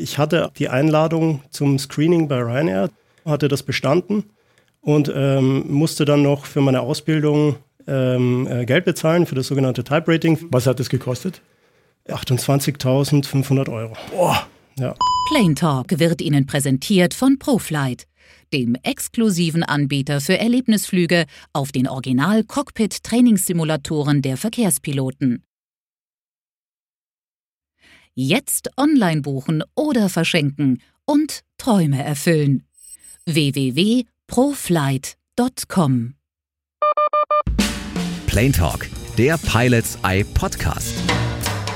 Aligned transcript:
Ich 0.00 0.16
hatte 0.16 0.52
die 0.56 0.68
Einladung 0.68 1.42
zum 1.50 1.76
Screening 1.76 2.28
bei 2.28 2.40
Ryanair, 2.40 2.88
hatte 3.24 3.48
das 3.48 3.64
bestanden 3.64 4.22
und 4.80 5.12
ähm, 5.12 5.64
musste 5.68 6.04
dann 6.04 6.22
noch 6.22 6.44
für 6.44 6.60
meine 6.60 6.82
Ausbildung 6.82 7.56
ähm, 7.88 8.46
äh, 8.48 8.64
Geld 8.64 8.84
bezahlen 8.84 9.26
für 9.26 9.34
das 9.34 9.48
sogenannte 9.48 9.82
Type 9.82 10.04
Rating. 10.06 10.38
Was 10.52 10.68
hat 10.68 10.78
das 10.78 10.88
gekostet? 10.88 11.42
28.500 12.06 13.72
Euro. 13.72 13.94
Boah. 14.12 14.46
Ja. 14.78 14.94
Plane 15.30 15.56
Talk 15.56 15.98
wird 15.98 16.22
Ihnen 16.22 16.46
präsentiert 16.46 17.12
von 17.12 17.40
ProFlight, 17.40 18.06
dem 18.52 18.76
exklusiven 18.84 19.64
Anbieter 19.64 20.20
für 20.20 20.38
Erlebnisflüge 20.38 21.24
auf 21.52 21.72
den 21.72 21.88
Original-Cockpit-Trainingssimulatoren 21.88 24.22
der 24.22 24.36
Verkehrspiloten. 24.36 25.42
Jetzt 28.20 28.70
online 28.76 29.20
buchen 29.20 29.62
oder 29.76 30.08
verschenken 30.08 30.82
und 31.04 31.44
Träume 31.56 32.02
erfüllen. 32.02 32.66
www.proflight.com 33.26 36.14
Plane 38.26 38.50
Talk, 38.50 38.88
der 39.16 39.38
Pilots 39.38 39.98
Eye 40.02 40.24
Podcast. 40.24 40.94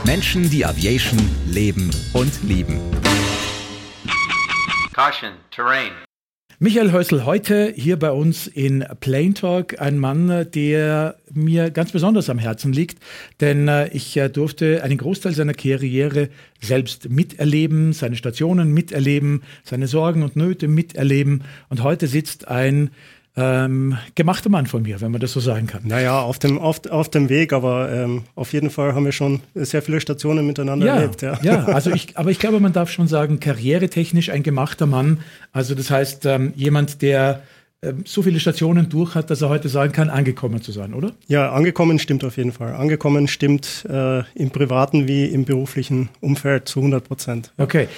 Menschen, 0.04 0.50
die 0.50 0.66
Aviation 0.66 1.20
leben 1.46 1.92
und 2.12 2.42
lieben. 2.42 2.80
Caution, 4.92 5.34
Terrain. 5.52 5.92
Michael 6.62 6.92
Häusl 6.92 7.24
heute 7.24 7.72
hier 7.74 7.98
bei 7.98 8.12
uns 8.12 8.46
in 8.46 8.84
Plane 9.00 9.34
Talk, 9.34 9.80
ein 9.80 9.98
Mann, 9.98 10.46
der 10.54 11.16
mir 11.34 11.72
ganz 11.72 11.90
besonders 11.90 12.30
am 12.30 12.38
Herzen 12.38 12.72
liegt, 12.72 13.02
denn 13.40 13.66
äh, 13.66 13.88
ich 13.88 14.16
äh, 14.16 14.28
durfte 14.28 14.84
einen 14.84 14.96
Großteil 14.96 15.32
seiner 15.32 15.54
Karriere 15.54 16.28
selbst 16.60 17.08
miterleben, 17.08 17.92
seine 17.92 18.14
Stationen 18.14 18.72
miterleben, 18.72 19.42
seine 19.64 19.88
Sorgen 19.88 20.22
und 20.22 20.36
Nöte 20.36 20.68
miterleben. 20.68 21.42
Und 21.68 21.82
heute 21.82 22.06
sitzt 22.06 22.46
ein 22.46 22.90
ähm, 23.34 23.96
gemachter 24.14 24.50
Mann 24.50 24.66
von 24.66 24.82
mir, 24.82 25.00
wenn 25.00 25.10
man 25.10 25.20
das 25.20 25.32
so 25.32 25.40
sagen 25.40 25.66
kann. 25.66 25.82
Naja, 25.84 26.20
auf 26.20 26.38
dem, 26.38 26.58
auf, 26.58 26.84
auf 26.90 27.08
dem 27.08 27.30
Weg, 27.30 27.52
aber 27.52 27.90
ähm, 27.90 28.24
auf 28.34 28.52
jeden 28.52 28.68
Fall 28.68 28.94
haben 28.94 29.06
wir 29.06 29.12
schon 29.12 29.40
sehr 29.54 29.80
viele 29.80 30.00
Stationen 30.00 30.46
miteinander 30.46 30.86
ja, 30.86 30.94
erlebt. 30.96 31.22
Ja, 31.22 31.38
ja 31.42 31.64
also 31.66 31.90
ich, 31.90 32.18
aber 32.18 32.30
ich 32.30 32.38
glaube, 32.38 32.60
man 32.60 32.74
darf 32.74 32.90
schon 32.90 33.08
sagen, 33.08 33.40
karrieretechnisch 33.40 34.28
ein 34.28 34.42
gemachter 34.42 34.86
Mann. 34.86 35.20
Also 35.52 35.74
das 35.74 35.90
heißt, 35.90 36.26
ähm, 36.26 36.52
jemand, 36.56 37.00
der 37.00 37.42
so 38.04 38.22
viele 38.22 38.38
Stationen 38.38 38.88
durch 38.88 39.16
hat, 39.16 39.30
dass 39.30 39.42
er 39.42 39.48
heute 39.48 39.68
sagen 39.68 39.92
kann, 39.92 40.08
angekommen 40.08 40.62
zu 40.62 40.70
sein, 40.70 40.94
oder? 40.94 41.12
Ja, 41.26 41.50
angekommen 41.50 41.98
stimmt 41.98 42.22
auf 42.22 42.36
jeden 42.36 42.52
Fall. 42.52 42.74
Angekommen 42.74 43.26
stimmt 43.26 43.84
äh, 43.88 44.22
im 44.34 44.50
privaten 44.50 45.08
wie 45.08 45.24
im 45.24 45.44
beruflichen 45.44 46.08
Umfeld 46.20 46.68
zu 46.68 46.78
100 46.78 47.02
Prozent. 47.02 47.52
Okay. 47.58 47.88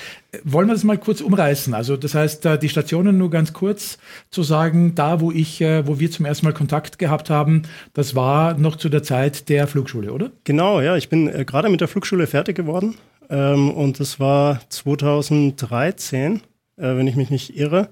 Wollen 0.42 0.68
wir 0.68 0.72
das 0.74 0.84
mal 0.84 0.96
kurz 0.96 1.20
umreißen? 1.20 1.74
Also 1.74 1.98
das 1.98 2.14
heißt, 2.14 2.46
äh, 2.46 2.58
die 2.58 2.70
Stationen 2.70 3.18
nur 3.18 3.28
ganz 3.28 3.52
kurz 3.52 3.98
zu 4.30 4.42
sagen, 4.42 4.94
da 4.94 5.20
wo 5.20 5.30
ich, 5.30 5.60
äh, 5.60 5.86
wo 5.86 6.00
wir 6.00 6.10
zum 6.10 6.24
ersten 6.24 6.46
Mal 6.46 6.52
Kontakt 6.52 6.98
gehabt 6.98 7.28
haben, 7.28 7.62
das 7.92 8.14
war 8.14 8.55
noch 8.55 8.77
zu 8.77 8.88
der 8.88 9.02
Zeit 9.02 9.50
der 9.50 9.66
Flugschule, 9.66 10.12
oder? 10.12 10.30
Genau, 10.44 10.80
ja. 10.80 10.96
Ich 10.96 11.10
bin 11.10 11.28
äh, 11.28 11.44
gerade 11.44 11.68
mit 11.68 11.82
der 11.82 11.88
Flugschule 11.88 12.27
fertig 12.27 12.56
geworden 12.56 12.94
ähm, 13.28 13.70
und 13.70 14.00
das 14.00 14.18
war 14.18 14.60
2013, 14.70 16.36
äh, 16.36 16.40
wenn 16.77 17.06
ich 17.06 17.16
mich 17.16 17.28
nicht 17.28 17.55
irre. 17.55 17.90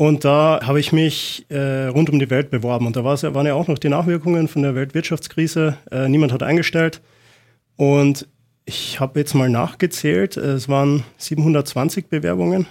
Und 0.00 0.24
da 0.24 0.60
habe 0.62 0.80
ich 0.80 0.94
mich 0.94 1.44
äh, 1.50 1.88
rund 1.88 2.08
um 2.08 2.18
die 2.18 2.30
Welt 2.30 2.48
beworben. 2.48 2.86
Und 2.86 2.96
da 2.96 3.04
waren 3.04 3.46
ja 3.46 3.52
auch 3.52 3.68
noch 3.68 3.76
die 3.76 3.90
Nachwirkungen 3.90 4.48
von 4.48 4.62
der 4.62 4.74
Weltwirtschaftskrise. 4.74 5.76
Äh, 5.90 6.08
niemand 6.08 6.32
hat 6.32 6.42
eingestellt. 6.42 7.02
Und 7.76 8.26
ich 8.64 8.98
habe 8.98 9.20
jetzt 9.20 9.34
mal 9.34 9.50
nachgezählt. 9.50 10.38
Es 10.38 10.70
waren 10.70 11.02
720 11.18 12.08
Bewerbungen, 12.08 12.66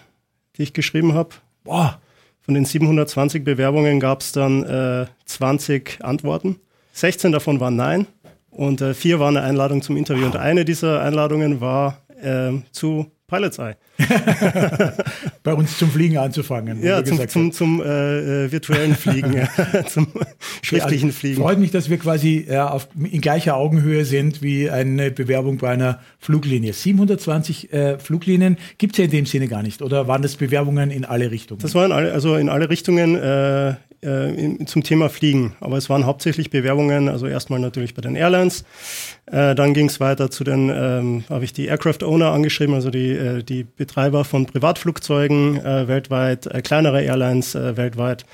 die 0.58 0.64
ich 0.64 0.74
geschrieben 0.74 1.14
habe. 1.14 1.36
Boah. 1.64 2.02
Von 2.42 2.56
den 2.56 2.66
720 2.66 3.44
Bewerbungen 3.44 4.00
gab 4.00 4.22
es 4.22 4.32
dann 4.32 4.64
äh, 4.64 5.06
20 5.26 6.04
Antworten. 6.04 6.56
16 6.94 7.32
davon 7.32 7.60
waren 7.60 7.76
Nein 7.76 8.08
und 8.50 8.82
äh, 8.82 8.96
vier 8.96 9.20
waren 9.20 9.38
eine 9.38 9.46
Einladung 9.46 9.84
zum 9.84 9.98
Interview. 9.98 10.26
Und 10.26 10.36
eine 10.36 10.66
dieser 10.66 11.04
Einladungen 11.04 11.62
war 11.62 12.02
äh, 12.24 12.54
zu 12.72 13.12
Pilot's 13.30 13.60
Eye. 13.60 13.76
Bei 15.44 15.54
uns 15.54 15.78
zum 15.78 15.90
Fliegen 15.90 16.18
anzufangen. 16.18 16.84
Ja, 16.84 17.04
zum, 17.04 17.28
zum, 17.28 17.52
zum 17.52 17.82
äh, 17.82 18.46
äh, 18.46 18.52
virtuellen 18.52 18.96
Fliegen, 18.96 19.34
ja, 19.34 19.86
zum 19.88 20.08
schriftlichen 20.62 21.12
Fliegen. 21.12 21.42
Freut 21.42 21.60
mich, 21.60 21.72
dass 21.72 21.90
wir 21.90 21.98
quasi 21.98 22.46
ja, 22.50 22.70
auf, 22.70 22.88
in 22.96 23.22
gleicher 23.22 23.56
Augenhöhe 23.56 24.06
sind 24.06 24.42
wie 24.42 24.70
eine 24.70 25.12
Bewerbung 25.12 25.58
bei 25.58 25.70
einer 25.70 26.00
Fluglinie. 26.20 26.74
720 26.74 27.72
äh, 27.72 28.00
Fluglinien 28.00 28.58
gibt 28.78 28.94
es 28.94 28.98
ja 28.98 29.06
in 29.06 29.12
dem 29.12 29.26
Sinne 29.26 29.48
gar 29.48 29.64
nicht. 29.64 29.82
Oder 29.82 30.08
waren 30.08 30.22
das 30.22 30.36
Bewerbungen 30.36 30.92
in 30.92 31.06
alle 31.06 31.32
Richtungen? 31.32 31.62
Das 31.62 31.76
waren 31.76 31.92
alle, 31.92 32.12
also 32.12 32.36
in 32.36 32.50
alle 32.50 32.70
Richtungen. 32.70 33.16
Äh, 33.16 33.76
äh, 34.02 34.66
zum 34.66 34.84
Thema 34.84 35.10
Fliegen. 35.10 35.54
Aber 35.60 35.78
es 35.78 35.90
waren 35.90 36.06
hauptsächlich 36.06 36.50
Bewerbungen, 36.50 37.10
also 37.10 37.28
erstmal 37.28 37.60
natürlich 37.60 37.94
bei 37.94 38.02
den 38.02 38.16
Airlines. 38.16 38.64
Äh, 39.26 39.56
dann 39.56 39.74
ging 39.74 39.88
es 39.88 40.00
weiter 40.00 40.32
zu 40.32 40.44
den, 40.44 40.70
ähm, 40.70 41.24
habe 41.30 41.44
ich 41.44 41.54
die 41.54 41.66
Aircraft 41.66 42.04
Owner 42.04 42.32
angeschrieben, 42.32 42.76
also 42.76 42.90
die, 42.90 43.12
äh, 43.12 43.44
die 43.44 43.64
Betreiber 43.64 44.26
von 44.26 44.46
Privatflugzeugen 44.46 45.64
äh, 45.64 45.88
weltweit, 45.88 46.48
äh, 46.48 46.62
kleinere 46.62 47.04
Airlines 47.04 47.56
äh, 47.56 47.78
weltweit. 47.78 48.26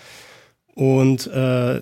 Und 0.76 1.28
äh, 1.28 1.82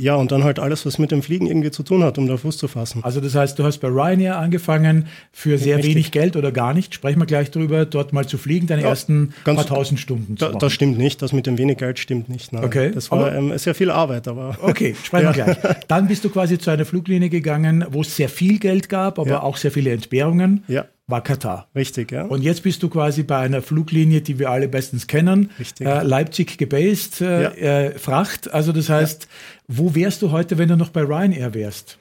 ja, 0.00 0.16
und 0.16 0.32
dann 0.32 0.42
halt 0.42 0.58
alles, 0.58 0.84
was 0.84 0.98
mit 0.98 1.12
dem 1.12 1.22
Fliegen 1.22 1.46
irgendwie 1.46 1.70
zu 1.70 1.84
tun 1.84 2.02
hat, 2.02 2.18
um 2.18 2.26
da 2.26 2.36
Fuß 2.36 2.58
zu 2.58 2.66
fassen. 2.66 3.04
Also 3.04 3.20
das 3.20 3.36
heißt, 3.36 3.56
du 3.56 3.62
hast 3.62 3.78
bei 3.78 3.86
Ryanair 3.86 4.36
angefangen, 4.36 5.06
für 5.30 5.58
sehr 5.58 5.76
Richtig. 5.76 5.94
wenig 5.94 6.10
Geld 6.10 6.34
oder 6.34 6.50
gar 6.50 6.74
nicht, 6.74 6.92
sprechen 6.92 7.20
wir 7.20 7.26
gleich 7.26 7.52
drüber, 7.52 7.86
dort 7.86 8.12
mal 8.12 8.26
zu 8.26 8.36
fliegen, 8.36 8.66
deine 8.66 8.82
ja, 8.82 8.88
ersten 8.88 9.32
paar 9.44 9.64
tausend 9.64 10.00
Stunden 10.00 10.34
da, 10.34 10.48
Das 10.48 10.72
stimmt 10.72 10.98
nicht, 10.98 11.22
das 11.22 11.32
mit 11.32 11.46
dem 11.46 11.56
wenig 11.56 11.78
Geld 11.78 12.00
stimmt 12.00 12.28
nicht. 12.28 12.52
Nein. 12.52 12.64
Okay. 12.64 12.90
Das 12.92 13.12
war 13.12 13.32
ähm, 13.32 13.56
sehr 13.58 13.76
viel 13.76 13.92
Arbeit, 13.92 14.26
aber... 14.26 14.58
Okay, 14.66 14.96
sprechen 15.00 15.26
ja. 15.26 15.36
wir 15.36 15.54
gleich. 15.54 15.76
Dann 15.86 16.08
bist 16.08 16.24
du 16.24 16.28
quasi 16.28 16.58
zu 16.58 16.70
einer 16.70 16.84
Fluglinie 16.84 17.30
gegangen, 17.30 17.86
wo 17.90 18.00
es 18.00 18.16
sehr 18.16 18.28
viel 18.28 18.58
Geld 18.58 18.88
gab, 18.88 19.20
aber 19.20 19.30
ja. 19.30 19.42
auch 19.44 19.56
sehr 19.56 19.70
viele 19.70 19.92
Entbehrungen. 19.92 20.64
Ja 20.66 20.86
war 21.06 21.22
Katar. 21.22 21.68
Richtig, 21.74 22.10
ja. 22.10 22.24
Und 22.24 22.42
jetzt 22.42 22.62
bist 22.64 22.82
du 22.82 22.88
quasi 22.88 23.22
bei 23.22 23.38
einer 23.38 23.62
Fluglinie, 23.62 24.22
die 24.22 24.38
wir 24.38 24.50
alle 24.50 24.68
bestens 24.68 25.06
kennen. 25.06 25.50
Richtig. 25.58 25.86
Äh, 25.86 26.02
Leipzig 26.02 26.58
gebased, 26.58 27.20
äh, 27.20 27.42
ja. 27.42 27.50
äh, 27.50 27.98
Fracht. 27.98 28.52
Also 28.52 28.72
das 28.72 28.88
heißt, 28.88 29.24
ja. 29.24 29.28
wo 29.68 29.94
wärst 29.94 30.22
du 30.22 30.32
heute, 30.32 30.58
wenn 30.58 30.68
du 30.68 30.76
noch 30.76 30.90
bei 30.90 31.02
Ryanair 31.02 31.54
wärst? 31.54 31.98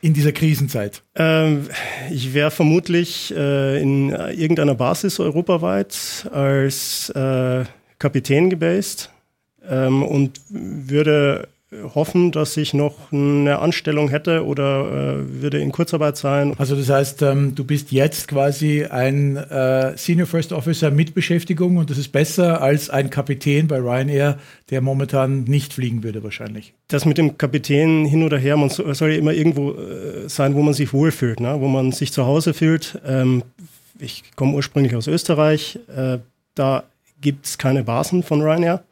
In 0.00 0.12
dieser 0.12 0.32
Krisenzeit? 0.32 1.02
Ähm, 1.14 1.68
ich 2.10 2.34
wäre 2.34 2.50
vermutlich 2.50 3.34
äh, 3.34 3.80
in 3.80 4.10
irgendeiner 4.10 4.74
Basis 4.74 5.18
europaweit 5.18 6.28
als 6.30 7.08
äh, 7.10 7.64
Kapitän 7.98 8.50
gebased 8.50 9.10
ähm, 9.66 10.02
und 10.02 10.40
würde 10.50 11.48
hoffen, 11.94 12.32
dass 12.32 12.56
ich 12.56 12.74
noch 12.74 13.12
eine 13.12 13.58
Anstellung 13.58 14.08
hätte 14.08 14.44
oder 14.44 15.18
äh, 15.20 15.42
würde 15.42 15.58
in 15.58 15.72
Kurzarbeit 15.72 16.16
sein. 16.16 16.54
Also 16.58 16.76
das 16.76 16.88
heißt, 16.88 17.22
ähm, 17.22 17.54
du 17.54 17.64
bist 17.64 17.92
jetzt 17.92 18.28
quasi 18.28 18.84
ein 18.84 19.36
äh, 19.36 19.96
Senior 19.96 20.26
First 20.26 20.52
Officer 20.52 20.90
mit 20.90 21.14
Beschäftigung 21.14 21.76
und 21.76 21.90
das 21.90 21.98
ist 21.98 22.12
besser 22.12 22.62
als 22.62 22.90
ein 22.90 23.10
Kapitän 23.10 23.68
bei 23.68 23.78
Ryanair, 23.78 24.38
der 24.70 24.80
momentan 24.80 25.44
nicht 25.44 25.72
fliegen 25.72 26.02
würde 26.02 26.22
wahrscheinlich. 26.22 26.74
Das 26.88 27.04
mit 27.04 27.18
dem 27.18 27.38
Kapitän 27.38 28.04
hin 28.04 28.22
oder 28.22 28.38
her, 28.38 28.56
man 28.56 28.70
soll 28.70 29.10
ja 29.10 29.18
immer 29.18 29.32
irgendwo 29.32 29.72
äh, 29.72 30.28
sein, 30.28 30.54
wo 30.54 30.62
man 30.62 30.74
sich 30.74 30.92
wohlfühlt, 30.92 31.40
ne? 31.40 31.56
wo 31.60 31.68
man 31.68 31.92
sich 31.92 32.12
zu 32.12 32.26
Hause 32.26 32.54
fühlt. 32.54 33.00
Ähm, 33.06 33.42
ich 33.98 34.22
komme 34.36 34.54
ursprünglich 34.54 34.96
aus 34.96 35.06
Österreich, 35.06 35.78
äh, 35.94 36.18
da 36.54 36.84
gibt 37.20 37.46
es 37.46 37.58
keine 37.58 37.84
Basen 37.84 38.22
von 38.22 38.42
Ryanair. 38.42 38.82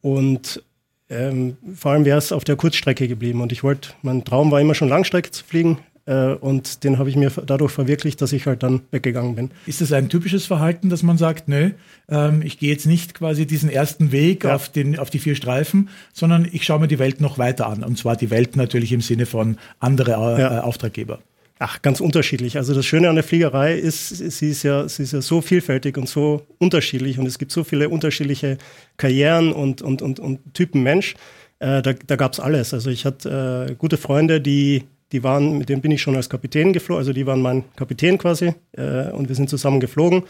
Und 0.00 0.62
ähm, 1.10 1.56
vor 1.74 1.92
allem 1.92 2.04
wäre 2.04 2.18
es 2.18 2.32
auf 2.32 2.44
der 2.44 2.56
Kurzstrecke 2.56 3.08
geblieben. 3.08 3.40
Und 3.40 3.52
ich 3.52 3.62
wollte, 3.62 3.90
mein 4.02 4.24
Traum 4.24 4.50
war 4.50 4.60
immer 4.60 4.74
schon 4.74 4.88
Langstrecke 4.88 5.30
zu 5.30 5.44
fliegen. 5.44 5.78
Äh, 6.08 6.34
und 6.34 6.84
den 6.84 6.98
habe 6.98 7.10
ich 7.10 7.16
mir 7.16 7.30
dadurch 7.30 7.70
verwirklicht, 7.70 8.20
dass 8.22 8.32
ich 8.32 8.46
halt 8.46 8.62
dann 8.62 8.80
weggegangen 8.90 9.34
bin. 9.34 9.50
Ist 9.66 9.80
das 9.80 9.92
ein 9.92 10.08
typisches 10.08 10.46
Verhalten, 10.46 10.88
dass 10.88 11.02
man 11.02 11.18
sagt, 11.18 11.48
nö, 11.48 11.70
ähm, 12.08 12.42
ich 12.42 12.58
gehe 12.58 12.70
jetzt 12.70 12.86
nicht 12.86 13.14
quasi 13.14 13.46
diesen 13.46 13.68
ersten 13.68 14.10
Weg 14.10 14.44
ja. 14.44 14.54
auf, 14.54 14.70
den, 14.70 14.98
auf 14.98 15.10
die 15.10 15.18
vier 15.18 15.34
Streifen, 15.34 15.90
sondern 16.12 16.48
ich 16.50 16.64
schaue 16.64 16.80
mir 16.80 16.88
die 16.88 16.98
Welt 16.98 17.20
noch 17.20 17.36
weiter 17.36 17.68
an. 17.68 17.84
Und 17.84 17.98
zwar 17.98 18.16
die 18.16 18.30
Welt 18.30 18.56
natürlich 18.56 18.92
im 18.92 19.02
Sinne 19.02 19.26
von 19.26 19.58
andere 19.80 20.12
äh, 20.12 20.40
ja. 20.40 20.60
Auftraggeber. 20.62 21.20
Ach, 21.60 21.82
ganz 21.82 22.00
unterschiedlich. 22.00 22.56
Also 22.56 22.72
das 22.72 22.86
Schöne 22.86 23.08
an 23.08 23.16
der 23.16 23.24
Fliegerei 23.24 23.74
ist, 23.74 24.08
sie 24.08 24.50
ist 24.50 24.62
ja, 24.62 24.88
sie 24.88 25.02
ist 25.02 25.12
ja 25.12 25.20
so 25.20 25.40
vielfältig 25.40 25.96
und 25.96 26.08
so 26.08 26.46
unterschiedlich 26.58 27.18
und 27.18 27.26
es 27.26 27.38
gibt 27.38 27.50
so 27.50 27.64
viele 27.64 27.88
unterschiedliche 27.88 28.58
Karrieren 28.96 29.52
und, 29.52 29.82
und, 29.82 30.00
und, 30.00 30.20
und 30.20 30.54
Typen 30.54 30.82
Mensch. 30.82 31.14
Äh, 31.58 31.82
da 31.82 31.92
da 31.92 32.16
gab 32.16 32.32
es 32.32 32.40
alles. 32.40 32.72
Also 32.72 32.90
ich 32.90 33.04
hatte 33.04 33.66
äh, 33.70 33.74
gute 33.74 33.96
Freunde, 33.96 34.40
die, 34.40 34.84
die 35.10 35.24
waren, 35.24 35.58
mit 35.58 35.68
denen 35.68 35.82
bin 35.82 35.90
ich 35.90 36.00
schon 36.00 36.14
als 36.14 36.30
Kapitän 36.30 36.72
geflogen, 36.72 37.00
also 37.00 37.12
die 37.12 37.26
waren 37.26 37.42
mein 37.42 37.64
Kapitän 37.74 38.18
quasi 38.18 38.54
äh, 38.76 39.10
und 39.10 39.28
wir 39.28 39.34
sind 39.34 39.50
zusammen 39.50 39.80
geflogen. 39.80 40.22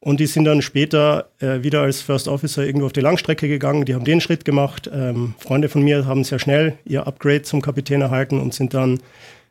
Und 0.00 0.20
die 0.20 0.26
sind 0.26 0.44
dann 0.44 0.62
später 0.62 1.30
äh, 1.40 1.62
wieder 1.62 1.82
als 1.82 2.00
First 2.00 2.28
Officer 2.28 2.64
irgendwo 2.64 2.86
auf 2.86 2.92
die 2.92 3.00
Langstrecke 3.00 3.48
gegangen. 3.48 3.86
Die 3.86 3.94
haben 3.94 4.04
den 4.04 4.20
Schritt 4.20 4.44
gemacht. 4.44 4.88
Ähm, 4.92 5.34
Freunde 5.38 5.68
von 5.68 5.82
mir 5.82 6.06
haben 6.06 6.22
sehr 6.22 6.38
schnell 6.38 6.78
ihr 6.84 7.06
Upgrade 7.06 7.42
zum 7.42 7.60
Kapitän 7.60 8.02
erhalten 8.02 8.38
und 8.38 8.54
sind 8.54 8.72
dann 8.72 9.00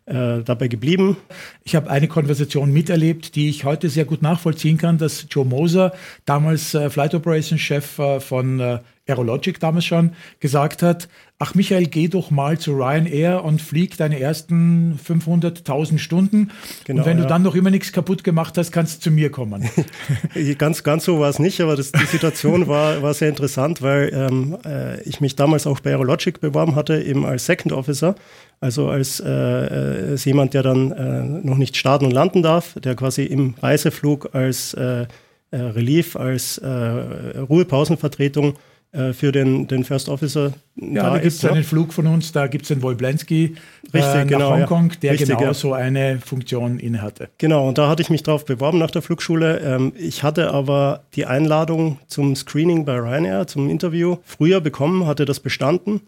äh, 0.05 0.41
dabei 0.43 0.67
geblieben. 0.67 1.17
Ich 1.63 1.75
habe 1.75 1.89
eine 1.89 2.07
Konversation 2.07 2.71
miterlebt, 2.71 3.35
die 3.35 3.49
ich 3.49 3.63
heute 3.63 3.89
sehr 3.89 4.05
gut 4.05 4.21
nachvollziehen 4.21 4.77
kann, 4.77 4.97
dass 4.97 5.25
Joe 5.29 5.45
Moser, 5.45 5.93
damals 6.25 6.73
äh, 6.73 6.89
Flight 6.89 7.15
Operations 7.15 7.61
Chef 7.61 7.97
äh, 7.99 8.19
von 8.19 8.59
äh, 8.59 8.79
Aerologic 9.07 9.59
damals 9.59 9.85
schon, 9.85 10.11
gesagt 10.39 10.81
hat, 10.81 11.07
ach 11.37 11.53
Michael, 11.53 11.85
geh 11.85 12.07
doch 12.07 12.31
mal 12.31 12.57
zu 12.57 12.73
Ryanair 12.73 13.43
und 13.43 13.61
flieg 13.61 13.97
deine 13.97 14.19
ersten 14.19 14.97
500.000 14.97 15.99
Stunden. 15.99 16.51
Genau, 16.85 17.01
und 17.01 17.05
wenn 17.05 17.17
ja. 17.17 17.23
du 17.23 17.29
dann 17.29 17.43
noch 17.43 17.55
immer 17.55 17.69
nichts 17.69 17.91
kaputt 17.91 18.23
gemacht 18.23 18.57
hast, 18.57 18.71
kannst 18.71 18.97
du 18.97 19.01
zu 19.01 19.11
mir 19.11 19.29
kommen. 19.29 19.69
ganz, 20.57 20.83
ganz 20.83 21.05
so 21.05 21.19
war 21.19 21.29
es 21.29 21.37
nicht, 21.37 21.61
aber 21.61 21.75
das, 21.75 21.91
die 21.91 22.05
Situation 22.05 22.67
war, 22.67 23.01
war 23.03 23.13
sehr 23.13 23.29
interessant, 23.29 23.81
weil 23.81 24.11
ähm, 24.13 24.57
äh, 24.65 25.01
ich 25.03 25.21
mich 25.21 25.35
damals 25.35 25.67
auch 25.67 25.79
bei 25.81 25.91
Aerologic 25.91 26.39
beworben 26.39 26.75
hatte, 26.75 27.01
eben 27.03 27.25
als 27.25 27.45
Second 27.45 27.73
Officer, 27.73 28.15
also 28.59 28.89
als, 28.89 29.19
äh, 29.19 29.29
äh 29.29 30.11
als 30.11 30.25
jemand, 30.25 30.53
der 30.53 30.63
dann 30.63 30.91
äh, 30.91 31.23
noch 31.47 31.57
nicht 31.57 31.77
starten 31.77 32.05
und 32.05 32.11
landen 32.11 32.41
darf, 32.43 32.75
der 32.79 32.95
quasi 32.95 33.23
im 33.23 33.55
Reiseflug 33.61 34.33
als 34.33 34.73
äh, 34.73 35.05
äh, 35.51 35.57
Relief, 35.57 36.15
als 36.15 36.61
Ruhepausenvertretung 36.61 38.55
äh, 38.95 39.13
für 39.13 39.31
den, 39.33 39.67
den 39.67 39.83
First 39.83 40.07
Officer. 40.07 40.53
Ja, 40.75 41.03
da, 41.03 41.09
da 41.09 41.17
gibt 41.17 41.33
es 41.33 41.43
einen 41.43 41.63
Flug 41.65 41.91
von 41.91 42.07
uns, 42.07 42.31
da 42.31 42.47
gibt 42.47 42.63
es 42.63 42.69
den 42.69 42.81
Wolblensky 42.81 43.55
äh, 43.91 43.99
nach 43.99 44.25
genau, 44.25 44.51
Hongkong, 44.51 44.93
der 45.01 45.13
Richtig, 45.13 45.29
genau 45.29 45.41
ja. 45.41 45.53
so 45.53 45.73
eine 45.73 46.19
Funktion 46.19 46.79
innehatte. 46.79 47.29
Genau, 47.37 47.67
und 47.67 47.77
da 47.77 47.89
hatte 47.89 48.01
ich 48.01 48.09
mich 48.09 48.23
drauf 48.23 48.45
beworben 48.45 48.77
nach 48.77 48.91
der 48.91 49.01
Flugschule. 49.01 49.59
Ähm, 49.59 49.91
ich 49.97 50.23
hatte 50.23 50.51
aber 50.51 51.03
die 51.15 51.25
Einladung 51.25 51.99
zum 52.07 52.35
Screening 52.37 52.85
bei 52.85 52.97
Ryanair, 52.97 53.47
zum 53.47 53.69
Interview, 53.69 54.17
früher 54.23 54.61
bekommen, 54.61 55.05
hatte 55.05 55.25
das 55.25 55.41
bestanden 55.41 56.01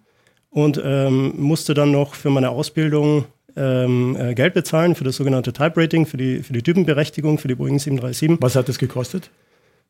und 0.49 0.81
ähm, 0.83 1.33
musste 1.37 1.73
dann 1.73 1.91
noch 1.91 2.15
für 2.15 2.29
meine 2.29 2.49
Ausbildung 2.49 3.25
ähm, 3.55 4.15
äh, 4.19 4.35
Geld 4.35 4.53
bezahlen 4.53 4.95
für 4.95 5.03
das 5.03 5.15
sogenannte 5.15 5.51
Type 5.51 5.81
Rating, 5.81 6.05
für 6.05 6.17
die, 6.17 6.43
für 6.43 6.53
die 6.53 6.61
Typenberechtigung, 6.61 7.37
für 7.37 7.47
die 7.47 7.55
Boeing 7.55 7.79
737. 7.79 8.41
Was 8.41 8.55
hat 8.55 8.69
das 8.69 8.77
gekostet? 8.77 9.29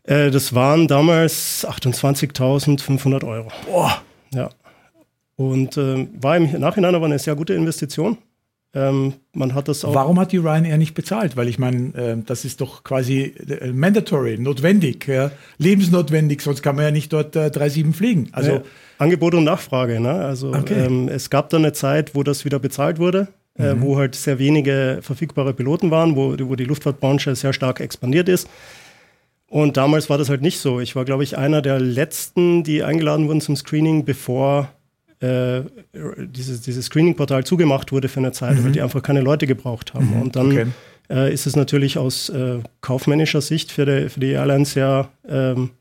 Äh, 0.04 0.31
das 0.31 0.56
waren 0.56 0.88
damals 0.88 1.68
28.500 1.68 3.27
Euro. 3.27 3.50
Boah. 3.65 4.01
Ja. 4.33 4.50
Und 5.36 5.77
äh, 5.77 6.07
war 6.19 6.38
im 6.38 6.60
Nachhinein 6.60 6.95
aber 6.95 7.06
eine 7.06 7.19
sehr 7.19 7.36
gute 7.36 7.53
Investition. 7.53 8.18
Ähm, 8.77 9.13
man 9.33 9.56
hat 9.56 9.68
das 9.68 9.83
auch. 9.83 9.95
Warum 9.95 10.19
hat 10.19 10.31
die 10.31 10.38
Ryanair 10.38 10.77
nicht 10.77 10.94
bezahlt? 10.94 11.35
Weil 11.35 11.47
ich 11.47 11.57
meine, 11.57 11.95
äh, 11.95 12.18
das 12.24 12.45
ist 12.45 12.62
doch 12.62 12.83
quasi 12.83 13.33
äh, 13.50 13.71
mandatory, 13.71 14.38
notwendig, 14.38 15.07
ja? 15.07 15.31
lebensnotwendig, 15.57 16.41
sonst 16.41 16.62
kann 16.62 16.75
man 16.75 16.85
ja 16.85 16.91
nicht 16.91 17.12
dort 17.12 17.35
äh, 17.35 17.47
3-7 17.47 17.94
fliegen. 17.94 18.29
Also 18.33 18.51
ja, 18.51 18.62
Angebot 19.00 19.33
und 19.33 19.45
Nachfrage. 19.45 20.00
Ne? 20.00 20.13
Also 20.13 20.53
okay. 20.53 20.85
ähm, 20.85 21.09
es 21.09 21.31
gab 21.31 21.50
dann 21.50 21.63
eine 21.63 21.74
Zeit, 21.74 22.13
wo 22.13 22.21
das 22.21 22.45
wieder 22.45 22.59
bezahlt 22.59 23.00
wurde, 23.00 23.29
äh, 23.57 23.74
mhm. 23.74 23.81
wo 23.81 23.97
halt 23.97 24.13
sehr 24.13 24.38
wenige 24.38 25.00
verfügbare 25.01 25.53
Piloten 25.53 25.89
waren, 25.89 26.15
wo, 26.15 26.35
wo 26.39 26.56
die 26.56 26.65
Luftfahrtbranche 26.65 27.35
sehr 27.35 27.53
stark 27.53 27.79
expandiert 27.79 28.29
ist. 28.29 28.47
Und 29.50 29.77
damals 29.77 30.09
war 30.09 30.19
das 30.19 30.29
halt 30.29 30.41
nicht 30.41 30.59
so. 30.59 30.81
Ich 30.81 30.95
war, 30.95 31.06
glaube 31.06 31.24
ich, 31.24 31.38
einer 31.38 31.63
der 31.63 31.79
letzten, 31.79 32.63
die 32.63 32.83
eingeladen 32.83 33.27
wurden 33.27 33.41
zum 33.41 33.56
Screening, 33.56 34.06
bevor 34.06 34.69
äh, 35.19 35.61
dieses, 36.27 36.61
dieses 36.61 36.85
Screening-Portal 36.85 37.43
zugemacht 37.43 37.91
wurde 37.91 38.07
für 38.07 38.19
eine 38.19 38.31
Zeit, 38.31 38.57
mhm. 38.57 38.65
weil 38.65 38.71
die 38.71 38.81
einfach 38.81 39.01
keine 39.01 39.21
Leute 39.21 39.47
gebraucht 39.47 39.93
haben. 39.93 40.15
Mhm. 40.15 40.21
Und 40.21 40.35
dann 40.35 40.51
okay. 40.51 40.65
äh, 41.09 41.33
ist 41.33 41.47
es 41.47 41.55
natürlich 41.55 41.97
aus 41.97 42.29
äh, 42.29 42.59
kaufmännischer 42.81 43.41
Sicht 43.41 43.71
für 43.71 43.85
die, 43.85 44.09
für 44.09 44.19
die 44.19 44.31
Airlines 44.31 44.73
sehr 44.73 45.09
ähm, 45.27 45.71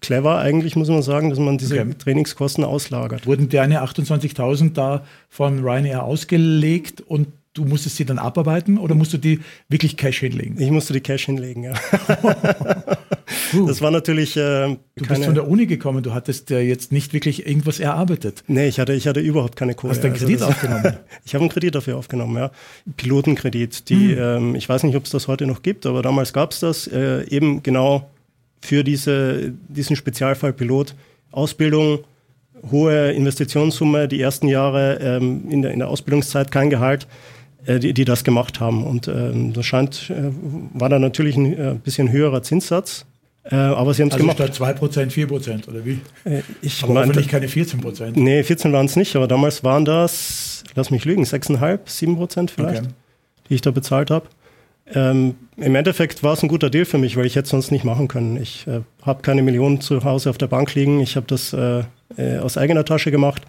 clever 0.00 0.38
eigentlich, 0.38 0.74
muss 0.74 0.88
man 0.88 1.02
sagen, 1.02 1.30
dass 1.30 1.38
man 1.38 1.58
diese 1.58 1.80
okay. 1.80 1.94
Trainingskosten 1.96 2.64
auslagert. 2.64 3.26
Wurden 3.26 3.48
deine 3.48 3.82
28.000 3.84 4.72
da 4.72 5.04
von 5.28 5.60
Ryanair 5.60 6.02
ausgelegt 6.02 7.00
und 7.00 7.28
du 7.54 7.64
musstest 7.64 7.96
sie 7.96 8.04
dann 8.04 8.18
abarbeiten 8.18 8.78
oder 8.78 8.94
musst 8.94 9.12
du 9.12 9.18
die 9.18 9.40
wirklich 9.68 9.96
Cash 9.96 10.20
hinlegen? 10.20 10.60
Ich 10.60 10.70
musste 10.70 10.92
die 10.92 11.00
Cash 11.00 11.26
hinlegen, 11.26 11.64
ja. 11.64 11.72
das 13.66 13.80
war 13.80 13.90
natürlich. 13.90 14.36
Äh, 14.36 14.76
du 14.96 15.06
bist 15.08 15.24
von 15.24 15.34
der 15.34 15.48
Uni 15.48 15.66
gekommen, 15.66 16.02
du 16.02 16.14
hattest 16.14 16.50
ja 16.50 16.58
jetzt 16.60 16.92
nicht 16.92 17.12
wirklich 17.12 17.46
irgendwas 17.46 17.80
erarbeitet. 17.80 18.44
Nee, 18.46 18.68
ich 18.68 18.78
hatte, 18.78 18.92
ich 18.92 19.06
hatte 19.06 19.20
überhaupt 19.20 19.56
keine 19.56 19.74
Kohle. 19.74 19.92
Hast 19.92 20.02
du 20.02 20.06
einen 20.06 20.14
also 20.14 20.26
Kredit 20.26 20.42
also 20.42 20.52
das, 20.52 20.64
aufgenommen? 20.64 20.96
ich 21.24 21.34
habe 21.34 21.42
einen 21.42 21.50
Kredit 21.50 21.74
dafür 21.74 21.96
aufgenommen, 21.96 22.36
ja. 22.36 22.50
Pilotenkredit. 22.96 23.88
Die, 23.88 24.16
hm. 24.16 24.18
ähm, 24.18 24.54
ich 24.54 24.68
weiß 24.68 24.84
nicht, 24.84 24.96
ob 24.96 25.04
es 25.04 25.10
das 25.10 25.26
heute 25.26 25.46
noch 25.46 25.62
gibt, 25.62 25.86
aber 25.86 26.02
damals 26.02 26.32
gab 26.32 26.52
es 26.52 26.60
das 26.60 26.86
äh, 26.86 27.24
eben 27.28 27.62
genau 27.62 28.08
für 28.60 28.84
diese, 28.84 29.52
diesen 29.68 29.96
Spezialfall 29.96 30.52
Pilot. 30.52 30.94
Ausbildung, 31.32 32.00
hohe 32.70 33.12
Investitionssumme, 33.12 34.08
die 34.08 34.20
ersten 34.20 34.48
Jahre 34.48 34.98
ähm, 35.00 35.44
in, 35.48 35.62
der, 35.62 35.72
in 35.72 35.78
der 35.78 35.88
Ausbildungszeit 35.88 36.50
kein 36.50 36.70
Gehalt. 36.70 37.06
Äh, 37.66 37.78
die, 37.78 37.92
die 37.92 38.04
das 38.04 38.24
gemacht 38.24 38.60
haben. 38.60 38.84
Und 38.84 39.08
ähm, 39.08 39.52
das 39.52 39.66
scheint, 39.66 40.10
äh, 40.10 40.30
war 40.72 40.88
da 40.88 40.98
natürlich 40.98 41.36
ein 41.36 41.52
äh, 41.52 41.74
bisschen 41.82 42.10
höherer 42.10 42.42
Zinssatz. 42.42 43.04
Äh, 43.44 43.54
aber 43.54 43.94
sie 43.94 44.02
haben 44.02 44.08
es 44.08 44.14
also 44.14 44.26
gemacht. 44.26 44.38
Statt 44.38 44.78
2%, 44.80 45.10
4% 45.10 45.68
oder 45.68 45.84
wie? 45.84 46.00
Äh, 46.24 46.42
ich 46.62 46.82
aber 46.82 46.94
meinte, 46.94 47.22
keine 47.22 47.46
14%. 47.46 48.12
Nee, 48.14 48.42
14 48.42 48.72
waren 48.72 48.86
es 48.86 48.96
nicht, 48.96 49.16
aber 49.16 49.28
damals 49.28 49.64
waren 49.64 49.84
das, 49.84 50.64
lass 50.74 50.90
mich 50.90 51.04
lügen, 51.04 51.24
6,5, 51.24 51.78
7% 51.86 52.50
vielleicht, 52.50 52.82
okay. 52.82 52.90
die 53.48 53.54
ich 53.54 53.60
da 53.60 53.70
bezahlt 53.70 54.10
habe. 54.10 54.26
Ähm, 54.92 55.36
Im 55.56 55.74
Endeffekt 55.74 56.22
war 56.22 56.32
es 56.32 56.42
ein 56.42 56.48
guter 56.48 56.68
Deal 56.68 56.84
für 56.84 56.98
mich, 56.98 57.16
weil 57.16 57.24
ich 57.24 57.36
hätte 57.36 57.44
es 57.44 57.50
sonst 57.50 57.70
nicht 57.70 57.84
machen 57.84 58.08
können. 58.08 58.36
Ich 58.36 58.66
äh, 58.66 58.80
habe 59.02 59.22
keine 59.22 59.42
Millionen 59.42 59.80
zu 59.80 60.02
Hause 60.04 60.30
auf 60.30 60.38
der 60.38 60.48
Bank 60.48 60.74
liegen. 60.74 61.00
Ich 61.00 61.16
habe 61.16 61.26
das 61.26 61.52
äh, 61.52 61.84
äh, 62.16 62.38
aus 62.38 62.58
eigener 62.58 62.84
Tasche 62.84 63.10
gemacht. 63.10 63.42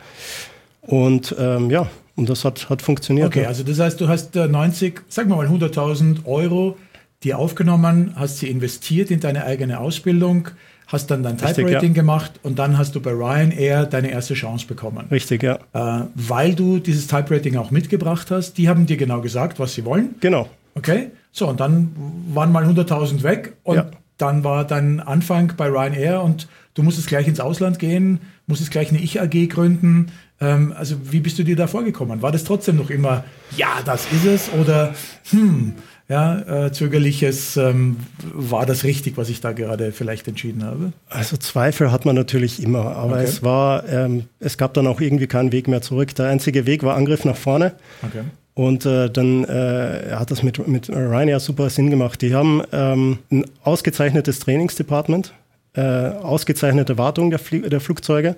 Und 0.81 1.35
ähm, 1.39 1.69
ja, 1.69 1.87
und 2.21 2.29
das 2.29 2.45
hat, 2.45 2.69
hat 2.69 2.83
funktioniert. 2.83 3.27
Okay, 3.27 3.45
also 3.45 3.63
das 3.63 3.79
heißt, 3.79 3.99
du 3.99 4.07
hast 4.07 4.35
90, 4.35 4.95
äh, 4.95 5.01
sagen 5.09 5.29
wir 5.29 5.37
mal 5.37 5.47
100.000 5.47 6.25
Euro 6.25 6.77
dir 7.23 7.39
aufgenommen, 7.39 8.13
hast 8.15 8.37
sie 8.37 8.47
investiert 8.47 9.09
in 9.09 9.19
deine 9.19 9.43
eigene 9.43 9.79
Ausbildung, 9.79 10.49
hast 10.85 11.09
dann 11.09 11.23
dein 11.23 11.39
Type-Rating 11.39 11.89
ja. 11.89 12.01
gemacht 12.01 12.33
und 12.43 12.59
dann 12.59 12.77
hast 12.77 12.93
du 12.93 13.01
bei 13.01 13.11
Ryanair 13.11 13.87
deine 13.87 14.11
erste 14.11 14.35
Chance 14.35 14.67
bekommen. 14.67 15.07
Richtig, 15.09 15.41
ja. 15.41 15.57
Äh, 15.73 16.05
weil 16.13 16.53
du 16.53 16.77
dieses 16.77 17.07
Type-Rating 17.07 17.57
auch 17.57 17.71
mitgebracht 17.71 18.29
hast, 18.29 18.59
die 18.59 18.69
haben 18.69 18.85
dir 18.85 18.97
genau 18.97 19.21
gesagt, 19.21 19.59
was 19.59 19.73
sie 19.73 19.83
wollen. 19.83 20.13
Genau. 20.19 20.47
Okay, 20.75 21.09
so 21.31 21.47
und 21.47 21.59
dann 21.59 21.91
waren 22.33 22.51
mal 22.51 22.63
100.000 22.63 23.23
weg 23.23 23.53
und 23.63 23.77
ja. 23.77 23.91
dann 24.17 24.43
war 24.43 24.63
dein 24.65 24.99
Anfang 24.99 25.53
bei 25.57 25.67
Ryanair 25.67 26.21
und 26.21 26.47
du 26.75 26.83
musstest 26.83 27.07
gleich 27.07 27.27
ins 27.27 27.39
Ausland 27.39 27.79
gehen, 27.79 28.19
musstest 28.45 28.69
gleich 28.69 28.89
eine 28.89 28.99
Ich-AG 28.99 29.47
gründen, 29.49 30.11
ähm, 30.41 30.73
also 30.77 30.95
wie 31.11 31.19
bist 31.19 31.39
du 31.39 31.43
dir 31.43 31.55
da 31.55 31.67
vorgekommen? 31.67 32.21
War 32.21 32.31
das 32.31 32.43
trotzdem 32.43 32.77
noch 32.77 32.89
immer, 32.89 33.23
ja, 33.55 33.79
das 33.85 34.05
ist 34.11 34.25
es 34.25 34.49
oder 34.59 34.93
hm, 35.29 35.75
ja, 36.09 36.65
äh, 36.65 36.71
zögerliches, 36.73 37.55
ähm, 37.55 37.95
war 38.33 38.65
das 38.65 38.83
richtig, 38.83 39.15
was 39.15 39.29
ich 39.29 39.39
da 39.39 39.53
gerade 39.53 39.93
vielleicht 39.93 40.27
entschieden 40.27 40.65
habe? 40.65 40.91
Also 41.07 41.37
Zweifel 41.37 41.89
hat 41.89 42.05
man 42.05 42.15
natürlich 42.15 42.61
immer, 42.61 42.97
aber 42.97 43.13
okay. 43.13 43.23
es 43.23 43.43
war, 43.43 43.87
ähm, 43.87 44.25
es 44.41 44.57
gab 44.57 44.73
dann 44.73 44.87
auch 44.87 44.99
irgendwie 44.99 45.27
keinen 45.27 45.53
Weg 45.53 45.69
mehr 45.69 45.81
zurück. 45.81 46.13
Der 46.15 46.27
einzige 46.27 46.65
Weg 46.65 46.83
war 46.83 46.97
Angriff 46.97 47.23
nach 47.23 47.37
vorne. 47.37 47.73
Okay. 48.01 48.23
Und 48.53 48.85
äh, 48.85 49.09
dann 49.09 49.45
äh, 49.45 50.11
hat 50.11 50.31
das 50.31 50.43
mit, 50.43 50.67
mit 50.67 50.89
Ryanair 50.89 51.39
super 51.39 51.69
Sinn 51.69 51.89
gemacht. 51.89 52.21
Die 52.21 52.35
haben 52.35 52.61
ähm, 52.73 53.19
ein 53.31 53.45
ausgezeichnetes 53.63 54.39
Trainingsdepartment, 54.39 55.33
äh, 55.75 55.81
ausgezeichnete 55.81 56.97
Wartung 56.97 57.29
der, 57.29 57.39
Flie 57.39 57.61
der 57.61 57.79
Flugzeuge. 57.79 58.35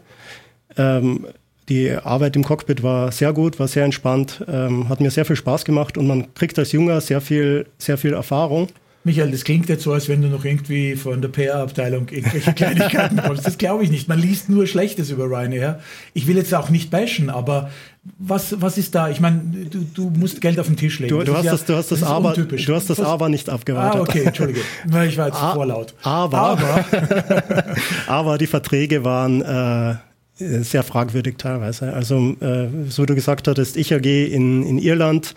Die 1.70 1.92
Arbeit 1.92 2.36
im 2.36 2.44
Cockpit 2.44 2.84
war 2.84 3.12
sehr 3.12 3.32
gut, 3.32 3.60
war 3.60 3.68
sehr 3.68 3.86
entspannt, 3.86 4.44
ähm, 4.48 4.90
hat 4.90 5.00
mir 5.00 5.12
sehr 5.12 5.26
viel 5.26 5.38
Spaß 5.38 5.64
gemacht 5.64 5.98
und 5.98 6.08
man 6.08 6.34
kriegt 6.34 6.60
als 6.60 6.74
Junger 6.74 7.00
sehr 7.00 7.22
viel, 7.22 7.66
sehr 7.78 7.98
viel 7.98 8.14
Erfahrung. 8.14 8.68
Michael, 9.06 9.32
das 9.32 9.44
klingt 9.44 9.68
jetzt 9.68 9.84
so, 9.84 9.92
als 9.92 10.08
wenn 10.08 10.22
du 10.22 10.30
noch 10.30 10.46
irgendwie 10.46 10.96
von 10.96 11.22
der 11.22 11.28
PR-Abteilung 11.28 12.08
irgendwelche 12.10 12.54
Kleinigkeiten 12.56 13.18
kommst. 13.18 13.46
Das 13.46 13.58
glaube 13.58 13.84
ich 13.84 13.92
nicht. 13.92 14.08
Man 14.08 14.18
liest 14.18 14.48
nur 14.48 14.66
Schlechtes 14.66 15.10
über 15.10 15.26
Ryanair. 15.26 15.82
Ich 16.14 16.26
will 16.26 16.38
jetzt 16.38 16.54
auch 16.54 16.70
nicht 16.70 16.90
bashen, 16.90 17.30
aber 17.30 17.70
was, 18.18 18.62
was 18.62 18.78
ist 18.78 18.96
da? 18.96 19.10
Ich 19.10 19.20
meine, 19.20 19.42
du, 19.70 19.80
du 19.94 20.10
musst 20.10 20.40
Geld 20.40 20.58
auf 20.58 20.68
den 20.68 20.78
Tisch 20.78 21.00
legen. 21.00 21.18
Du, 21.18 21.24
du 21.24 21.36
hast, 21.36 21.44
ja, 21.44 21.52
das, 21.52 21.66
du 21.66 21.76
hast 21.76 21.92
das, 21.92 22.00
das 22.00 22.10
aber, 22.10 22.34
du 22.34 22.76
hast 22.76 22.90
das 22.90 23.00
was? 23.00 23.06
aber 23.06 23.28
nicht 23.28 23.50
abgewartet. 23.50 24.00
Ah, 24.00 24.04
okay, 24.04 24.24
entschuldige. 24.24 24.62
Ich 24.86 25.18
war 25.18 25.28
jetzt 25.28 25.36
A 25.42 25.54
vorlaut. 25.54 25.94
Aber, 26.04 26.38
aber, 26.38 26.86
aber 28.08 28.38
die 28.38 28.48
Verträge 28.48 29.04
waren 29.04 29.42
äh, 29.42 29.96
sehr 30.36 30.84
fragwürdig 30.84 31.38
teilweise. 31.38 31.94
Also, 31.94 32.36
äh, 32.40 32.68
so 32.90 33.06
du 33.06 33.16
gesagt 33.16 33.48
hattest, 33.48 33.78
ich 33.78 33.94
AG 33.94 34.06
in, 34.06 34.64
in 34.64 34.78
Irland, 34.80 35.36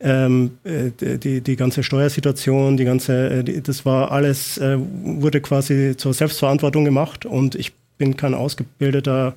ähm, 0.00 0.58
äh, 0.64 0.90
die, 1.18 1.40
die 1.40 1.56
ganze 1.56 1.82
Steuersituation, 1.82 2.76
die 2.76 2.84
ganze, 2.84 3.30
äh, 3.30 3.44
die, 3.44 3.62
das 3.62 3.84
war 3.84 4.12
alles, 4.12 4.58
äh, 4.58 4.78
wurde 4.78 5.40
quasi 5.40 5.96
zur 5.96 6.14
Selbstverantwortung 6.14 6.84
gemacht 6.84 7.26
und 7.26 7.56
ich 7.56 7.72
bin 7.98 8.16
kein 8.16 8.34
ausgebildeter 8.34 9.34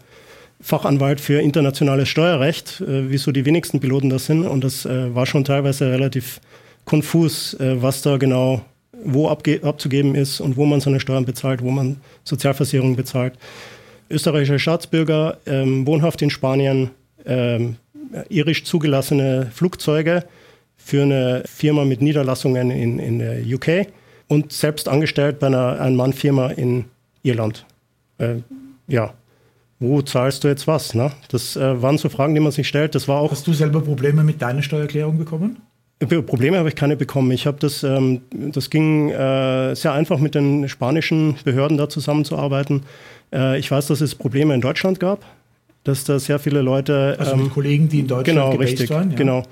Fachanwalt 0.62 1.20
für 1.20 1.42
internationales 1.42 2.08
Steuerrecht, 2.10 2.82
äh, 2.82 3.10
wie 3.10 3.18
so 3.18 3.32
die 3.32 3.46
wenigsten 3.46 3.80
Piloten 3.80 4.12
das 4.12 4.28
sind. 4.28 4.46
Und 4.46 4.64
das 4.64 4.86
äh, 4.86 5.14
war 5.16 5.26
schon 5.26 5.44
teilweise 5.44 5.92
relativ 5.92 6.40
konfus, 6.86 7.56
äh, 7.56 7.82
was 7.82 8.04
da 8.04 8.18
genau 8.18 8.64
wo 9.04 9.30
abzugeben 9.30 10.14
ist 10.14 10.42
und 10.42 10.58
wo 10.58 10.66
man 10.66 10.80
seine 10.80 11.00
Steuern 11.00 11.26
bezahlt, 11.26 11.64
wo 11.64 11.72
man 11.72 11.98
Sozialversicherung 12.24 12.96
bezahlt 12.96 13.34
österreichischer 14.12 14.60
Staatsbürger, 14.60 15.38
ähm, 15.46 15.88
wohnhaft 15.88 16.22
in 16.22 16.30
Spanien, 16.30 16.92
ähm, 17.26 17.78
irisch 18.30 18.64
zugelassene 18.64 19.50
Flugzeuge 19.54 20.26
für 20.78 21.04
eine 21.04 21.44
Firma 21.46 21.86
mit 21.86 22.02
Niederlassungen 22.02 22.72
in, 22.72 23.00
in 23.00 23.20
der 23.20 23.42
UK 23.46 23.88
und 24.28 24.52
selbst 24.52 24.88
angestellt 24.88 25.40
bei 25.40 25.48
einer 25.48 25.80
Ein-Mann-Firma 25.80 26.48
in 26.52 26.86
Irland. 27.24 27.66
Äh, 28.18 28.38
ja, 28.88 29.14
wo 29.80 30.02
zahlst 30.02 30.44
du 30.44 30.48
jetzt 30.48 30.68
was? 30.68 30.94
Ne? 30.94 31.12
Das 31.30 31.56
äh, 31.56 31.82
waren 31.82 31.98
so 31.98 32.10
Fragen, 32.10 32.36
die 32.36 32.40
man 32.40 32.52
sich 32.52 32.68
stellt. 32.68 32.96
Das 32.96 33.08
war 33.08 33.20
auch. 33.20 33.32
Hast 33.32 33.48
du 33.48 33.54
selber 33.54 33.82
Probleme 33.82 34.24
mit 34.24 34.42
deiner 34.42 34.62
Steuererklärung 34.62 35.18
bekommen? 35.18 35.58
Probleme 36.08 36.58
habe 36.58 36.70
ich 36.70 36.76
keine 36.76 36.96
bekommen. 36.98 37.32
Ich 37.32 37.46
habe 37.46 37.58
das, 37.60 37.84
ähm, 37.84 38.22
das 38.32 38.70
ging 38.70 39.10
äh, 39.10 39.76
sehr 39.76 39.94
einfach 39.94 40.20
mit 40.20 40.36
den 40.36 40.68
spanischen 40.68 41.36
Behörden 41.44 41.78
da 41.78 41.90
zusammenzuarbeiten. 41.90 42.84
Äh, 43.34 43.60
ich 43.60 43.70
weiß, 43.70 43.88
dass 43.88 44.02
es 44.02 44.16
Probleme 44.16 44.54
in 44.54 44.62
Deutschland 44.62 45.00
gab, 45.00 45.24
dass 45.84 46.04
da 46.04 46.20
sehr 46.20 46.40
viele 46.40 46.62
Leute. 46.62 47.16
Also 47.20 47.36
mit 47.36 47.46
ähm, 47.46 47.52
Kollegen, 47.52 47.90
die 47.90 48.00
in 48.00 48.08
Deutschland 48.08 48.52
genau, 48.52 48.56
richtig, 48.56 48.90
waren. 48.90 49.12
Ja. 49.12 49.18
Genau. 49.18 49.44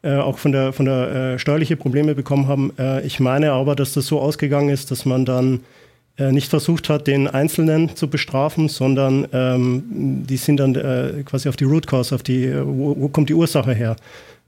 Äh, 0.00 0.16
auch 0.16 0.38
von 0.38 0.52
der, 0.52 0.72
von 0.72 0.86
der 0.86 1.34
äh, 1.34 1.38
steuerliche 1.38 1.76
Probleme 1.76 2.14
bekommen 2.14 2.46
haben. 2.46 2.72
Äh, 2.78 3.04
ich 3.04 3.18
meine 3.20 3.52
aber, 3.52 3.74
dass 3.74 3.92
das 3.92 4.06
so 4.06 4.20
ausgegangen 4.20 4.68
ist, 4.68 4.90
dass 4.90 5.04
man 5.04 5.24
dann 5.24 5.60
äh, 6.18 6.32
nicht 6.32 6.48
versucht 6.48 6.88
hat, 6.88 7.06
den 7.06 7.26
Einzelnen 7.26 7.96
zu 7.96 8.08
bestrafen, 8.08 8.68
sondern 8.68 9.26
ähm, 9.32 10.24
die 10.26 10.36
sind 10.36 10.58
dann 10.58 10.74
äh, 10.74 11.22
quasi 11.24 11.48
auf 11.48 11.56
die 11.56 11.64
Root 11.64 11.86
Cause, 11.86 12.14
auf 12.14 12.22
die, 12.22 12.52
wo, 12.64 12.96
wo 12.98 13.08
kommt 13.08 13.28
die 13.28 13.34
Ursache 13.34 13.72
her? 13.72 13.96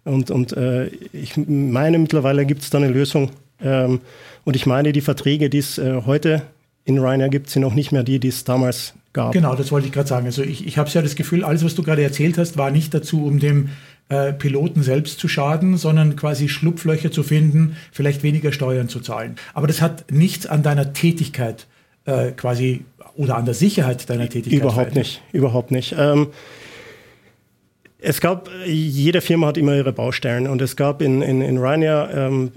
Und, 0.04 0.30
und 0.30 0.52
äh, 0.57 0.87
ich 1.12 1.37
meine, 1.37 1.99
mittlerweile 1.99 2.47
gibt 2.47 2.62
es 2.62 2.71
da 2.71 2.78
eine 2.78 2.88
Lösung. 2.88 3.30
Ähm, 3.62 4.00
und 4.45 4.57
ich 4.57 4.66
meine, 4.66 4.92
die 4.92 5.00
Verträge, 5.00 5.50
die 5.50 5.59
es 5.59 5.78
äh, 5.78 6.02
heute 6.07 6.42
in 6.85 6.99
Ryanair 6.99 7.28
gibt, 7.28 7.50
sind 7.50 7.64
auch 7.64 7.75
nicht 7.75 7.92
mehr 7.92 8.02
die, 8.02 8.19
die 8.19 8.28
es 8.28 8.45
damals 8.45 8.95
gab. 9.12 9.33
Genau, 9.33 9.54
das 9.54 9.71
wollte 9.71 9.87
ich 9.87 9.92
gerade 9.92 10.09
sagen. 10.09 10.26
Also 10.26 10.42
ich, 10.42 10.66
ich 10.66 10.78
habe 10.78 10.88
ja 10.90 11.02
das 11.02 11.14
Gefühl, 11.14 11.45
alles, 11.45 11.64
was 11.64 11.75
du 11.75 11.83
gerade 11.83 12.02
erzählt 12.02 12.38
hast, 12.38 12.57
war 12.57 12.71
nicht 12.71 12.95
dazu, 12.95 13.25
um 13.26 13.38
dem 13.38 13.71
äh, 14.09 14.33
Piloten 14.33 14.83
selbst 14.83 15.19
zu 15.21 15.28
schaden, 15.28 15.76
sondern 15.76 16.16
quasi 16.16 16.49
Schlupflöcher 16.49 17.12
zu 17.12 17.23
finden, 17.23 17.76
vielleicht 17.92 18.23
weniger 18.23 18.52
Steuern 18.52 18.88
zu 18.88 19.00
zahlen. 19.00 19.37
Aber 19.54 19.66
das 19.66 19.80
hat 19.80 20.11
nichts 20.11 20.47
an 20.47 20.62
deiner 20.62 20.92
Tätigkeit 20.92 21.66
äh, 22.07 22.33
quasi 22.33 22.85
oder 23.16 23.37
an 23.37 23.45
der 23.45 23.54
Sicherheit 23.54 24.09
deiner 24.09 24.28
Tätigkeit. 24.28 24.61
Überhaupt 24.61 24.95
nicht, 24.95 25.23
überhaupt 25.33 25.71
nicht. 25.71 25.95
Ähm, 25.99 26.28
es 28.02 28.21
gab, 28.21 28.49
jede 28.64 29.21
Firma 29.21 29.49
hat 29.49 29.57
immer 29.57 29.75
ihre 29.75 29.92
Baustellen 29.92 30.47
und 30.47 30.62
es 30.62 30.76
gab 30.76 31.02
in, 31.02 31.23
in, 31.23 31.42
in 31.42 31.59
Ryanair 31.59 32.11
ähm, 32.14 32.50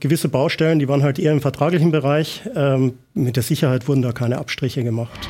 gewisse 0.00 0.28
Baustellen, 0.28 0.78
die 0.78 0.88
waren 0.88 1.02
halt 1.02 1.18
eher 1.18 1.32
im 1.32 1.40
vertraglichen 1.40 1.90
Bereich. 1.90 2.42
Ähm, 2.54 2.94
mit 3.14 3.36
der 3.36 3.42
Sicherheit 3.42 3.86
wurden 3.88 4.02
da 4.02 4.12
keine 4.12 4.38
Abstriche 4.38 4.82
gemacht. 4.82 5.28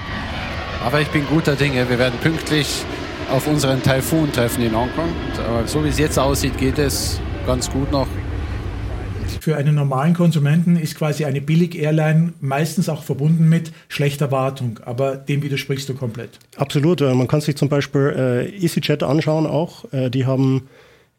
Aber 0.85 1.01
ich 1.01 1.09
bin 1.09 1.27
guter 1.27 1.57
Dinge. 1.57 1.89
Wir 1.89 1.99
werden 1.99 2.19
pünktlich 2.21 2.85
auf 3.31 3.47
unseren 3.47 3.83
Taifun 3.83 4.33
treffen 4.33 4.63
in 4.63 4.75
Hongkong. 4.75 5.09
Aber 5.49 5.67
so 5.67 5.85
wie 5.85 5.89
es 5.89 5.99
jetzt 5.99 6.19
aussieht, 6.19 6.57
geht 6.59 6.79
es 6.79 7.21
ganz 7.47 7.71
gut 7.71 7.91
noch 7.91 8.07
für 9.47 9.57
einen 9.57 9.77
normalen 9.77 10.13
Konsumenten 10.13 10.75
ist 10.75 10.97
quasi 10.97 11.25
eine 11.25 11.41
Billig-Airline 11.41 12.33
meistens 12.41 12.89
auch 12.89 13.05
verbunden 13.05 13.49
mit 13.49 13.71
schlechter 13.87 14.33
Wartung, 14.33 14.81
aber 14.85 15.15
dem 15.15 15.41
widersprichst 15.45 15.89
du 15.89 15.95
komplett. 15.95 16.41
Absolut. 16.57 17.01
Äh, 17.01 17.15
man 17.15 17.29
kann 17.29 17.41
sich 17.41 17.55
zum 17.57 17.69
Beispiel 17.69 18.13
äh, 18.51 18.65
EasyJet 18.65 19.05
anschauen 19.05 19.47
auch. 19.47 19.85
Äh, 19.93 20.11
die 20.11 20.27
haben, 20.27 20.69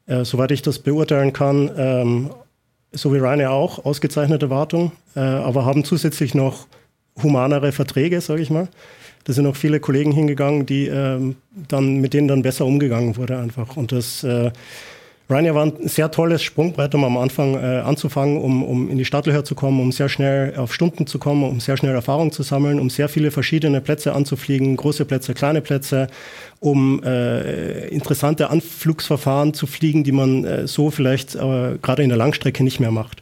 äh, 0.08 0.26
soweit 0.26 0.52
ich 0.52 0.62
das 0.62 0.80
beurteilen 0.80 1.32
kann, 1.32 1.72
ähm, 1.78 2.30
so 2.92 3.14
wie 3.14 3.18
Ryanair 3.18 3.52
auch, 3.52 3.86
ausgezeichnete 3.86 4.50
Wartung, 4.50 4.92
äh, 5.16 5.22
aber 5.22 5.64
haben 5.64 5.86
zusätzlich 5.86 6.36
noch 6.36 6.68
humanere 7.24 7.72
Verträge, 7.72 8.20
sage 8.20 8.42
ich 8.42 8.50
mal. 8.50 8.68
Da 9.24 9.32
sind 9.32 9.48
auch 9.48 9.56
viele 9.56 9.80
Kollegen 9.80 10.12
hingegangen, 10.12 10.66
die 10.66 10.88
ähm, 10.88 11.38
dann 11.70 12.02
mit 12.02 12.14
denen 12.14 12.28
dann 12.28 12.42
besser 12.42 12.66
umgegangen 12.66 13.16
wurde 13.16 13.38
einfach. 13.38 13.78
Und 13.78 13.94
das 13.94 14.26
äh, 14.26 14.52
Ryanair 15.30 15.56
war 15.56 15.66
ein 15.66 15.74
sehr 15.88 16.10
tolles 16.10 16.42
Sprungbrett, 16.42 16.96
um 16.96 17.04
am 17.04 17.18
Anfang 17.18 17.56
äh, 17.56 17.80
anzufangen, 17.80 18.38
um, 18.38 18.64
um 18.64 18.90
in 18.90 18.98
die 18.98 19.04
Startlöcher 19.04 19.44
zu 19.44 19.56
kommen, 19.56 19.82
um 19.82 19.92
sehr 19.92 20.08
schnell 20.08 20.56
auf 20.56 20.74
Stunden 20.74 21.06
zu 21.06 21.20
kommen, 21.20 21.44
um 21.44 21.60
sehr 21.60 21.76
schnell 21.76 21.94
Erfahrung 21.94 22.32
zu 22.32 22.44
sammeln, 22.44 22.80
um 22.80 22.90
sehr 22.90 23.10
viele 23.10 23.30
verschiedene 23.30 23.82
Plätze 23.82 24.14
anzufliegen, 24.14 24.78
große 24.78 25.04
Plätze, 25.04 25.34
kleine 25.34 25.62
Plätze, 25.62 26.08
um 26.62 27.04
äh, 27.04 27.90
interessante 27.90 28.50
Anflugsverfahren 28.50 29.54
zu 29.54 29.68
fliegen, 29.68 30.06
die 30.06 30.14
man 30.14 30.46
äh, 30.46 30.68
so 30.68 30.92
vielleicht 30.92 31.36
äh, 31.36 31.78
gerade 31.82 32.04
in 32.04 32.10
der 32.10 32.18
Langstrecke 32.18 32.64
nicht 32.64 32.80
mehr 32.80 32.92
macht. 32.92 33.22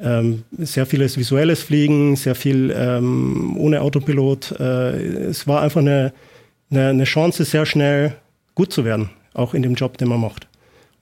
Ähm, 0.00 0.44
sehr 0.58 0.86
vieles 0.86 1.16
visuelles 1.16 1.62
Fliegen, 1.62 2.14
sehr 2.14 2.36
viel 2.36 2.72
ähm, 2.76 3.56
ohne 3.56 3.80
Autopilot. 3.80 4.52
Äh, 4.60 4.98
es 5.30 5.48
war 5.48 5.62
einfach 5.62 5.80
eine, 5.80 6.12
eine, 6.70 6.88
eine 6.90 7.04
Chance, 7.04 7.44
sehr 7.44 7.66
schnell 7.66 8.14
gut 8.54 8.72
zu 8.72 8.84
werden, 8.84 9.10
auch 9.34 9.52
in 9.52 9.62
dem 9.62 9.74
Job, 9.74 9.98
den 9.98 10.08
man 10.08 10.20
macht. 10.20 10.46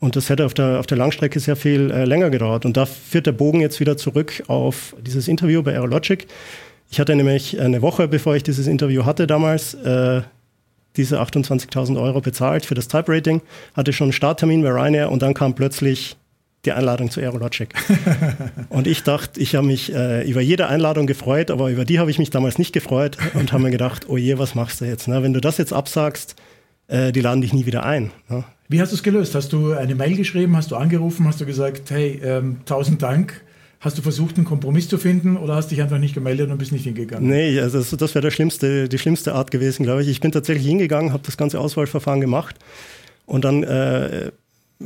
Und 0.02 0.16
das 0.16 0.28
hätte 0.30 0.44
auf 0.44 0.52
der, 0.52 0.80
auf 0.80 0.86
der 0.86 0.98
Langstrecke 0.98 1.38
sehr 1.38 1.54
viel 1.54 1.92
äh, 1.92 2.04
länger 2.04 2.28
gedauert. 2.30 2.64
Und 2.64 2.76
da 2.76 2.86
führt 2.86 3.26
der 3.26 3.32
Bogen 3.32 3.60
jetzt 3.60 3.78
wieder 3.78 3.96
zurück 3.96 4.42
auf 4.48 4.96
dieses 5.00 5.28
Interview 5.28 5.62
bei 5.62 5.74
Aerologic. 5.74 6.26
Ich 6.90 6.98
hatte 6.98 7.14
nämlich 7.14 7.60
eine 7.60 7.82
Woche, 7.82 8.08
bevor 8.08 8.34
ich 8.34 8.42
dieses 8.42 8.66
Interview 8.66 9.04
hatte 9.04 9.28
damals, 9.28 9.74
äh, 9.74 10.22
diese 10.96 11.20
28.000 11.20 12.02
Euro 12.02 12.20
bezahlt 12.20 12.66
für 12.66 12.74
das 12.74 12.88
Type-Rating, 12.88 13.42
hatte 13.74 13.92
schon 13.92 14.06
einen 14.06 14.12
Starttermin 14.12 14.64
bei 14.64 14.70
Ryanair 14.70 15.08
und 15.08 15.22
dann 15.22 15.34
kam 15.34 15.54
plötzlich 15.54 16.16
die 16.64 16.72
Einladung 16.72 17.08
zu 17.08 17.20
Aerologic. 17.20 17.72
und 18.70 18.88
ich 18.88 19.04
dachte, 19.04 19.38
ich 19.38 19.54
habe 19.54 19.68
mich 19.68 19.94
äh, 19.94 20.28
über 20.28 20.40
jede 20.40 20.66
Einladung 20.66 21.06
gefreut, 21.06 21.52
aber 21.52 21.70
über 21.70 21.84
die 21.84 22.00
habe 22.00 22.10
ich 22.10 22.18
mich 22.18 22.30
damals 22.30 22.58
nicht 22.58 22.72
gefreut 22.72 23.18
und 23.34 23.52
habe 23.52 23.62
mir 23.62 23.70
gedacht, 23.70 24.08
oh 24.08 24.16
je, 24.16 24.36
was 24.38 24.56
machst 24.56 24.80
du 24.80 24.84
jetzt? 24.84 25.06
Ne? 25.06 25.22
Wenn 25.22 25.32
du 25.32 25.40
das 25.40 25.58
jetzt 25.58 25.72
absagst, 25.72 26.34
äh, 26.92 27.10
die 27.10 27.20
laden 27.20 27.40
dich 27.40 27.52
nie 27.52 27.64
wieder 27.64 27.84
ein. 27.84 28.10
Ne? 28.28 28.44
Wie 28.68 28.80
hast 28.80 28.92
du 28.92 28.96
es 28.96 29.02
gelöst? 29.02 29.34
Hast 29.34 29.52
du 29.52 29.72
eine 29.72 29.94
Mail 29.94 30.14
geschrieben? 30.14 30.56
Hast 30.56 30.70
du 30.70 30.76
angerufen? 30.76 31.26
Hast 31.26 31.40
du 31.40 31.46
gesagt, 31.46 31.90
hey, 31.90 32.20
ähm, 32.22 32.58
tausend 32.66 33.02
Dank? 33.02 33.40
Hast 33.80 33.98
du 33.98 34.02
versucht, 34.02 34.36
einen 34.36 34.44
Kompromiss 34.44 34.88
zu 34.88 34.98
finden 34.98 35.36
oder 35.36 35.56
hast 35.56 35.70
dich 35.70 35.82
einfach 35.82 35.98
nicht 35.98 36.14
gemeldet 36.14 36.50
und 36.50 36.58
bist 36.58 36.70
nicht 36.70 36.84
hingegangen? 36.84 37.28
Nee, 37.28 37.58
also 37.58 37.78
das, 37.78 37.90
das 37.90 38.14
wäre 38.14 38.30
schlimmste, 38.30 38.88
die 38.88 38.98
schlimmste 38.98 39.34
Art 39.34 39.50
gewesen, 39.50 39.82
glaube 39.82 40.02
ich. 40.02 40.08
Ich 40.08 40.20
bin 40.20 40.30
tatsächlich 40.30 40.66
hingegangen, 40.66 41.12
habe 41.12 41.22
das 41.24 41.36
ganze 41.36 41.58
Auswahlverfahren 41.58 42.20
gemacht 42.20 42.56
und 43.26 43.44
dann 43.44 43.64
äh, 43.64 44.30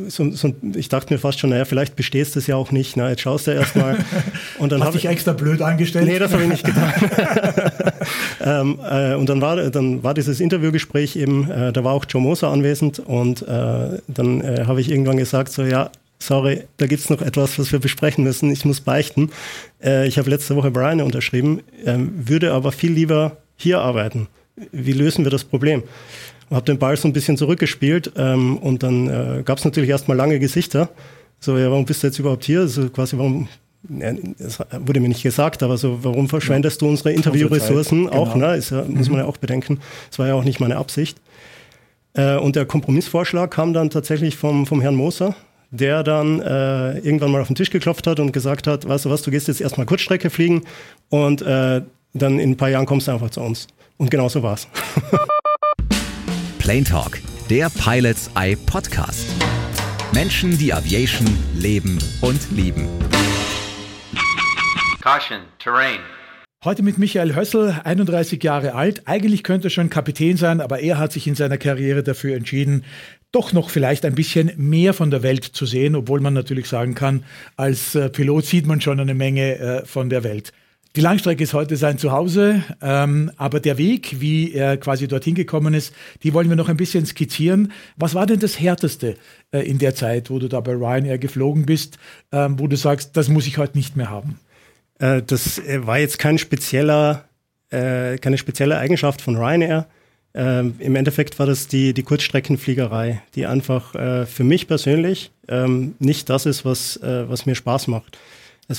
so, 0.08 0.30
so, 0.30 0.54
ich 0.74 0.88
dachte 0.88 1.12
mir 1.12 1.18
fast 1.18 1.38
schon, 1.38 1.50
naja, 1.50 1.64
vielleicht 1.64 1.96
bestehst 1.96 2.34
du 2.34 2.38
es 2.38 2.46
ja 2.46 2.56
auch 2.56 2.70
nicht. 2.70 2.96
Na, 2.96 3.08
jetzt 3.10 3.22
schaust 3.22 3.46
du 3.46 3.52
erstmal. 3.52 3.96
Und 4.58 4.72
dann 4.72 4.82
Hast 4.82 4.94
dich 4.94 5.06
extra 5.06 5.32
blöd 5.32 5.62
angestellt? 5.62 6.06
Nee, 6.06 6.18
das 6.18 6.32
habe 6.32 6.42
ich 6.42 6.48
nicht 6.48 6.64
getan. 6.64 6.92
ähm, 8.44 8.78
äh, 8.88 9.14
und 9.14 9.28
dann 9.28 9.40
war, 9.40 9.56
dann 9.70 10.02
war 10.02 10.14
dieses 10.14 10.40
Interviewgespräch 10.40 11.16
eben, 11.16 11.50
äh, 11.50 11.72
da 11.72 11.84
war 11.84 11.92
auch 11.92 12.04
Joe 12.08 12.22
Moser 12.22 12.48
anwesend 12.48 12.98
und 12.98 13.42
äh, 13.42 13.98
dann 14.08 14.40
äh, 14.40 14.64
habe 14.66 14.80
ich 14.80 14.90
irgendwann 14.90 15.16
gesagt, 15.16 15.52
so 15.52 15.62
ja, 15.62 15.90
sorry, 16.18 16.62
da 16.76 16.86
gibt 16.86 17.02
es 17.02 17.10
noch 17.10 17.22
etwas, 17.22 17.58
was 17.58 17.72
wir 17.72 17.78
besprechen 17.78 18.24
müssen. 18.24 18.50
Ich 18.50 18.64
muss 18.64 18.80
beichten. 18.80 19.30
Äh, 19.82 20.06
ich 20.06 20.18
habe 20.18 20.30
letzte 20.30 20.56
Woche 20.56 20.70
Brian 20.70 21.00
unterschrieben, 21.00 21.60
ähm, 21.84 22.12
würde 22.28 22.52
aber 22.52 22.72
viel 22.72 22.92
lieber 22.92 23.36
hier 23.56 23.80
arbeiten. 23.80 24.28
Wie 24.72 24.92
lösen 24.92 25.24
wir 25.24 25.30
das 25.30 25.44
Problem? 25.44 25.82
habe 26.50 26.64
den 26.64 26.78
Ball 26.78 26.96
so 26.96 27.08
ein 27.08 27.12
bisschen 27.12 27.36
zurückgespielt 27.36 28.12
ähm, 28.16 28.58
und 28.58 28.82
dann 28.82 29.08
äh, 29.08 29.42
gab 29.44 29.58
es 29.58 29.64
natürlich 29.64 29.90
erstmal 29.90 30.16
lange 30.16 30.38
Gesichter. 30.38 30.90
So, 31.40 31.58
ja, 31.58 31.70
warum 31.70 31.84
bist 31.84 32.02
du 32.02 32.06
jetzt 32.06 32.18
überhaupt 32.18 32.44
hier? 32.44 32.68
So 32.68 32.88
quasi, 32.88 33.18
warum, 33.18 33.48
das 34.38 34.58
wurde 34.80 35.00
mir 35.00 35.08
nicht 35.08 35.22
gesagt, 35.22 35.62
aber 35.62 35.76
so, 35.76 36.02
warum 36.02 36.28
verschwendest 36.28 36.80
ja. 36.80 36.86
du 36.86 36.90
unsere 36.90 37.12
Interviewressourcen 37.12 38.08
auch, 38.08 38.34
genau. 38.34 38.48
ne? 38.48 38.56
Ist 38.56 38.70
ja, 38.70 38.84
muss 38.88 39.08
man 39.08 39.20
ja 39.20 39.26
auch 39.26 39.36
bedenken. 39.36 39.80
Das 40.10 40.18
war 40.18 40.26
ja 40.26 40.34
auch 40.34 40.44
nicht 40.44 40.60
meine 40.60 40.76
Absicht. 40.76 41.18
Äh, 42.14 42.36
und 42.36 42.56
der 42.56 42.66
Kompromissvorschlag 42.66 43.50
kam 43.50 43.72
dann 43.72 43.90
tatsächlich 43.90 44.36
vom, 44.36 44.66
vom 44.66 44.80
Herrn 44.80 44.94
Moser, 44.94 45.36
der 45.70 46.02
dann 46.02 46.40
äh, 46.40 46.98
irgendwann 46.98 47.30
mal 47.30 47.40
auf 47.40 47.48
den 47.48 47.56
Tisch 47.56 47.70
geklopft 47.70 48.06
hat 48.06 48.20
und 48.20 48.32
gesagt 48.32 48.66
hat, 48.66 48.88
weißt 48.88 49.04
du 49.04 49.10
was, 49.10 49.22
du 49.22 49.30
gehst 49.30 49.48
jetzt 49.48 49.60
erstmal 49.60 49.86
Kurzstrecke 49.86 50.30
fliegen 50.30 50.64
und 51.10 51.42
äh, 51.42 51.82
dann 52.14 52.38
in 52.38 52.50
ein 52.52 52.56
paar 52.56 52.70
Jahren 52.70 52.86
kommst 52.86 53.08
du 53.08 53.12
einfach 53.12 53.30
zu 53.30 53.40
uns. 53.40 53.66
Und 53.98 54.10
genau 54.10 54.28
so 54.28 54.42
war's. 54.42 54.66
Plane 56.58 56.84
Talk, 56.84 57.20
der 57.48 57.70
Pilots 57.70 58.30
Eye 58.34 58.56
Podcast. 58.56 59.26
Menschen, 60.12 60.56
die 60.56 60.72
Aviation 60.72 61.26
leben 61.54 61.98
und 62.22 62.40
lieben. 62.50 62.88
Caution, 65.06 65.42
Terrain. 65.60 66.00
Heute 66.64 66.82
mit 66.82 66.98
Michael 66.98 67.36
Hössel, 67.36 67.80
31 67.84 68.42
Jahre 68.42 68.74
alt. 68.74 69.06
Eigentlich 69.06 69.44
könnte 69.44 69.68
er 69.68 69.70
schon 69.70 69.88
Kapitän 69.88 70.36
sein, 70.36 70.60
aber 70.60 70.80
er 70.80 70.98
hat 70.98 71.12
sich 71.12 71.28
in 71.28 71.36
seiner 71.36 71.58
Karriere 71.58 72.02
dafür 72.02 72.34
entschieden, 72.34 72.84
doch 73.30 73.52
noch 73.52 73.70
vielleicht 73.70 74.04
ein 74.04 74.16
bisschen 74.16 74.50
mehr 74.56 74.94
von 74.94 75.12
der 75.12 75.22
Welt 75.22 75.44
zu 75.44 75.64
sehen, 75.64 75.94
obwohl 75.94 76.18
man 76.18 76.34
natürlich 76.34 76.66
sagen 76.66 76.96
kann, 76.96 77.22
als 77.56 77.94
äh, 77.94 78.10
Pilot 78.10 78.46
sieht 78.46 78.66
man 78.66 78.80
schon 78.80 78.98
eine 78.98 79.14
Menge 79.14 79.58
äh, 79.60 79.86
von 79.86 80.10
der 80.10 80.24
Welt. 80.24 80.52
Die 80.96 81.02
Langstrecke 81.02 81.44
ist 81.44 81.54
heute 81.54 81.76
sein 81.76 81.98
Zuhause, 81.98 82.64
ähm, 82.82 83.30
aber 83.36 83.60
der 83.60 83.78
Weg, 83.78 84.20
wie 84.20 84.54
er 84.54 84.76
quasi 84.76 85.06
dorthin 85.06 85.36
gekommen 85.36 85.72
ist, 85.72 85.94
die 86.24 86.34
wollen 86.34 86.48
wir 86.48 86.56
noch 86.56 86.68
ein 86.68 86.76
bisschen 86.76 87.06
skizzieren. 87.06 87.70
Was 87.96 88.16
war 88.16 88.26
denn 88.26 88.40
das 88.40 88.58
Härteste 88.58 89.14
äh, 89.52 89.60
in 89.60 89.78
der 89.78 89.94
Zeit, 89.94 90.30
wo 90.30 90.40
du 90.40 90.48
da 90.48 90.58
bei 90.60 90.72
Ryanair 90.72 91.18
geflogen 91.18 91.64
bist, 91.64 91.96
ähm, 92.32 92.58
wo 92.58 92.66
du 92.66 92.76
sagst, 92.76 93.16
das 93.16 93.28
muss 93.28 93.46
ich 93.46 93.56
heute 93.58 93.78
nicht 93.78 93.94
mehr 93.94 94.10
haben? 94.10 94.40
Äh, 94.98 95.22
das 95.22 95.58
äh, 95.58 95.86
war 95.86 95.98
jetzt 95.98 96.18
kein 96.18 96.38
spezieller, 96.38 97.24
äh, 97.70 98.18
keine 98.18 98.38
spezielle 98.38 98.78
Eigenschaft 98.78 99.20
von 99.20 99.36
Ryanair. 99.36 99.86
Ähm, 100.34 100.74
Im 100.78 100.96
Endeffekt 100.96 101.38
war 101.38 101.46
das 101.46 101.66
die, 101.66 101.94
die 101.94 102.02
Kurzstreckenfliegerei, 102.02 103.22
die 103.34 103.46
einfach 103.46 103.94
äh, 103.94 104.26
für 104.26 104.44
mich 104.44 104.68
persönlich 104.68 105.30
ähm, 105.48 105.94
nicht 105.98 106.28
das 106.28 106.44
ist, 106.44 106.64
was, 106.64 106.98
äh, 106.98 107.28
was 107.28 107.46
mir 107.46 107.54
Spaß 107.54 107.88
macht. 107.88 108.18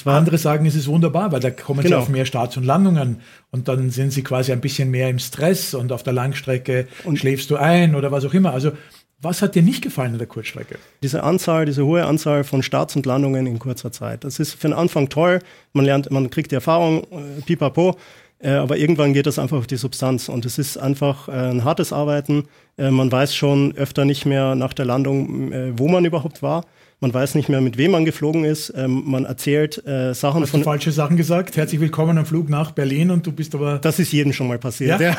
Andere 0.05 0.37
sagen, 0.37 0.65
es 0.65 0.75
ist 0.75 0.87
wunderbar, 0.87 1.31
weil 1.31 1.39
da 1.39 1.49
kommen 1.49 1.81
genau. 1.81 1.95
sie 1.95 2.01
auf 2.01 2.09
mehr 2.09 2.25
Starts 2.25 2.57
und 2.57 2.65
Landungen 2.65 3.21
und 3.51 3.69
dann 3.69 3.89
sind 3.89 4.11
sie 4.11 4.21
quasi 4.21 4.51
ein 4.51 4.59
bisschen 4.59 4.91
mehr 4.91 5.09
im 5.09 5.17
Stress 5.17 5.73
und 5.73 5.93
auf 5.93 6.03
der 6.03 6.11
Langstrecke 6.11 6.87
und 7.05 7.17
schläfst 7.17 7.49
du 7.49 7.55
ein 7.55 7.95
oder 7.95 8.11
was 8.11 8.25
auch 8.25 8.33
immer. 8.33 8.51
Also 8.51 8.73
was 9.19 9.41
hat 9.41 9.55
dir 9.55 9.63
nicht 9.63 9.81
gefallen 9.81 10.13
in 10.13 10.17
der 10.19 10.27
Kurzstrecke? 10.27 10.77
Diese 11.01 11.23
Anzahl, 11.23 11.65
diese 11.65 11.85
hohe 11.85 12.05
Anzahl 12.05 12.43
von 12.43 12.61
Starts 12.61 12.95
und 12.95 13.05
Landungen 13.05 13.47
in 13.47 13.57
kurzer 13.57 13.91
Zeit. 13.91 14.23
Das 14.23 14.39
ist 14.39 14.53
für 14.53 14.67
den 14.67 14.73
Anfang 14.73 15.09
toll. 15.09 15.39
Man 15.73 15.85
lernt, 15.85 16.11
man 16.11 16.29
kriegt 16.29 16.51
die 16.51 16.55
Erfahrung, 16.55 17.03
äh, 17.11 17.41
pipapo. 17.45 17.97
Äh, 18.39 18.51
aber 18.51 18.77
irgendwann 18.77 19.13
geht 19.13 19.25
das 19.25 19.39
einfach 19.39 19.57
auf 19.57 19.67
die 19.67 19.77
Substanz 19.77 20.29
und 20.29 20.45
es 20.45 20.59
ist 20.59 20.77
einfach 20.77 21.27
äh, 21.27 21.31
ein 21.31 21.63
hartes 21.63 21.91
Arbeiten. 21.91 22.47
Äh, 22.77 22.91
man 22.91 23.11
weiß 23.11 23.33
schon 23.33 23.75
öfter 23.75 24.05
nicht 24.05 24.25
mehr 24.25 24.53
nach 24.53 24.73
der 24.73 24.85
Landung, 24.85 25.51
äh, 25.51 25.77
wo 25.77 25.87
man 25.87 26.05
überhaupt 26.05 26.43
war. 26.43 26.65
Man 26.99 27.13
weiß 27.13 27.35
nicht 27.35 27.47
mehr, 27.47 27.61
mit 27.61 27.77
wem 27.77 27.91
man 27.91 28.05
geflogen 28.05 28.43
ist. 28.43 28.73
Ähm, 28.75 29.03
man 29.05 29.25
erzählt 29.25 29.85
äh, 29.85 30.15
Sachen 30.15 30.41
Hast 30.41 30.49
von. 30.49 30.61
Du 30.61 30.63
falsche 30.63 30.91
Sachen 30.91 31.15
gesagt. 31.15 31.55
Herzlich 31.55 31.79
willkommen 31.79 32.17
am 32.17 32.25
Flug 32.25 32.49
nach 32.49 32.71
Berlin 32.71 33.11
und 33.11 33.27
du 33.27 33.31
bist 33.31 33.53
aber. 33.53 33.77
Das 33.77 33.99
ist 33.99 34.11
jedem 34.11 34.33
schon 34.33 34.47
mal 34.47 34.57
passiert. 34.57 34.99
Ja? 34.99 35.11
ja. 35.11 35.15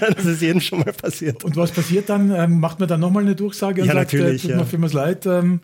das 0.16 0.24
ist 0.24 0.42
jedem 0.42 0.60
schon 0.60 0.80
mal 0.80 0.92
passiert. 0.92 1.44
Und 1.44 1.56
was 1.56 1.70
passiert 1.70 2.08
dann? 2.08 2.32
Ähm, 2.34 2.58
macht 2.58 2.80
man 2.80 2.88
dann 2.88 2.98
nochmal 2.98 3.22
eine 3.22 3.36
Durchsage 3.36 3.82
und 3.82 3.86
ja, 3.86 3.94
sagt, 3.94 4.12
natürlich, 4.12 4.44
äh, 4.44 4.48
tut 4.48 4.56
mir 4.56 4.66
vielmals 4.66 4.92
leid? 4.94 5.26
Ähm, 5.26 5.60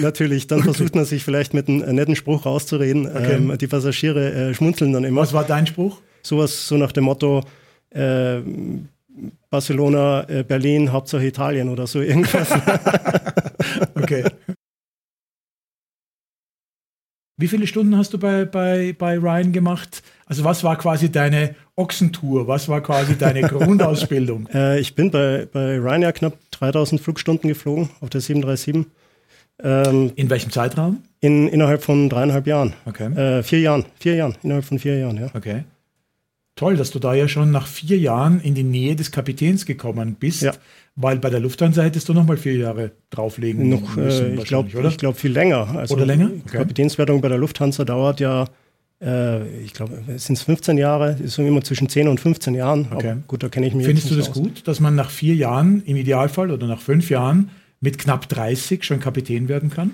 Natürlich, 0.00 0.48
dann 0.48 0.62
versucht 0.64 0.96
man 0.96 1.04
sich 1.04 1.22
vielleicht 1.22 1.54
mit 1.54 1.68
einem 1.68 1.94
netten 1.94 2.16
Spruch 2.16 2.44
rauszureden. 2.44 3.06
Okay. 3.06 3.34
Ähm, 3.34 3.56
die 3.58 3.66
Passagiere 3.68 4.32
äh, 4.32 4.54
schmunzeln 4.54 4.92
dann 4.92 5.04
immer. 5.04 5.20
Was 5.20 5.32
war 5.32 5.44
dein 5.44 5.66
Spruch? 5.66 6.00
Sowas 6.22 6.66
so 6.66 6.76
nach 6.76 6.90
dem 6.90 7.04
Motto 7.04 7.44
äh, 7.90 8.38
Barcelona, 9.50 10.28
äh, 10.28 10.42
Berlin, 10.42 10.92
Hauptsache 10.92 11.24
Italien 11.24 11.68
oder 11.68 11.86
so 11.86 12.00
irgendwas. 12.00 12.48
okay. 13.94 14.24
Wie 17.38 17.48
viele 17.48 17.66
Stunden 17.66 17.98
hast 17.98 18.14
du 18.14 18.18
bei, 18.18 18.46
bei, 18.46 18.94
bei 18.98 19.18
Ryan 19.18 19.52
gemacht? 19.52 20.02
Also 20.24 20.42
was 20.44 20.64
war 20.64 20.76
quasi 20.78 21.12
deine 21.12 21.54
Ochsentour? 21.74 22.48
Was 22.48 22.66
war 22.68 22.80
quasi 22.80 23.18
deine 23.18 23.42
Grundausbildung? 23.48 24.48
äh, 24.54 24.80
ich 24.80 24.94
bin 24.94 25.10
bei, 25.10 25.46
bei 25.52 25.78
Ryan 25.78 26.02
ja 26.02 26.12
knapp 26.12 26.38
3000 26.52 26.98
Flugstunden 26.98 27.48
geflogen 27.48 27.90
auf 28.00 28.08
der 28.08 28.22
737. 28.22 28.86
Ähm, 29.62 30.12
in 30.16 30.30
welchem 30.30 30.50
Zeitraum? 30.50 31.02
In, 31.20 31.48
innerhalb 31.48 31.82
von 31.82 32.08
dreieinhalb 32.08 32.46
Jahren. 32.46 32.72
Okay. 32.86 33.12
Äh, 33.14 33.42
vier 33.42 33.60
Jahren. 33.60 33.84
Vier 33.98 34.14
Jahren. 34.14 34.36
Innerhalb 34.42 34.64
von 34.64 34.78
vier 34.78 34.98
Jahren, 34.98 35.18
ja. 35.18 35.28
Okay. 35.34 35.64
Toll, 36.56 36.76
dass 36.76 36.90
du 36.90 36.98
da 36.98 37.12
ja 37.12 37.28
schon 37.28 37.50
nach 37.50 37.66
vier 37.66 37.98
Jahren 37.98 38.40
in 38.40 38.54
die 38.54 38.62
Nähe 38.62 38.96
des 38.96 39.10
Kapitäns 39.10 39.66
gekommen 39.66 40.16
bist. 40.18 40.40
Ja. 40.40 40.52
Weil 40.94 41.18
bei 41.18 41.28
der 41.28 41.40
Lufthansa 41.40 41.82
hättest 41.82 42.08
du 42.08 42.14
noch 42.14 42.24
mal 42.24 42.38
vier 42.38 42.56
Jahre 42.56 42.92
drauflegen 43.10 43.68
noch, 43.68 43.94
müssen. 43.94 44.38
Äh, 44.38 44.40
ich 44.40 44.44
glaube, 44.44 44.70
ich 44.88 44.96
glaube 44.96 45.18
viel 45.18 45.32
länger. 45.32 45.68
Also 45.76 45.94
oder 45.94 46.06
länger? 46.06 46.30
Okay. 46.46 46.56
Kapitänswertung 46.56 47.20
bei 47.20 47.28
der 47.28 47.36
Lufthansa 47.36 47.84
dauert 47.84 48.20
ja, 48.20 48.46
äh, 49.02 49.46
ich 49.60 49.74
glaube, 49.74 50.02
sind 50.16 50.38
es 50.38 50.42
15 50.44 50.78
Jahre, 50.78 51.18
ist 51.22 51.38
immer 51.38 51.62
zwischen 51.62 51.90
10 51.90 52.08
und 52.08 52.20
15 52.20 52.54
Jahren. 52.54 52.88
Okay. 52.90 53.10
Aber 53.10 53.20
gut, 53.26 53.42
da 53.42 53.50
kenne 53.50 53.66
ich 53.66 53.74
mich. 53.74 53.84
Findest 53.84 54.10
du 54.10 54.14
das 54.14 54.30
aus. 54.30 54.34
gut, 54.34 54.66
dass 54.66 54.80
man 54.80 54.94
nach 54.94 55.10
vier 55.10 55.34
Jahren 55.34 55.82
im 55.84 55.96
Idealfall 55.96 56.50
oder 56.50 56.66
nach 56.66 56.80
fünf 56.80 57.10
Jahren 57.10 57.50
mit 57.80 57.98
knapp 57.98 58.30
30 58.30 58.82
schon 58.82 58.98
Kapitän 58.98 59.48
werden 59.48 59.68
kann? 59.68 59.92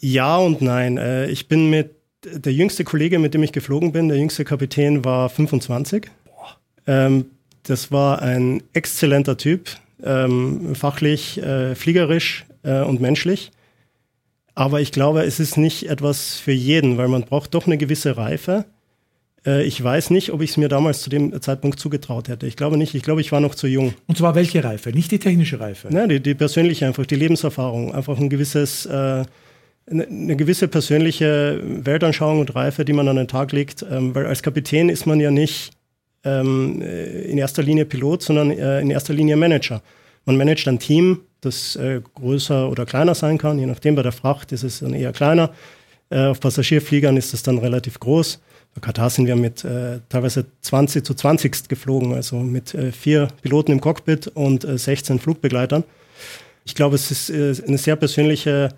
Ja 0.00 0.36
und 0.36 0.60
nein. 0.60 0.98
Äh, 0.98 1.30
ich 1.30 1.46
bin 1.46 1.70
mit 1.70 1.94
der 2.32 2.52
jüngste 2.52 2.84
Kollege, 2.84 3.18
mit 3.18 3.34
dem 3.34 3.42
ich 3.42 3.52
geflogen 3.52 3.92
bin, 3.92 4.08
der 4.08 4.18
jüngste 4.18 4.44
Kapitän 4.44 5.04
war 5.04 5.28
25. 5.28 6.10
Ähm, 6.86 7.26
das 7.62 7.90
war 7.90 8.20
ein 8.22 8.62
exzellenter 8.72 9.36
Typ, 9.36 9.70
ähm, 10.02 10.74
fachlich, 10.74 11.42
äh, 11.42 11.74
fliegerisch 11.74 12.44
äh, 12.62 12.82
und 12.82 13.00
menschlich. 13.00 13.52
Aber 14.54 14.80
ich 14.80 14.92
glaube, 14.92 15.24
es 15.24 15.40
ist 15.40 15.56
nicht 15.56 15.88
etwas 15.88 16.34
für 16.36 16.52
jeden, 16.52 16.96
weil 16.96 17.08
man 17.08 17.22
braucht 17.22 17.54
doch 17.54 17.66
eine 17.66 17.78
gewisse 17.78 18.16
Reife. 18.16 18.66
Äh, 19.44 19.64
ich 19.64 19.82
weiß 19.82 20.10
nicht, 20.10 20.32
ob 20.32 20.42
ich 20.42 20.50
es 20.50 20.56
mir 20.56 20.68
damals 20.68 21.02
zu 21.02 21.10
dem 21.10 21.40
Zeitpunkt 21.40 21.80
zugetraut 21.80 22.28
hätte. 22.28 22.46
Ich 22.46 22.56
glaube 22.56 22.76
nicht. 22.76 22.94
Ich 22.94 23.02
glaube, 23.02 23.20
ich 23.20 23.32
war 23.32 23.40
noch 23.40 23.54
zu 23.54 23.66
jung. 23.66 23.94
Und 24.06 24.18
zwar 24.18 24.34
welche 24.34 24.62
Reife? 24.62 24.90
Nicht 24.90 25.10
die 25.10 25.18
technische 25.18 25.58
Reife? 25.58 25.88
Nein, 25.90 26.08
die, 26.08 26.20
die 26.20 26.34
persönliche 26.34 26.86
einfach, 26.86 27.06
die 27.06 27.16
Lebenserfahrung. 27.16 27.94
Einfach 27.94 28.18
ein 28.18 28.28
gewisses, 28.28 28.86
äh, 28.86 29.24
eine, 29.90 30.36
gewisse 30.36 30.68
persönliche 30.68 31.60
Weltanschauung 31.62 32.40
und 32.40 32.54
Reife, 32.54 32.84
die 32.84 32.92
man 32.92 33.08
an 33.08 33.16
den 33.16 33.28
Tag 33.28 33.52
legt. 33.52 33.84
Ähm, 33.88 34.14
weil 34.14 34.26
als 34.26 34.42
Kapitän 34.42 34.88
ist 34.88 35.06
man 35.06 35.20
ja 35.20 35.30
nicht 35.30 35.72
ähm, 36.24 36.80
äh, 36.82 37.22
in 37.22 37.38
erster 37.38 37.62
Linie 37.62 37.84
Pilot, 37.84 38.22
sondern 38.22 38.50
äh, 38.50 38.80
in 38.80 38.90
erster 38.90 39.14
Linie 39.14 39.36
Manager. 39.36 39.82
Man 40.24 40.36
managt 40.36 40.66
ein 40.68 40.78
Team, 40.78 41.20
das 41.42 41.76
äh, 41.76 42.00
größer 42.14 42.70
oder 42.70 42.86
kleiner 42.86 43.14
sein 43.14 43.38
kann, 43.38 43.58
je 43.58 43.66
nachdem. 43.66 43.94
Bei 43.94 44.02
der 44.02 44.12
Fracht 44.12 44.52
ist 44.52 44.62
es 44.62 44.80
dann 44.80 44.94
eher 44.94 45.12
kleiner. 45.12 45.50
Äh, 46.10 46.26
auf 46.26 46.40
Passagierfliegern 46.40 47.16
ist 47.16 47.34
es 47.34 47.42
dann 47.42 47.58
relativ 47.58 48.00
groß. 48.00 48.40
Bei 48.74 48.80
Katar 48.80 49.10
sind 49.10 49.26
wir 49.26 49.36
mit 49.36 49.64
äh, 49.64 50.00
teilweise 50.08 50.46
20 50.62 51.04
zu 51.04 51.14
20 51.14 51.68
geflogen, 51.68 52.14
also 52.14 52.36
mit 52.36 52.74
äh, 52.74 52.90
vier 52.90 53.28
Piloten 53.42 53.72
im 53.72 53.80
Cockpit 53.80 54.28
und 54.28 54.66
16 54.66 55.18
Flugbegleitern. 55.18 55.84
Ich 56.64 56.74
glaube, 56.74 56.96
es 56.96 57.10
ist 57.10 57.30
eine 57.30 57.76
sehr 57.76 57.94
persönliche 57.94 58.70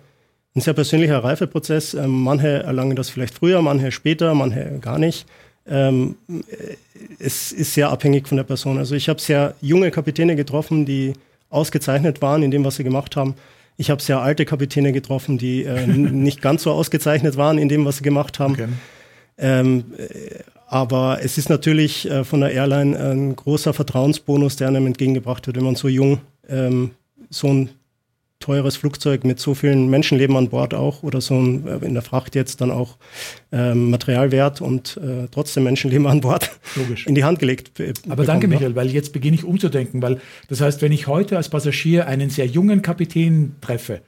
ein 0.57 0.61
sehr 0.61 0.73
persönlicher 0.73 1.23
Reifeprozess. 1.23 1.93
Ähm, 1.93 2.23
manche 2.23 2.63
erlangen 2.63 2.95
das 2.95 3.09
vielleicht 3.09 3.35
früher, 3.35 3.61
manche 3.61 3.91
später, 3.91 4.33
manche 4.33 4.79
gar 4.81 4.97
nicht. 4.97 5.25
Ähm, 5.69 6.15
es 7.19 7.51
ist 7.51 7.73
sehr 7.73 7.89
abhängig 7.89 8.27
von 8.27 8.37
der 8.37 8.43
Person. 8.43 8.77
Also 8.77 8.95
ich 8.95 9.07
habe 9.07 9.21
sehr 9.21 9.53
junge 9.61 9.91
Kapitäne 9.91 10.35
getroffen, 10.35 10.85
die 10.85 11.13
ausgezeichnet 11.49 12.21
waren 12.21 12.43
in 12.43 12.51
dem, 12.51 12.65
was 12.65 12.77
sie 12.77 12.83
gemacht 12.83 13.15
haben. 13.15 13.35
Ich 13.77 13.91
habe 13.91 14.01
sehr 14.01 14.19
alte 14.19 14.45
Kapitäne 14.45 14.91
getroffen, 14.91 15.37
die 15.37 15.63
äh, 15.63 15.85
nicht 15.87 16.41
ganz 16.41 16.63
so 16.63 16.71
ausgezeichnet 16.71 17.37
waren 17.37 17.57
in 17.57 17.69
dem, 17.69 17.85
was 17.85 17.97
sie 17.97 18.03
gemacht 18.03 18.39
haben. 18.39 18.53
Okay. 18.53 18.67
Ähm, 19.37 19.85
äh, 19.97 20.39
aber 20.69 21.19
es 21.21 21.37
ist 21.37 21.49
natürlich 21.49 22.09
äh, 22.09 22.23
von 22.23 22.41
der 22.41 22.51
Airline 22.51 22.97
ein 22.97 23.35
großer 23.35 23.73
Vertrauensbonus, 23.73 24.57
der 24.57 24.67
einem 24.67 24.87
entgegengebracht 24.87 25.45
wird, 25.47 25.55
wenn 25.55 25.63
man 25.63 25.75
so 25.75 25.87
jung 25.87 26.19
ähm, 26.49 26.91
so 27.29 27.47
ein 27.47 27.69
teures 28.39 28.77
Flugzeug 28.77 29.23
mit 29.23 29.39
so 29.39 29.55
vielen 29.55 29.89
Menschenleben 29.89 30.35
an 30.37 30.49
Bord 30.49 30.73
auch 30.73 31.03
oder 31.03 31.21
so 31.21 31.35
äh, 31.35 31.85
in 31.85 31.93
der 31.93 32.03
Fracht 32.03 32.35
jetzt 32.35 32.61
dann 32.61 32.71
auch 32.71 32.97
ähm, 33.51 33.89
Materialwert 33.89 34.61
und 34.61 34.97
äh, 34.97 35.27
trotzdem 35.31 35.63
Menschenleben 35.63 36.07
an 36.07 36.21
Bord 36.21 36.51
Logisch. 36.75 37.07
in 37.07 37.15
die 37.15 37.23
Hand 37.23 37.39
gelegt. 37.39 37.71
Aber 38.09 38.25
danke, 38.25 38.47
Michael, 38.47 38.75
weil 38.75 38.89
jetzt 38.89 39.13
beginne 39.13 39.35
ich 39.35 39.43
umzudenken, 39.43 40.01
weil 40.01 40.21
das 40.49 40.61
heißt, 40.61 40.81
wenn 40.81 40.91
ich 40.91 41.07
heute 41.07 41.37
als 41.37 41.49
Passagier 41.49 42.07
einen 42.07 42.29
sehr 42.29 42.45
jungen 42.45 42.81
Kapitän 42.81 43.55
treffe, 43.61 44.01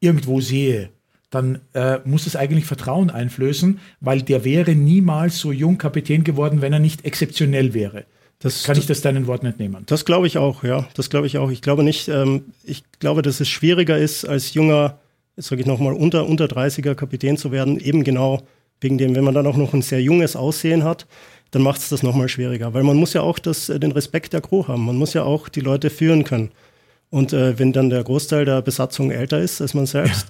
irgendwo 0.00 0.40
sehe, 0.40 0.90
dann 1.30 1.60
äh, 1.72 1.98
muss 2.04 2.26
es 2.26 2.36
eigentlich 2.36 2.64
Vertrauen 2.64 3.10
einflößen, 3.10 3.80
weil 4.00 4.22
der 4.22 4.44
wäre 4.44 4.74
niemals 4.74 5.38
so 5.38 5.50
jung 5.50 5.78
Kapitän 5.78 6.22
geworden, 6.22 6.60
wenn 6.60 6.72
er 6.72 6.78
nicht 6.78 7.04
exzeptionell 7.04 7.74
wäre. 7.74 8.04
Das, 8.44 8.62
Kann 8.64 8.76
ich 8.76 8.84
das 8.84 9.00
deinen 9.00 9.26
Worten 9.26 9.46
entnehmen? 9.46 9.84
Das 9.86 10.04
glaube 10.04 10.26
ich 10.26 10.36
auch, 10.36 10.64
ja. 10.64 10.86
Das 10.92 11.08
glaube 11.08 11.26
ich 11.26 11.38
auch. 11.38 11.50
Ich 11.50 11.62
glaube 11.62 11.82
nicht, 11.82 12.08
ähm, 12.08 12.52
ich 12.62 12.84
glaube, 12.98 13.22
dass 13.22 13.40
es 13.40 13.48
schwieriger 13.48 13.96
ist, 13.96 14.26
als 14.26 14.52
junger, 14.52 14.98
sage 15.38 15.62
ich 15.62 15.66
nochmal, 15.66 15.94
unter, 15.94 16.26
unter 16.26 16.44
30er 16.44 16.94
Kapitän 16.94 17.38
zu 17.38 17.52
werden, 17.52 17.80
eben 17.80 18.04
genau 18.04 18.42
wegen 18.82 18.98
dem, 18.98 19.14
wenn 19.14 19.24
man 19.24 19.32
dann 19.32 19.46
auch 19.46 19.56
noch 19.56 19.72
ein 19.72 19.80
sehr 19.80 20.02
junges 20.02 20.36
Aussehen 20.36 20.84
hat, 20.84 21.06
dann 21.52 21.62
macht 21.62 21.80
es 21.80 21.88
das 21.88 22.02
nochmal 22.02 22.28
schwieriger. 22.28 22.74
Weil 22.74 22.82
man 22.82 22.98
muss 22.98 23.14
ja 23.14 23.22
auch 23.22 23.38
das, 23.38 23.70
äh, 23.70 23.80
den 23.80 23.92
Respekt 23.92 24.34
der 24.34 24.42
Crew 24.42 24.68
haben. 24.68 24.84
Man 24.84 24.96
muss 24.96 25.14
ja 25.14 25.22
auch 25.22 25.48
die 25.48 25.60
Leute 25.60 25.88
führen 25.88 26.24
können. 26.24 26.50
Und 27.08 27.32
äh, 27.32 27.58
wenn 27.58 27.72
dann 27.72 27.88
der 27.88 28.04
Großteil 28.04 28.44
der 28.44 28.60
Besatzung 28.60 29.10
älter 29.10 29.40
ist 29.40 29.62
als 29.62 29.72
man 29.72 29.86
selbst, 29.86 30.26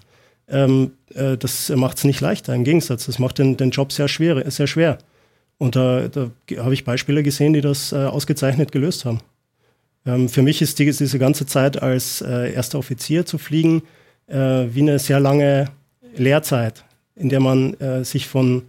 ja. 0.48 0.66
ähm, 0.66 0.92
äh, 1.16 1.36
das 1.36 1.68
macht 1.70 1.96
es 1.96 2.04
nicht 2.04 2.20
leichter. 2.20 2.54
Im 2.54 2.62
Gegensatz, 2.62 3.06
das 3.06 3.18
macht 3.18 3.38
den, 3.38 3.56
den 3.56 3.70
Job 3.70 3.90
sehr 3.90 4.06
schwer. 4.06 4.48
Sehr 4.52 4.68
schwer. 4.68 4.98
Und 5.58 5.76
da, 5.76 6.08
da 6.08 6.30
habe 6.58 6.74
ich 6.74 6.84
Beispiele 6.84 7.22
gesehen, 7.22 7.52
die 7.52 7.60
das 7.60 7.92
äh, 7.92 7.96
ausgezeichnet 7.96 8.72
gelöst 8.72 9.04
haben. 9.04 9.20
Ähm, 10.06 10.28
für 10.28 10.42
mich 10.42 10.62
ist 10.62 10.78
die, 10.78 10.86
diese 10.86 11.18
ganze 11.18 11.46
Zeit 11.46 11.82
als 11.82 12.20
äh, 12.20 12.52
erster 12.52 12.78
Offizier 12.78 13.24
zu 13.24 13.38
fliegen 13.38 13.82
äh, 14.26 14.66
wie 14.70 14.82
eine 14.82 14.98
sehr 14.98 15.20
lange 15.20 15.66
Lehrzeit, 16.16 16.84
in 17.16 17.28
der 17.28 17.40
man 17.40 17.74
äh, 17.74 18.04
sich 18.04 18.28
von 18.28 18.62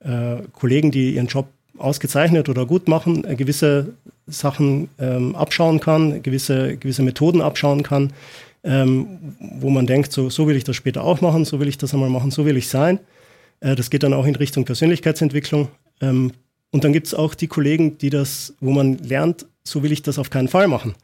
äh, 0.00 0.36
Kollegen, 0.52 0.90
die 0.90 1.14
ihren 1.14 1.26
Job 1.26 1.46
ausgezeichnet 1.78 2.48
oder 2.48 2.66
gut 2.66 2.88
machen, 2.88 3.24
äh, 3.24 3.34
gewisse 3.34 3.94
Sachen 4.26 4.88
ähm, 4.98 5.34
abschauen 5.34 5.80
kann, 5.80 6.22
gewisse, 6.22 6.76
gewisse 6.76 7.02
Methoden 7.02 7.40
abschauen 7.40 7.82
kann, 7.82 8.12
ähm, 8.64 9.34
wo 9.40 9.70
man 9.70 9.86
denkt, 9.86 10.12
so, 10.12 10.30
so 10.30 10.46
will 10.46 10.56
ich 10.56 10.64
das 10.64 10.76
später 10.76 11.02
auch 11.02 11.20
machen, 11.20 11.44
so 11.44 11.60
will 11.60 11.68
ich 11.68 11.78
das 11.78 11.92
einmal 11.92 12.10
machen, 12.10 12.30
so 12.30 12.46
will 12.46 12.56
ich 12.56 12.68
sein. 12.68 13.00
das 13.60 13.90
geht 13.90 14.02
dann 14.04 14.12
auch 14.12 14.26
in 14.26 14.36
Richtung 14.36 14.64
Persönlichkeitsentwicklung. 14.64 15.68
Ähm, 16.02 16.32
und 16.70 16.84
dann 16.84 16.92
gibt 16.92 17.06
es 17.06 17.14
auch 17.14 17.34
die 17.34 17.48
Kollegen, 17.48 17.96
die 17.98 18.10
das, 18.10 18.54
wo 18.60 18.72
man 18.72 18.98
lernt, 18.98 19.46
so 19.64 19.82
will 19.82 19.92
ich 19.92 20.02
das 20.02 20.18
auf 20.18 20.28
keinen 20.30 20.48
Fall 20.48 20.68
machen. 20.68 20.94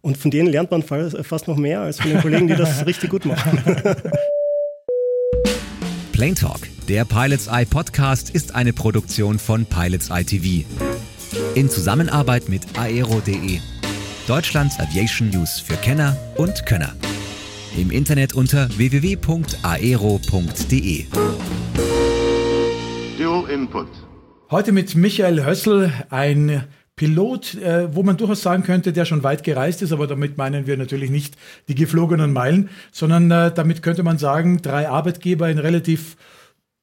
Und 0.00 0.16
von 0.16 0.30
denen 0.30 0.48
lernt 0.48 0.70
man 0.70 0.82
fast 0.82 1.48
noch 1.48 1.56
mehr 1.56 1.80
als 1.80 2.00
von 2.00 2.10
den 2.10 2.20
Kollegen, 2.20 2.48
die 2.48 2.54
das 2.54 2.86
richtig 2.86 3.10
gut 3.10 3.24
machen. 3.24 3.62
Plane 6.12 6.34
Talk, 6.34 6.60
der 6.88 7.04
Pilots 7.04 7.46
Eye 7.48 7.66
Podcast, 7.66 8.30
ist 8.30 8.54
eine 8.54 8.72
Produktion 8.72 9.38
von 9.38 9.66
Pilots 9.66 10.08
Eye 10.10 10.24
TV. 10.24 10.66
In 11.54 11.68
Zusammenarbeit 11.68 12.48
mit 12.48 12.62
aero.de 12.78 13.58
Deutschlands 14.26 14.78
Aviation 14.80 15.30
News 15.30 15.60
für 15.60 15.76
Kenner 15.76 16.16
und 16.36 16.66
Könner. 16.66 16.94
Im 17.76 17.90
Internet 17.90 18.34
unter 18.34 18.68
www.aero.de. 18.76 19.26
Dual 23.18 23.50
Input. 23.50 24.05
Heute 24.48 24.70
mit 24.70 24.94
Michael 24.94 25.44
Hössel, 25.44 25.92
ein 26.08 26.62
Pilot, 26.94 27.56
äh, 27.56 27.92
wo 27.92 28.04
man 28.04 28.16
durchaus 28.16 28.42
sagen 28.42 28.62
könnte, 28.62 28.92
der 28.92 29.04
schon 29.04 29.24
weit 29.24 29.42
gereist 29.42 29.82
ist, 29.82 29.90
aber 29.90 30.06
damit 30.06 30.38
meinen 30.38 30.68
wir 30.68 30.76
natürlich 30.76 31.10
nicht 31.10 31.34
die 31.66 31.74
geflogenen 31.74 32.32
Meilen, 32.32 32.70
sondern 32.92 33.28
äh, 33.32 33.52
damit 33.52 33.82
könnte 33.82 34.04
man 34.04 34.18
sagen, 34.18 34.62
drei 34.62 34.88
Arbeitgeber 34.88 35.50
in 35.50 35.58
relativ 35.58 36.16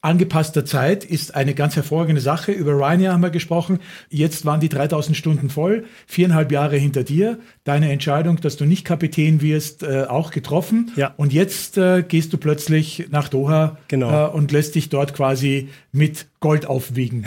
angepasster 0.04 0.66
Zeit 0.66 1.06
ist 1.06 1.34
eine 1.34 1.54
ganz 1.54 1.76
hervorragende 1.76 2.22
Sache. 2.22 2.52
Über 2.52 2.74
Ryanair 2.74 3.14
haben 3.14 3.24
wir 3.24 3.30
gesprochen. 3.30 3.80
Jetzt 4.10 4.46
waren 4.46 4.60
die 4.60 4.70
3000 4.70 5.16
Stunden 5.16 5.50
voll, 5.50 5.86
viereinhalb 6.08 6.52
Jahre 6.52 6.76
hinter 6.76 7.04
dir. 7.04 7.40
Deine 7.64 7.92
Entscheidung, 7.92 8.38
dass 8.42 8.58
du 8.58 8.66
nicht 8.66 8.84
Kapitän 8.84 9.42
wirst, 9.42 9.82
äh, 9.82 10.04
auch 10.04 10.32
getroffen. 10.32 10.92
Ja. 10.98 11.14
Und 11.16 11.32
jetzt 11.32 11.78
äh, 11.78 12.04
gehst 12.04 12.34
du 12.34 12.38
plötzlich 12.38 13.08
nach 13.12 13.30
Doha 13.30 13.78
genau. 13.88 14.28
äh, 14.28 14.30
und 14.30 14.52
lässt 14.52 14.76
dich 14.76 14.90
dort 14.90 15.14
quasi 15.14 15.70
mit 15.94 16.28
Gold 16.42 16.66
aufwiegen. 16.66 17.26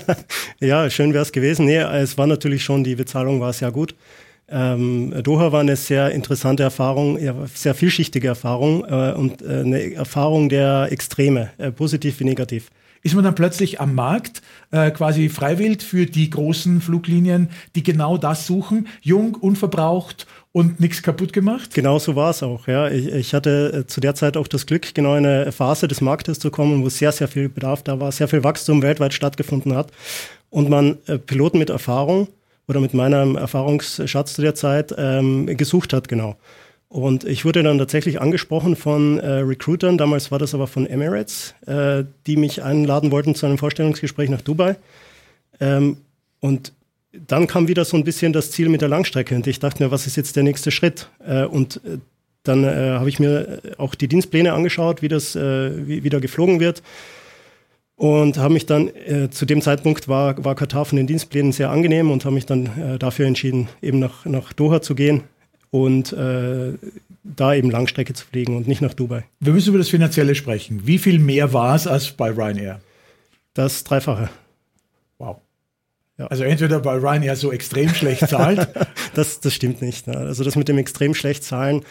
ja, 0.60 0.90
schön 0.90 1.12
wäre 1.12 1.22
es 1.22 1.30
gewesen. 1.30 1.66
Nee, 1.66 1.76
es 1.76 2.18
war 2.18 2.26
natürlich 2.26 2.64
schon, 2.64 2.82
die 2.82 2.96
Bezahlung 2.96 3.40
war 3.40 3.52
sehr 3.52 3.70
gut. 3.70 3.94
Ähm, 4.50 5.12
Doha 5.22 5.52
war 5.52 5.60
eine 5.60 5.76
sehr 5.76 6.10
interessante 6.12 6.62
Erfahrung, 6.62 7.18
sehr 7.54 7.74
vielschichtige 7.74 8.28
Erfahrung 8.28 8.84
äh, 8.84 9.12
und 9.12 9.42
äh, 9.42 9.60
eine 9.60 9.94
Erfahrung 9.94 10.48
der 10.48 10.88
Extreme, 10.90 11.50
äh, 11.58 11.70
positiv 11.70 12.20
wie 12.20 12.24
negativ. 12.24 12.70
Ist 13.02 13.14
man 13.14 13.24
dann 13.24 13.34
plötzlich 13.34 13.80
am 13.80 13.94
Markt 13.94 14.42
äh, 14.70 14.90
quasi 14.90 15.28
freiwillig 15.28 15.82
für 15.82 16.06
die 16.06 16.30
großen 16.30 16.80
Fluglinien, 16.80 17.50
die 17.74 17.82
genau 17.82 18.18
das 18.18 18.46
suchen, 18.46 18.88
jung, 19.02 19.34
unverbraucht 19.34 20.26
und 20.52 20.80
nichts 20.80 21.02
kaputt 21.02 21.32
gemacht? 21.32 21.74
Genau 21.74 21.98
so 21.98 22.16
war 22.16 22.30
es 22.30 22.42
auch. 22.42 22.66
Ja. 22.66 22.88
Ich, 22.88 23.06
ich, 23.06 23.34
hatte 23.34 23.84
äh, 23.84 23.86
zu 23.86 24.00
der 24.00 24.14
Zeit 24.14 24.36
auch 24.36 24.48
das 24.48 24.66
Glück, 24.66 24.94
genau 24.94 25.14
in 25.14 25.26
eine 25.26 25.52
Phase 25.52 25.86
des 25.86 26.00
Marktes 26.00 26.38
zu 26.38 26.50
kommen, 26.50 26.82
wo 26.82 26.88
sehr, 26.88 27.12
sehr 27.12 27.28
viel 27.28 27.48
Bedarf 27.48 27.82
da 27.82 28.00
war, 28.00 28.10
sehr 28.10 28.28
viel 28.28 28.42
Wachstum 28.42 28.82
weltweit 28.82 29.14
stattgefunden 29.14 29.74
hat 29.76 29.92
und 30.50 30.68
man 30.68 30.98
äh, 31.06 31.18
Piloten 31.18 31.58
mit 31.58 31.70
Erfahrung 31.70 32.28
oder 32.68 32.80
mit 32.80 32.94
meinem 32.94 33.36
Erfahrungsschatz 33.36 34.34
zu 34.34 34.42
der 34.42 34.54
Zeit 34.54 34.94
ähm, 34.96 35.46
gesucht 35.46 35.92
hat, 35.92 36.08
genau. 36.08 36.36
Und 36.88 37.24
ich 37.24 37.44
wurde 37.44 37.62
dann 37.62 37.78
tatsächlich 37.78 38.20
angesprochen 38.20 38.76
von 38.76 39.18
äh, 39.18 39.40
Recruitern, 39.40 39.98
damals 39.98 40.30
war 40.30 40.38
das 40.38 40.54
aber 40.54 40.66
von 40.66 40.86
Emirates, 40.86 41.54
äh, 41.66 42.04
die 42.26 42.36
mich 42.36 42.62
einladen 42.62 43.10
wollten 43.10 43.34
zu 43.34 43.46
einem 43.46 43.58
Vorstellungsgespräch 43.58 44.30
nach 44.30 44.40
Dubai. 44.40 44.76
Ähm, 45.60 45.98
und 46.40 46.72
dann 47.12 47.46
kam 47.46 47.68
wieder 47.68 47.84
so 47.84 47.96
ein 47.96 48.04
bisschen 48.04 48.32
das 48.32 48.50
Ziel 48.50 48.68
mit 48.68 48.80
der 48.80 48.88
Langstrecke 48.88 49.34
und 49.34 49.46
ich 49.46 49.58
dachte 49.58 49.82
mir, 49.82 49.90
was 49.90 50.06
ist 50.06 50.16
jetzt 50.16 50.36
der 50.36 50.42
nächste 50.42 50.70
Schritt? 50.70 51.08
Äh, 51.26 51.44
und 51.44 51.80
äh, 51.84 51.98
dann 52.42 52.64
äh, 52.64 52.96
habe 52.98 53.08
ich 53.08 53.18
mir 53.18 53.60
auch 53.76 53.94
die 53.94 54.08
Dienstpläne 54.08 54.52
angeschaut, 54.52 55.02
wie 55.02 55.08
das 55.08 55.36
äh, 55.36 55.86
wie, 55.86 56.00
geflogen 56.00 56.60
wird 56.60 56.82
und 57.98 58.38
habe 58.38 58.54
mich 58.54 58.64
dann 58.64 58.88
äh, 58.88 59.28
zu 59.28 59.44
dem 59.44 59.60
Zeitpunkt 59.60 60.06
war, 60.06 60.42
war 60.44 60.54
Katar 60.54 60.84
von 60.84 60.96
den 60.96 61.08
Dienstplänen 61.08 61.50
sehr 61.50 61.70
angenehm 61.70 62.12
und 62.12 62.24
habe 62.24 62.34
mich 62.34 62.46
dann 62.46 62.66
äh, 62.78 62.98
dafür 62.98 63.26
entschieden, 63.26 63.68
eben 63.82 63.98
nach, 63.98 64.24
nach 64.24 64.52
Doha 64.52 64.80
zu 64.80 64.94
gehen 64.94 65.24
und 65.70 66.12
äh, 66.12 66.74
da 67.24 67.54
eben 67.54 67.70
Langstrecke 67.72 68.14
zu 68.14 68.24
fliegen 68.24 68.56
und 68.56 68.68
nicht 68.68 68.80
nach 68.80 68.94
Dubai. 68.94 69.24
Wir 69.40 69.52
müssen 69.52 69.70
über 69.70 69.78
das 69.78 69.88
Finanzielle 69.88 70.36
sprechen. 70.36 70.86
Wie 70.86 70.98
viel 70.98 71.18
mehr 71.18 71.52
war 71.52 71.74
es 71.74 71.88
als 71.88 72.12
bei 72.12 72.30
Ryanair? 72.30 72.80
Das 73.52 73.82
Dreifache. 73.82 74.30
Wow. 75.18 75.38
Ja. 76.18 76.28
Also 76.28 76.44
entweder 76.44 76.78
bei 76.78 76.94
Ryanair 76.94 77.34
so 77.34 77.50
extrem 77.50 77.88
schlecht 77.88 78.28
zahlt. 78.28 78.68
das, 79.14 79.40
das 79.40 79.52
stimmt 79.52 79.82
nicht. 79.82 80.06
Ne? 80.06 80.16
Also 80.16 80.44
das 80.44 80.54
mit 80.54 80.68
dem 80.68 80.78
extrem 80.78 81.14
schlecht 81.14 81.42
zahlen 81.42 81.82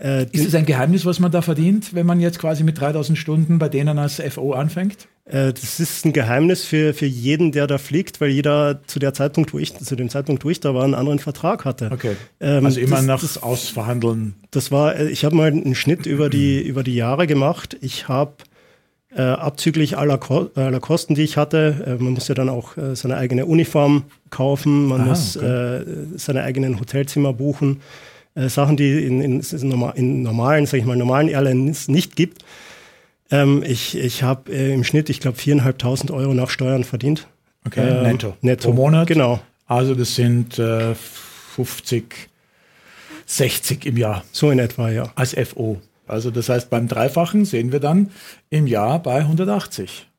äh, 0.00 0.26
ist 0.32 0.46
es 0.46 0.54
ein 0.54 0.64
Geheimnis, 0.64 1.04
was 1.04 1.20
man 1.20 1.30
da 1.30 1.42
verdient, 1.42 1.94
wenn 1.94 2.06
man 2.06 2.20
jetzt 2.20 2.38
quasi 2.38 2.64
mit 2.64 2.80
3000 2.80 3.18
Stunden 3.18 3.58
bei 3.58 3.68
denen 3.68 3.98
als 3.98 4.22
FO 4.30 4.52
anfängt? 4.52 5.08
Äh, 5.26 5.52
das 5.52 5.78
ist 5.78 6.06
ein 6.06 6.14
Geheimnis 6.14 6.64
für, 6.64 6.94
für 6.94 7.04
jeden, 7.06 7.52
der 7.52 7.66
da 7.66 7.76
fliegt, 7.76 8.20
weil 8.20 8.30
jeder 8.30 8.80
zu 8.86 8.98
der 8.98 9.12
Zeitpunkt, 9.12 9.52
wo 9.52 9.58
ich, 9.58 9.76
zu 9.76 9.96
dem 9.96 10.08
Zeitpunkt, 10.08 10.44
wo 10.44 10.50
ich 10.50 10.60
da 10.60 10.74
war, 10.74 10.84
einen 10.84 10.94
anderen 10.94 11.18
Vertrag 11.18 11.66
hatte. 11.66 11.90
Okay. 11.92 12.16
Ähm, 12.40 12.64
also 12.64 12.80
immer 12.80 12.96
das, 12.96 13.04
nach 13.04 13.20
das, 13.20 13.42
Ausverhandeln. 13.42 14.34
Das 14.50 14.72
war, 14.72 14.96
äh, 14.96 15.10
ich 15.10 15.26
habe 15.26 15.36
mal 15.36 15.48
einen 15.48 15.74
Schnitt 15.74 16.06
über 16.06 16.30
die, 16.30 16.62
über 16.62 16.82
die 16.82 16.94
Jahre 16.94 17.26
gemacht. 17.26 17.76
Ich 17.82 18.08
habe 18.08 18.32
äh, 19.14 19.20
abzüglich 19.20 19.98
aller, 19.98 20.16
Ko 20.16 20.50
aller 20.54 20.80
Kosten, 20.80 21.14
die 21.14 21.22
ich 21.22 21.36
hatte, 21.36 21.84
äh, 21.86 22.02
man 22.02 22.14
muss 22.14 22.26
ja 22.28 22.34
dann 22.34 22.48
auch 22.48 22.72
seine 22.94 23.18
eigene 23.18 23.44
Uniform 23.44 24.04
kaufen, 24.30 24.86
man 24.86 25.02
Aha, 25.02 25.08
muss 25.10 25.36
okay. 25.36 25.82
seine 26.16 26.42
eigenen 26.42 26.80
Hotelzimmer 26.80 27.34
buchen 27.34 27.80
äh, 28.34 28.48
Sachen, 28.48 28.76
die 28.76 29.04
in, 29.04 29.20
in, 29.20 29.40
in 29.40 30.22
normalen, 30.22 30.66
sag 30.66 30.78
ich 30.78 30.84
mal, 30.84 30.96
normalen 30.96 31.28
Airlines 31.28 31.88
nicht 31.88 32.16
gibt. 32.16 32.44
Ähm, 33.30 33.62
ich 33.64 33.96
ich 33.96 34.22
habe 34.22 34.52
äh, 34.52 34.72
im 34.72 34.84
Schnitt, 34.84 35.08
ich 35.08 35.20
glaube, 35.20 35.38
viereinhalbtausend 35.38 36.10
Euro 36.10 36.34
nach 36.34 36.50
Steuern 36.50 36.84
verdient. 36.84 37.26
Okay, 37.66 37.88
ähm, 37.88 38.02
netto. 38.02 38.36
Netto. 38.40 38.68
Pro 38.68 38.74
Monat? 38.74 39.06
Genau. 39.06 39.40
Also 39.66 39.94
das 39.94 40.14
sind 40.14 40.58
äh, 40.58 40.94
50, 40.94 42.28
60 43.26 43.86
im 43.86 43.96
Jahr. 43.96 44.24
So 44.32 44.50
in 44.50 44.58
etwa, 44.58 44.90
ja. 44.90 45.12
Als 45.14 45.34
FO. 45.34 45.80
Also 46.08 46.30
das 46.30 46.48
heißt, 46.48 46.70
beim 46.70 46.88
Dreifachen 46.88 47.44
sehen 47.44 47.70
wir 47.70 47.78
dann 47.78 48.10
im 48.48 48.66
Jahr 48.66 49.00
bei 49.00 49.18
180. 49.18 50.09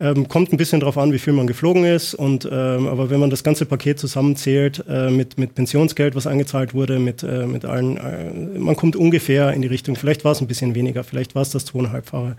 Ähm, 0.00 0.26
kommt 0.26 0.52
ein 0.52 0.56
bisschen 0.56 0.80
darauf 0.80 0.98
an, 0.98 1.12
wie 1.12 1.20
viel 1.20 1.32
man 1.32 1.46
geflogen 1.46 1.84
ist. 1.84 2.14
Und, 2.14 2.48
ähm, 2.50 2.88
aber 2.88 3.10
wenn 3.10 3.20
man 3.20 3.30
das 3.30 3.44
ganze 3.44 3.64
Paket 3.64 3.98
zusammenzählt 4.00 4.84
äh, 4.88 5.08
mit, 5.08 5.38
mit 5.38 5.54
Pensionsgeld, 5.54 6.16
was 6.16 6.26
eingezahlt 6.26 6.74
wurde, 6.74 6.98
mit, 6.98 7.22
äh, 7.22 7.46
mit 7.46 7.64
allen, 7.64 7.96
äh, 7.96 8.58
man 8.58 8.74
kommt 8.74 8.96
ungefähr 8.96 9.52
in 9.52 9.62
die 9.62 9.68
Richtung, 9.68 9.94
vielleicht 9.94 10.24
war 10.24 10.32
es 10.32 10.40
ein 10.40 10.48
bisschen 10.48 10.74
weniger, 10.74 11.04
vielleicht 11.04 11.36
war 11.36 11.42
es 11.42 11.50
das 11.50 11.64
zweieinhalbfache. 11.66 12.36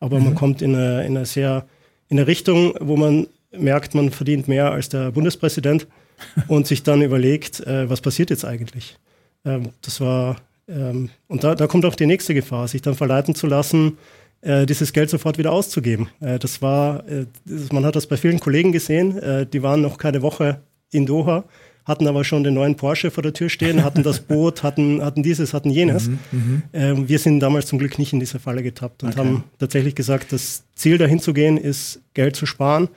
Aber 0.00 0.18
mhm. 0.18 0.24
man 0.24 0.34
kommt 0.34 0.62
in 0.62 0.74
eine, 0.74 1.06
in 1.06 1.16
eine 1.16 1.26
sehr, 1.26 1.66
in 2.08 2.18
eine 2.18 2.26
Richtung, 2.26 2.74
wo 2.80 2.96
man 2.96 3.28
merkt, 3.56 3.94
man 3.94 4.10
verdient 4.10 4.48
mehr 4.48 4.72
als 4.72 4.88
der 4.88 5.12
Bundespräsident 5.12 5.86
und 6.48 6.66
sich 6.66 6.82
dann 6.82 7.02
überlegt, 7.02 7.60
äh, 7.60 7.88
was 7.88 8.00
passiert 8.00 8.30
jetzt 8.30 8.44
eigentlich? 8.44 8.98
Ähm, 9.44 9.70
das 9.82 10.00
war, 10.00 10.36
ähm, 10.68 11.10
und 11.28 11.44
da, 11.44 11.54
da 11.54 11.68
kommt 11.68 11.84
auch 11.84 11.94
die 11.94 12.06
nächste 12.06 12.34
Gefahr, 12.34 12.66
sich 12.66 12.82
dann 12.82 12.96
verleiten 12.96 13.36
zu 13.36 13.46
lassen, 13.46 13.96
dieses 14.42 14.92
Geld 14.92 15.10
sofort 15.10 15.38
wieder 15.38 15.52
auszugeben. 15.52 16.08
Äh, 16.20 16.38
das 16.38 16.62
war, 16.62 17.06
äh, 17.08 17.26
man 17.72 17.84
hat 17.84 17.96
das 17.96 18.06
bei 18.06 18.16
vielen 18.16 18.40
Kollegen 18.40 18.72
gesehen, 18.72 19.18
äh, 19.18 19.46
die 19.46 19.62
waren 19.62 19.80
noch 19.80 19.98
keine 19.98 20.22
Woche 20.22 20.60
in 20.92 21.06
Doha, 21.06 21.44
hatten 21.84 22.06
aber 22.06 22.24
schon 22.24 22.44
den 22.44 22.54
neuen 22.54 22.76
Porsche 22.76 23.10
vor 23.10 23.22
der 23.22 23.32
Tür 23.32 23.48
stehen, 23.48 23.84
hatten 23.84 24.02
das 24.02 24.20
Boot, 24.28 24.62
hatten, 24.62 25.02
hatten 25.02 25.22
dieses, 25.22 25.54
hatten 25.54 25.70
jenes. 25.70 26.08
Mhm, 26.08 26.18
mhm. 26.30 26.62
Ähm, 26.72 27.08
wir 27.08 27.18
sind 27.18 27.40
damals 27.40 27.66
zum 27.66 27.78
Glück 27.78 27.98
nicht 27.98 28.12
in 28.12 28.20
diese 28.20 28.38
Falle 28.38 28.62
getappt 28.62 29.02
und 29.02 29.10
okay. 29.10 29.18
haben 29.18 29.44
tatsächlich 29.58 29.94
gesagt, 29.94 30.32
das 30.32 30.64
Ziel 30.74 30.98
dahin 30.98 31.20
zu 31.20 31.32
gehen 31.32 31.56
ist, 31.56 32.00
Geld 32.14 32.36
zu 32.36 32.46
sparen, 32.46 32.88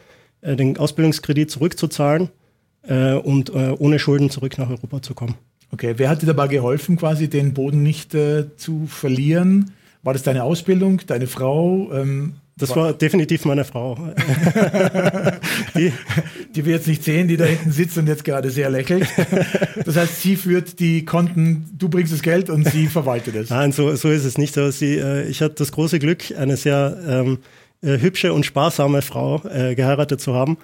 äh, 0.41 0.55
den 0.55 0.77
Ausbildungskredit 0.77 1.49
zurückzuzahlen 1.49 2.29
äh, 2.83 3.13
und 3.13 3.51
ohne 3.53 3.99
Schulden 3.99 4.29
zurück 4.29 4.57
nach 4.57 4.69
Europa 4.69 5.01
zu 5.01 5.13
kommen. 5.13 5.35
Okay, 5.71 5.93
wer 5.97 6.09
hat 6.09 6.23
dir 6.23 6.27
dabei 6.27 6.47
geholfen, 6.47 6.97
quasi 6.97 7.29
den 7.29 7.53
Boden 7.53 7.83
nicht 7.83 8.11
zu 8.11 8.87
verlieren? 8.87 9.71
War 10.01 10.13
das 10.13 10.23
deine 10.23 10.43
Ausbildung, 10.43 11.01
deine 11.07 11.27
Frau? 11.27 11.91
Ähm, 11.93 12.35
das 12.59 12.69
war, 12.71 12.77
war 12.77 12.93
definitiv 12.93 13.45
meine 13.45 13.63
Frau. 13.63 13.95
die, 15.75 15.93
die 16.55 16.65
wir 16.65 16.73
jetzt 16.73 16.87
nicht 16.87 17.03
sehen, 17.03 17.27
die 17.27 17.37
da 17.37 17.45
hinten 17.45 17.71
sitzt 17.71 17.97
und 17.97 18.07
jetzt 18.07 18.23
gerade 18.25 18.49
sehr 18.49 18.69
lächelt. 18.69 19.07
Das 19.85 19.95
heißt, 19.95 20.21
sie 20.21 20.35
führt 20.35 20.79
die 20.79 21.05
Konten, 21.05 21.65
du 21.77 21.89
bringst 21.89 22.11
das 22.11 22.21
Geld 22.21 22.49
und 22.49 22.67
sie 22.67 22.87
verwaltet 22.87 23.35
es. 23.35 23.49
Nein, 23.49 23.71
so, 23.71 23.95
so 23.95 24.09
ist 24.09 24.25
es 24.25 24.37
nicht. 24.37 24.57
Aber 24.57 24.71
sie, 24.71 24.97
äh, 24.97 25.27
ich 25.27 25.41
hatte 25.41 25.55
das 25.55 25.71
große 25.71 25.99
Glück, 25.99 26.33
eine 26.37 26.57
sehr 26.57 26.97
ähm, 27.07 27.39
äh, 27.81 27.97
hübsche 27.97 28.33
und 28.33 28.45
sparsame 28.45 29.01
Frau 29.01 29.41
äh, 29.45 29.75
geheiratet 29.75 30.19
zu 30.19 30.33
haben, 30.33 30.57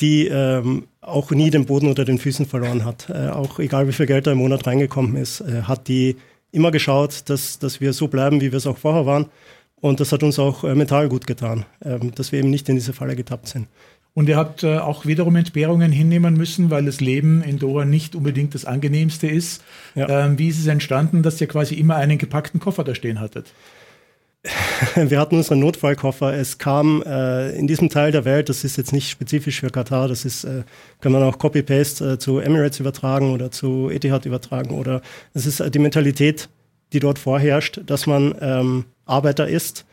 die 0.00 0.26
ähm, 0.28 0.84
auch 1.02 1.30
nie 1.30 1.50
den 1.50 1.66
Boden 1.66 1.88
unter 1.88 2.06
den 2.06 2.18
Füßen 2.18 2.46
verloren 2.46 2.84
hat. 2.86 3.10
Äh, 3.10 3.28
auch 3.28 3.58
egal 3.58 3.86
wie 3.86 3.92
viel 3.92 4.06
Geld 4.06 4.26
da 4.26 4.32
im 4.32 4.38
Monat 4.38 4.66
reingekommen 4.66 5.16
ist, 5.16 5.40
äh, 5.42 5.62
hat 5.62 5.88
die 5.88 6.16
immer 6.54 6.70
geschaut, 6.70 7.28
dass, 7.28 7.58
dass 7.58 7.80
wir 7.80 7.92
so 7.92 8.08
bleiben, 8.08 8.40
wie 8.40 8.52
wir 8.52 8.56
es 8.56 8.66
auch 8.66 8.78
vorher 8.78 9.06
waren. 9.06 9.26
Und 9.80 10.00
das 10.00 10.12
hat 10.12 10.22
uns 10.22 10.38
auch 10.38 10.64
äh, 10.64 10.74
mental 10.74 11.08
gut 11.08 11.26
getan, 11.26 11.66
ähm, 11.84 12.14
dass 12.14 12.32
wir 12.32 12.38
eben 12.38 12.50
nicht 12.50 12.68
in 12.68 12.76
diese 12.76 12.92
Falle 12.92 13.16
getappt 13.16 13.48
sind. 13.48 13.66
Und 14.14 14.28
ihr 14.28 14.36
habt 14.36 14.62
äh, 14.62 14.78
auch 14.78 15.06
wiederum 15.06 15.34
Entbehrungen 15.34 15.90
hinnehmen 15.90 16.34
müssen, 16.36 16.70
weil 16.70 16.84
das 16.84 17.00
Leben 17.00 17.42
in 17.42 17.58
Doha 17.58 17.84
nicht 17.84 18.14
unbedingt 18.14 18.54
das 18.54 18.64
angenehmste 18.64 19.26
ist. 19.26 19.62
Ja. 19.96 20.26
Ähm, 20.26 20.38
wie 20.38 20.48
ist 20.48 20.60
es 20.60 20.68
entstanden, 20.68 21.22
dass 21.22 21.40
ihr 21.40 21.48
quasi 21.48 21.74
immer 21.74 21.96
einen 21.96 22.16
gepackten 22.16 22.60
Koffer 22.60 22.84
da 22.84 22.94
stehen 22.94 23.18
hattet? 23.20 23.52
wir 24.94 25.18
hatten 25.18 25.36
unseren 25.36 25.60
Notfallkoffer. 25.60 26.34
Es 26.34 26.58
kam 26.58 27.02
äh, 27.02 27.50
in 27.56 27.66
diesem 27.66 27.88
Teil 27.88 28.12
der 28.12 28.24
Welt, 28.24 28.48
das 28.48 28.64
ist 28.64 28.76
jetzt 28.76 28.92
nicht 28.92 29.08
spezifisch 29.08 29.60
für 29.60 29.70
Katar, 29.70 30.08
das 30.08 30.24
ist, 30.24 30.44
äh, 30.44 30.64
kann 31.00 31.12
man 31.12 31.22
auch 31.22 31.38
Copy-Paste 31.38 32.12
äh, 32.12 32.18
zu 32.18 32.38
Emirates 32.38 32.80
übertragen 32.80 33.32
oder 33.32 33.50
zu 33.50 33.88
Etihad 33.90 34.26
übertragen 34.26 34.70
oder 34.70 35.00
es 35.32 35.46
ist 35.46 35.60
äh, 35.60 35.70
die 35.70 35.78
Mentalität, 35.78 36.48
die 36.92 37.00
dort 37.00 37.18
vorherrscht, 37.18 37.80
dass 37.86 38.06
man 38.06 38.34
ähm, 38.40 38.84
Arbeiter 39.06 39.48
ist, 39.48 39.86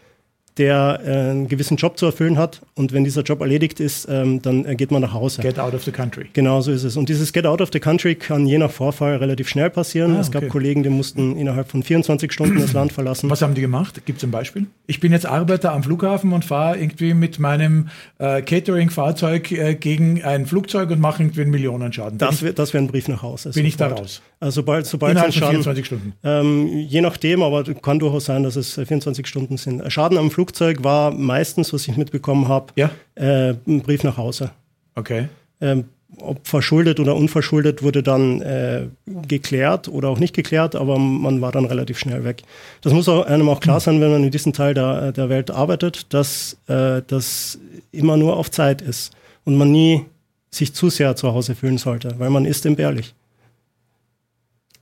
der 0.57 0.99
äh, 1.05 1.09
einen 1.31 1.47
gewissen 1.47 1.77
Job 1.77 1.97
zu 1.97 2.05
erfüllen 2.05 2.37
hat. 2.37 2.61
Und 2.75 2.91
wenn 2.91 3.03
dieser 3.03 3.21
Job 3.21 3.41
erledigt 3.41 3.79
ist, 3.79 4.07
ähm, 4.09 4.41
dann 4.41 4.65
äh, 4.65 4.75
geht 4.75 4.91
man 4.91 5.01
nach 5.01 5.13
Hause. 5.13 5.41
Get 5.41 5.59
out 5.59 5.73
of 5.73 5.83
the 5.83 5.91
country. 5.91 6.27
Genau 6.33 6.61
so 6.61 6.71
ist 6.71 6.83
es. 6.83 6.97
Und 6.97 7.09
dieses 7.09 7.31
Get 7.31 7.45
out 7.45 7.61
of 7.61 7.69
the 7.71 7.79
country 7.79 8.15
kann 8.15 8.45
je 8.45 8.57
nach 8.57 8.71
Vorfall 8.71 9.17
relativ 9.17 9.47
schnell 9.47 9.69
passieren. 9.69 10.15
Ah, 10.15 10.19
es 10.19 10.31
gab 10.31 10.43
okay. 10.43 10.51
Kollegen, 10.51 10.83
die 10.83 10.89
mussten 10.89 11.37
innerhalb 11.37 11.69
von 11.69 11.83
24 11.83 12.31
Stunden 12.31 12.59
das 12.59 12.73
Land 12.73 12.91
verlassen. 12.91 13.29
Was 13.29 13.41
haben 13.41 13.53
die 13.53 13.61
gemacht? 13.61 14.05
Gibt 14.05 14.17
es 14.17 14.23
ein 14.23 14.31
Beispiel? 14.31 14.67
Ich 14.87 14.99
bin 14.99 15.11
jetzt 15.11 15.25
Arbeiter 15.25 15.71
am 15.71 15.83
Flughafen 15.83 16.33
und 16.33 16.43
fahre 16.43 16.77
irgendwie 16.77 17.13
mit 17.13 17.39
meinem 17.39 17.87
äh, 18.17 18.41
Catering-Fahrzeug 18.41 19.51
äh, 19.51 19.75
gegen 19.75 20.23
ein 20.23 20.45
Flugzeug 20.45 20.89
und 20.91 20.99
mache 20.99 21.23
irgendwie 21.23 21.41
einen 21.41 21.51
Millionenschaden. 21.51 22.17
Das 22.17 22.41
wäre 22.41 22.53
das 22.53 22.73
wär 22.73 22.81
ein 22.81 22.87
Brief 22.87 23.07
nach 23.07 23.21
Hause. 23.21 23.51
bin 23.51 23.65
ich 23.65 23.77
da 23.77 23.89
sofort. 23.89 24.01
raus? 24.01 24.21
Also 24.41 24.55
sobald, 24.61 24.87
sobald 24.87 25.11
Innerhalb 25.11 25.33
Schaden, 25.33 25.61
24 25.61 25.85
Stunden. 25.85 26.13
Ähm, 26.23 26.67
je 26.67 26.99
nachdem, 27.01 27.43
aber 27.43 27.63
kann 27.75 27.99
durchaus 27.99 28.25
sein, 28.25 28.41
dass 28.41 28.55
es 28.55 28.75
äh, 28.75 28.87
24 28.87 29.27
Stunden 29.27 29.57
sind. 29.57 29.83
Schaden 29.91 30.17
am 30.17 30.31
Flugzeug 30.31 30.83
war 30.83 31.11
meistens, 31.11 31.71
was 31.73 31.87
ich 31.87 31.95
mitbekommen 31.95 32.47
habe, 32.47 32.73
Ja? 32.75 32.89
äh, 33.13 33.53
ein 33.67 33.81
Brief 33.81 34.03
nach 34.03 34.17
Hause. 34.17 34.49
Okay. 34.95 35.29
Ähm, 35.61 35.85
ob 36.19 36.45
verschuldet 36.47 36.99
oder 36.99 37.15
unverschuldet 37.15 37.83
wurde 37.83 38.01
dann 38.01 38.41
äh, 38.41 38.87
geklärt 39.27 39.87
oder 39.87 40.09
auch 40.09 40.17
nicht 40.19 40.35
geklärt, 40.35 40.75
aber 40.75 40.97
man 40.97 41.39
war 41.39 41.51
dann 41.51 41.65
relativ 41.65 41.99
schnell 41.99 42.23
weg. 42.23 42.41
Das 42.81 42.93
muss 42.93 43.07
auch, 43.07 43.25
einem 43.27 43.47
auch 43.47 43.59
klar 43.59 43.79
sein, 43.79 44.01
wenn 44.01 44.11
man 44.11 44.23
in 44.23 44.31
diesem 44.31 44.53
Teil 44.53 44.73
der, 44.73 45.11
der 45.11 45.29
Welt 45.29 45.51
arbeitet, 45.51 46.13
dass 46.13 46.57
äh, 46.67 47.03
das 47.05 47.59
immer 47.91 48.17
nur 48.17 48.37
auf 48.37 48.49
Zeit 48.49 48.81
ist 48.81 49.13
und 49.45 49.55
man 49.55 49.71
nie 49.71 50.03
sich 50.49 50.73
zu 50.73 50.89
sehr 50.89 51.15
zu 51.15 51.31
Hause 51.31 51.53
fühlen 51.53 51.77
sollte, 51.77 52.15
weil 52.17 52.31
man 52.31 52.45
ist 52.45 52.65
entbehrlich. 52.65 53.13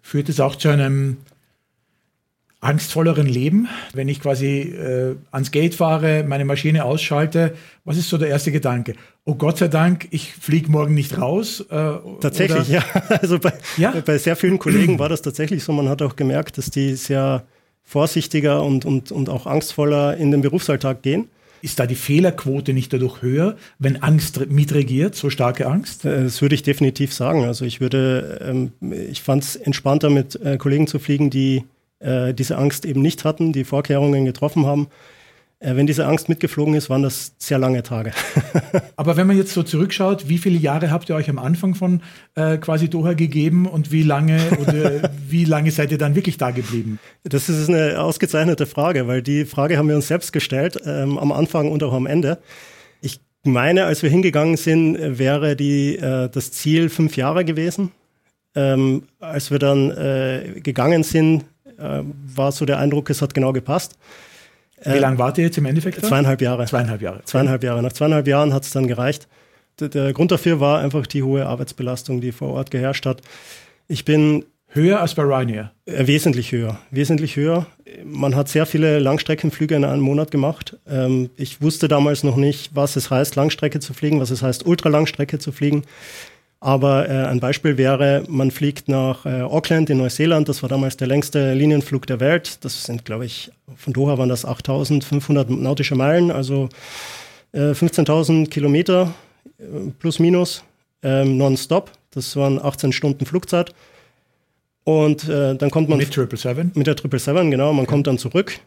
Führt 0.10 0.28
es 0.28 0.40
auch 0.40 0.56
zu 0.56 0.70
einem 0.70 1.18
angstvolleren 2.62 3.28
Leben, 3.28 3.68
wenn 3.94 4.10
ich 4.10 4.20
quasi 4.20 4.62
äh, 4.62 5.16
ans 5.30 5.52
Gate 5.52 5.76
fahre, 5.76 6.24
meine 6.28 6.46
Maschine 6.46 6.84
ausschalte? 6.84 7.54
Was 7.86 7.96
ist 7.96 8.10
so 8.10 8.18
der 8.18 8.30
erste 8.30 8.52
Gedanke? 8.52 8.96
Oh 9.24 9.36
Gott 9.36 9.60
sei 9.60 9.68
Dank, 9.68 10.08
ich 10.10 10.34
fliege 10.34 10.72
morgen 10.72 10.96
nicht 10.96 11.20
raus. 11.20 11.64
Äh, 11.70 11.92
Tatsächlich, 12.22 12.70
ja. 12.70 12.84
Also 13.22 13.38
bei, 13.38 13.54
Ja? 13.78 13.94
bei 14.04 14.18
sehr 14.18 14.36
vielen 14.36 14.58
Kollegen 14.58 14.98
war 14.98 15.10
das 15.10 15.22
tatsächlich 15.22 15.64
so. 15.64 15.74
Man 15.74 15.88
hat 15.88 16.02
auch 16.02 16.16
gemerkt, 16.16 16.58
dass 16.58 16.72
die 16.72 16.96
sehr 16.96 17.44
vorsichtiger 17.84 18.64
und, 18.64 18.86
und, 18.86 19.12
und 19.12 19.30
auch 19.30 19.46
angstvoller 19.46 20.18
in 20.18 20.32
den 20.32 20.42
Berufsalltag 20.42 21.04
gehen. 21.04 21.30
Ist 21.62 21.80
da 21.80 21.86
die 21.86 21.96
Fehlerquote 21.96 22.74
nicht 22.74 22.94
dadurch 22.94 23.22
höher, 23.22 23.58
wenn 23.80 24.02
Angst 24.02 24.50
mitregiert, 24.50 25.16
so 25.16 25.30
starke 25.30 25.68
Angst? 25.68 26.06
Äh, 26.06 26.24
Das 26.24 26.42
würde 26.42 26.56
ich 26.56 26.64
definitiv 26.64 27.14
sagen. 27.14 27.44
Also 27.46 27.66
ich 27.66 27.82
würde, 27.82 28.40
ähm, 28.42 28.72
ich 29.10 29.22
fand 29.22 29.44
es 29.44 29.56
entspannter, 29.56 30.10
mit 30.10 30.36
äh, 30.42 30.58
Kollegen 30.58 30.88
zu 30.88 31.00
fliegen, 31.00 31.30
die 31.30 31.64
äh, 32.00 32.34
diese 32.34 32.58
Angst 32.58 32.86
eben 32.86 33.02
nicht 33.02 33.26
hatten, 33.26 33.54
die 33.54 33.64
Vorkehrungen 33.64 34.26
getroffen 34.26 34.66
haben. 34.66 34.88
Äh, 35.62 35.76
wenn 35.76 35.88
diese 35.88 36.06
Angst 36.06 36.30
mitgeflogen 36.30 36.74
ist, 36.74 36.90
waren 36.90 37.04
das 37.04 37.34
sehr 37.38 37.58
lange 37.58 37.84
Tage. 37.84 38.14
Aber 38.96 39.18
wenn 39.18 39.28
man 39.28 39.38
jetzt 39.38 39.54
so 39.54 39.62
zurückschaut, 39.62 40.30
wie 40.30 40.38
viele 40.38 40.58
Jahre 40.58 40.90
habt 40.90 41.10
ihr 41.10 41.16
euch 41.16 41.30
am 41.30 41.38
Anfang 41.38 41.76
von 41.76 42.02
äh, 42.36 42.58
quasi 42.58 42.90
Doha 42.90 43.14
gegeben 43.14 43.66
und 43.66 43.92
wie 43.92 44.04
lange 44.04 44.40
oder 44.60 45.12
wie 45.28 45.44
lange 45.44 45.72
seid 45.72 45.92
ihr 45.92 45.98
dann 45.98 46.16
wirklich 46.16 46.38
da 46.38 46.52
geblieben? 46.52 47.00
Das 47.24 47.50
ist 47.50 47.70
eine 47.70 48.00
ausgezeichnete 48.00 48.66
Frage, 48.66 49.08
weil 49.08 49.22
die 49.22 49.44
Frage 49.46 49.78
haben 49.78 49.90
wir 49.90 49.96
uns 49.96 50.08
selbst 50.08 50.32
gestellt, 50.32 50.80
ähm, 50.86 51.18
am 51.18 51.32
Anfang 51.34 51.70
und 51.70 51.84
auch 51.84 51.94
am 51.94 52.06
Ende. 52.06 52.40
Ich 53.02 53.20
meine, 53.44 53.84
als 53.84 54.02
wir 54.02 54.10
hingegangen 54.10 54.56
sind, 54.56 54.98
wäre 55.20 55.58
die, 55.58 55.98
äh, 55.98 56.30
das 56.30 56.54
Ziel 56.54 56.90
fünf 56.90 57.18
Jahre 57.18 57.44
gewesen. 57.44 57.92
Ähm, 58.56 59.04
als 59.20 59.52
wir 59.52 59.60
dann 59.60 59.92
äh, 59.92 60.62
gegangen 60.62 61.04
sind, 61.04 61.44
äh, 61.78 62.02
war 62.34 62.52
so 62.54 62.66
der 62.66 62.80
Eindruck, 62.80 63.10
es 63.10 63.22
hat 63.22 63.34
genau 63.34 63.52
gepasst. 63.52 63.98
Wie 64.84 64.98
lange 65.00 65.18
wart 65.18 65.38
ihr 65.38 65.46
jetzt 65.46 65.58
im 65.58 65.66
Endeffekt 65.66 66.02
da? 66.02 66.08
Zweieinhalb 66.08 66.42
Jahre. 66.42 66.66
Zweieinhalb 66.66 67.02
Jahre. 67.02 67.22
Zweieinhalb 67.26 67.64
Jahre. 67.64 67.82
Nach 67.84 67.94
zweieinhalb 67.94 68.28
Jahren 68.28 68.54
hat 68.54 68.64
es 68.64 68.72
dann 68.72 68.88
gereicht. 68.88 69.28
Der, 69.80 69.90
der 69.90 70.14
Grund 70.14 70.32
dafür 70.32 70.60
war 70.60 70.80
einfach 70.80 71.08
die 71.08 71.24
hohe 71.24 71.46
Arbeitsbelastung, 71.46 72.22
die 72.22 72.32
vor 72.32 72.50
Ort 72.54 72.72
geherrscht 72.72 73.06
hat. 73.06 73.22
Ich 73.88 74.06
bin 74.06 74.46
Höher 74.72 75.02
als 75.02 75.16
bei 75.16 75.24
Ryanair. 75.24 75.72
äh, 75.86 76.06
wesentlich 76.06 76.52
höher, 76.52 76.80
wesentlich 76.92 77.36
höher. 77.36 77.66
Man 78.06 78.36
hat 78.36 78.50
sehr 78.50 78.68
viele 78.68 79.00
Langstreckenflüge 79.00 79.76
in 79.76 79.84
einem 79.84 80.04
Monat 80.04 80.30
gemacht. 80.30 80.78
Ähm, 80.88 81.32
ich 81.38 81.62
wusste 81.62 81.88
damals 81.88 82.24
noch 82.24 82.36
nicht, 82.36 82.76
was 82.76 82.96
es 82.96 83.10
heißt, 83.10 83.36
Langstrecke 83.36 83.80
zu 83.80 83.96
fliegen, 83.96 84.20
was 84.20 84.30
es 84.30 84.44
heißt, 84.44 84.68
Ultralangstrecke 84.68 85.40
zu 85.40 85.52
fliegen. 85.52 85.84
Aber 86.62 87.08
äh, 87.08 87.26
ein 87.26 87.40
Beispiel 87.40 87.78
wäre, 87.78 88.24
man 88.28 88.52
fliegt 88.52 88.90
nach 88.90 89.26
äh, 89.26 89.42
Auckland 89.42 89.90
in 89.90 89.98
Neuseeland. 89.98 90.50
Das 90.50 90.62
war 90.62 90.68
damals 90.70 90.98
der 90.98 91.08
längste 91.08 91.54
Linienflug 91.54 92.06
der 92.06 92.20
Welt. 92.20 92.64
Das 92.66 92.84
sind, 92.84 93.06
glaube 93.06 93.26
ich, 93.26 93.52
von 93.78 93.94
Doha 93.94 94.18
waren 94.18 94.28
das 94.28 94.44
8500 94.44 95.50
nautische 95.50 95.96
Meilen, 95.96 96.32
also 96.32 96.68
äh, 97.54 97.72
15.000 97.72 98.50
Kilometer 98.50 99.14
äh, 99.58 99.64
plus 100.00 100.20
minus 100.20 100.64
ähm, 101.02 101.38
nonstop. 101.38 101.92
Das 102.12 102.36
waren 102.36 102.60
18 102.62 102.92
Stunden 102.92 103.26
Flugzeit. 103.26 103.74
Und 104.84 105.30
äh, 105.30 105.56
dann 105.56 105.70
kommt 105.70 105.88
man 105.88 106.00
Mit 106.00 106.08
777. 106.08 106.76
mit 106.76 106.88
der 106.88 106.96
777, 106.96 107.52
genau. 107.52 107.72
Man 107.72 107.86
kommt 107.86 108.08
dann 108.08 108.18
zurück. 108.18 108.60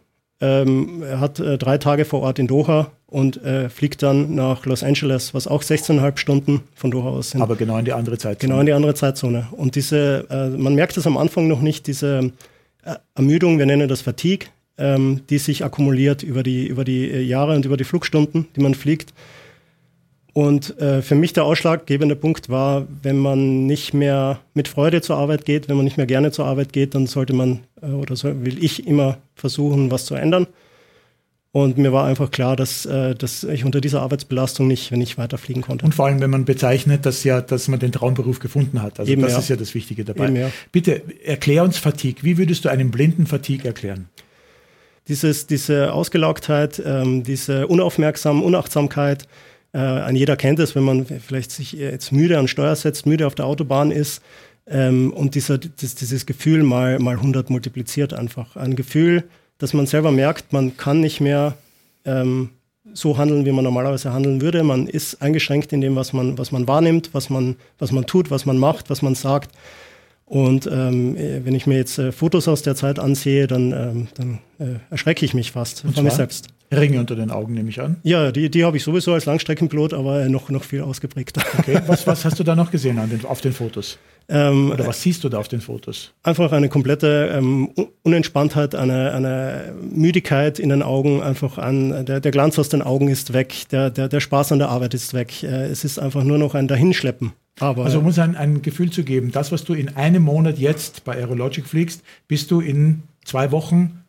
Ähm, 0.42 1.04
er 1.04 1.20
hat 1.20 1.38
äh, 1.38 1.56
drei 1.56 1.78
Tage 1.78 2.04
vor 2.04 2.20
Ort 2.20 2.40
in 2.40 2.48
Doha 2.48 2.90
und 3.06 3.42
äh, 3.44 3.68
fliegt 3.68 4.02
dann 4.02 4.34
nach 4.34 4.66
Los 4.66 4.82
Angeles, 4.82 5.34
was 5.34 5.46
auch 5.46 5.62
16,5 5.62 6.16
Stunden 6.16 6.62
von 6.74 6.90
Doha 6.90 7.10
aus 7.10 7.30
sind. 7.30 7.42
Aber 7.42 7.54
genau 7.54 7.78
in 7.78 7.84
die 7.84 7.92
andere 7.92 8.18
Zeit. 8.18 8.40
genau 8.40 8.58
in 8.58 8.66
die 8.66 8.72
andere 8.72 8.94
Zeitzone. 8.94 9.46
Und 9.52 9.76
diese, 9.76 10.26
äh, 10.28 10.48
man 10.48 10.74
merkt 10.74 10.96
es 10.96 11.06
am 11.06 11.16
Anfang 11.16 11.46
noch 11.46 11.60
nicht, 11.60 11.86
diese 11.86 12.32
äh, 12.82 12.96
Ermüdung, 13.14 13.60
wir 13.60 13.66
nennen 13.66 13.86
das 13.86 14.00
Fatigue, 14.00 14.48
ähm, 14.78 15.20
die 15.30 15.38
sich 15.38 15.64
akkumuliert 15.64 16.24
über 16.24 16.42
die, 16.42 16.66
über 16.66 16.82
die 16.82 17.08
äh, 17.08 17.20
Jahre 17.20 17.54
und 17.54 17.64
über 17.64 17.76
die 17.76 17.84
Flugstunden, 17.84 18.48
die 18.56 18.60
man 18.62 18.74
fliegt. 18.74 19.14
Und 20.34 20.78
äh, 20.80 21.02
für 21.02 21.14
mich 21.14 21.34
der 21.34 21.44
ausschlaggebende 21.44 22.16
Punkt 22.16 22.48
war, 22.48 22.86
wenn 23.02 23.18
man 23.18 23.66
nicht 23.66 23.92
mehr 23.92 24.40
mit 24.54 24.66
Freude 24.66 25.02
zur 25.02 25.16
Arbeit 25.16 25.44
geht, 25.44 25.68
wenn 25.68 25.76
man 25.76 25.84
nicht 25.84 25.98
mehr 25.98 26.06
gerne 26.06 26.32
zur 26.32 26.46
Arbeit 26.46 26.72
geht, 26.72 26.94
dann 26.94 27.06
sollte 27.06 27.34
man 27.34 27.60
äh, 27.82 27.86
oder 27.86 28.16
soll, 28.16 28.44
will 28.44 28.62
ich 28.62 28.86
immer 28.86 29.18
versuchen, 29.34 29.90
was 29.90 30.06
zu 30.06 30.14
ändern. 30.14 30.46
Und 31.54 31.76
mir 31.76 31.92
war 31.92 32.06
einfach 32.06 32.30
klar, 32.30 32.56
dass, 32.56 32.86
äh, 32.86 33.14
dass 33.14 33.44
ich 33.44 33.66
unter 33.66 33.82
dieser 33.82 34.00
Arbeitsbelastung 34.00 34.66
nicht, 34.66 34.90
nicht 34.92 35.18
weiterfliegen 35.18 35.60
konnte. 35.60 35.84
Und 35.84 35.94
vor 35.94 36.06
allem, 36.06 36.18
wenn 36.20 36.30
man 36.30 36.46
bezeichnet, 36.46 37.04
dass 37.04 37.24
ja, 37.24 37.42
dass 37.42 37.68
man 37.68 37.78
den 37.78 37.92
Traumberuf 37.92 38.38
gefunden 38.38 38.80
hat. 38.80 38.98
Also 38.98 39.12
Eben, 39.12 39.20
das 39.20 39.32
ja. 39.32 39.38
ist 39.38 39.48
ja 39.50 39.56
das 39.56 39.74
Wichtige 39.74 40.02
dabei. 40.02 40.28
Eben, 40.28 40.36
ja. 40.36 40.50
Bitte 40.72 41.02
erklär 41.22 41.62
uns 41.62 41.76
Fatigue. 41.76 42.22
Wie 42.22 42.38
würdest 42.38 42.64
du 42.64 42.70
einen 42.70 42.90
blinden 42.90 43.26
Fatigue 43.26 43.66
erklären? 43.66 44.08
Dieses, 45.08 45.46
diese 45.46 45.92
Ausgelaugtheit, 45.92 46.82
ähm, 46.86 47.22
diese 47.22 47.66
Unaufmerksam, 47.66 48.42
Unachtsamkeit, 48.42 49.28
äh, 49.72 49.78
ein 49.78 50.16
jeder 50.16 50.36
kennt 50.36 50.58
es, 50.58 50.74
wenn 50.74 50.84
man 50.84 51.06
vielleicht 51.06 51.50
sich 51.50 51.72
jetzt 51.72 52.12
müde 52.12 52.38
an 52.38 52.48
Steuer 52.48 52.76
setzt, 52.76 53.06
müde 53.06 53.26
auf 53.26 53.34
der 53.34 53.46
Autobahn 53.46 53.90
ist 53.90 54.22
ähm, 54.66 55.12
und 55.12 55.34
dieser, 55.34 55.58
das, 55.58 55.94
dieses 55.94 56.26
Gefühl 56.26 56.62
mal, 56.62 56.98
mal 56.98 57.16
100 57.16 57.50
multipliziert 57.50 58.12
einfach. 58.12 58.56
Ein 58.56 58.76
Gefühl, 58.76 59.24
dass 59.58 59.74
man 59.74 59.86
selber 59.86 60.10
merkt, 60.10 60.52
man 60.52 60.76
kann 60.76 61.00
nicht 61.00 61.20
mehr 61.20 61.56
ähm, 62.04 62.50
so 62.92 63.16
handeln, 63.16 63.46
wie 63.46 63.52
man 63.52 63.64
normalerweise 63.64 64.12
handeln 64.12 64.40
würde. 64.40 64.62
Man 64.62 64.86
ist 64.86 65.22
eingeschränkt 65.22 65.72
in 65.72 65.80
dem, 65.80 65.96
was 65.96 66.12
man, 66.12 66.36
was 66.36 66.52
man 66.52 66.66
wahrnimmt, 66.68 67.10
was 67.12 67.30
man, 67.30 67.56
was 67.78 67.92
man 67.92 68.06
tut, 68.06 68.30
was 68.30 68.44
man 68.44 68.58
macht, 68.58 68.90
was 68.90 69.02
man 69.02 69.14
sagt. 69.14 69.52
Und 70.26 70.66
ähm, 70.66 71.16
äh, 71.16 71.44
wenn 71.44 71.54
ich 71.54 71.66
mir 71.66 71.76
jetzt 71.76 71.98
äh, 71.98 72.10
Fotos 72.10 72.48
aus 72.48 72.62
der 72.62 72.74
Zeit 72.74 72.98
ansehe, 72.98 73.46
dann, 73.46 73.72
ähm, 73.72 74.08
dann 74.14 74.38
äh, 74.58 74.78
erschrecke 74.90 75.24
ich 75.24 75.34
mich 75.34 75.52
fast 75.52 75.84
Und 75.84 75.94
von 75.94 76.04
mir 76.04 76.10
selbst. 76.10 76.48
Ringe 76.80 76.98
unter 77.00 77.14
den 77.16 77.30
Augen, 77.30 77.54
nehme 77.54 77.68
ich 77.70 77.80
an. 77.80 77.96
Ja, 78.02 78.32
die, 78.32 78.50
die 78.50 78.64
habe 78.64 78.76
ich 78.76 78.82
sowieso 78.82 79.12
als 79.12 79.24
Langstreckenpilot, 79.26 79.94
aber 79.94 80.22
äh, 80.22 80.28
noch, 80.28 80.48
noch 80.50 80.64
viel 80.64 80.80
ausgeprägter. 80.82 81.42
Okay. 81.58 81.80
Was, 81.86 82.06
was 82.06 82.24
hast 82.24 82.38
du 82.38 82.44
da 82.44 82.54
noch 82.54 82.70
gesehen 82.70 82.98
an 82.98 83.10
den, 83.10 83.24
auf 83.24 83.40
den 83.40 83.52
Fotos? 83.52 83.98
ähm, 84.28 84.70
Oder 84.70 84.86
was 84.86 85.02
siehst 85.02 85.24
du 85.24 85.28
da 85.28 85.38
auf 85.38 85.48
den 85.48 85.60
Fotos? 85.60 86.12
einfach 86.22 86.52
eine 86.52 86.68
komplette 86.68 87.30
ähm, 87.34 87.70
Un- 87.76 87.88
Unentspanntheit, 88.04 88.74
eine, 88.76 89.12
eine 89.12 89.74
Müdigkeit 89.82 90.58
in 90.60 90.68
den 90.68 90.82
Augen, 90.82 91.20
einfach 91.22 91.58
ein, 91.58 92.06
der, 92.06 92.20
der 92.20 92.30
Glanz 92.30 92.58
aus 92.58 92.68
den 92.68 92.82
Augen 92.82 93.08
ist 93.08 93.32
weg, 93.32 93.64
der, 93.72 93.90
der, 93.90 94.08
der 94.08 94.20
Spaß 94.20 94.52
an 94.52 94.58
der 94.60 94.68
Arbeit 94.68 94.94
ist 94.94 95.12
weg. 95.12 95.42
Äh, 95.42 95.66
es 95.66 95.84
ist 95.84 95.98
einfach 95.98 96.22
nur 96.24 96.38
noch 96.38 96.54
ein 96.54 96.68
Dahinschleppen. 96.68 97.32
Aber 97.60 97.84
Also 97.84 97.98
um 97.98 98.06
uns 98.06 98.18
ein, 98.18 98.36
ein 98.36 98.62
Gefühl 98.62 98.90
zu 98.90 99.02
geben, 99.02 99.30
das, 99.32 99.50
was 99.52 99.64
du 99.64 99.74
in 99.74 99.94
einem 99.96 100.22
Monat 100.22 100.58
jetzt 100.58 101.04
bei 101.04 101.14
Aerologic 101.16 101.66
fliegst, 101.66 102.02
bist 102.28 102.50
du 102.50 102.60
in 102.60 103.02
zwei 103.24 103.50
Wochen 103.50 104.02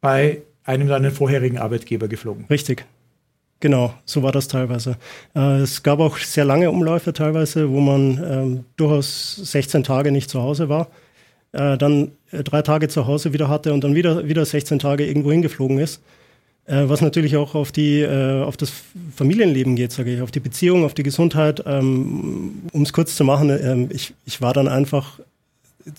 bei 0.00 0.42
einem 0.64 0.88
deiner 0.88 1.10
vorherigen 1.10 1.58
Arbeitgeber 1.58 2.08
geflogen. 2.08 2.46
Richtig. 2.50 2.86
Genau, 3.60 3.94
so 4.04 4.22
war 4.22 4.32
das 4.32 4.48
teilweise. 4.48 4.96
Äh, 5.34 5.60
es 5.60 5.82
gab 5.82 6.00
auch 6.00 6.18
sehr 6.18 6.44
lange 6.44 6.70
Umläufe 6.70 7.12
teilweise, 7.12 7.70
wo 7.70 7.80
man 7.80 8.22
ähm, 8.22 8.64
durchaus 8.76 9.36
16 9.36 9.84
Tage 9.84 10.12
nicht 10.12 10.28
zu 10.28 10.42
Hause 10.42 10.68
war, 10.68 10.88
äh, 11.52 11.78
dann 11.78 12.12
äh, 12.30 12.42
drei 12.42 12.62
Tage 12.62 12.88
zu 12.88 13.06
Hause 13.06 13.32
wieder 13.32 13.48
hatte 13.48 13.72
und 13.72 13.82
dann 13.82 13.94
wieder, 13.94 14.28
wieder 14.28 14.44
16 14.44 14.80
Tage 14.80 15.06
irgendwo 15.06 15.32
hingeflogen 15.32 15.78
ist. 15.78 16.02
Äh, 16.66 16.88
was 16.88 17.00
natürlich 17.00 17.36
auch 17.36 17.54
auf, 17.54 17.72
die, 17.72 18.00
äh, 18.00 18.42
auf 18.42 18.56
das 18.56 18.72
Familienleben 19.14 19.76
geht, 19.76 19.92
sage 19.92 20.14
ich, 20.14 20.20
auf 20.22 20.30
die 20.30 20.40
Beziehung, 20.40 20.84
auf 20.84 20.94
die 20.94 21.02
Gesundheit. 21.02 21.62
Ähm, 21.66 22.62
um 22.72 22.82
es 22.82 22.92
kurz 22.92 23.16
zu 23.16 23.24
machen, 23.24 23.50
ähm, 23.50 23.88
ich, 23.92 24.14
ich 24.24 24.40
war 24.40 24.52
dann 24.52 24.68
einfach 24.68 25.20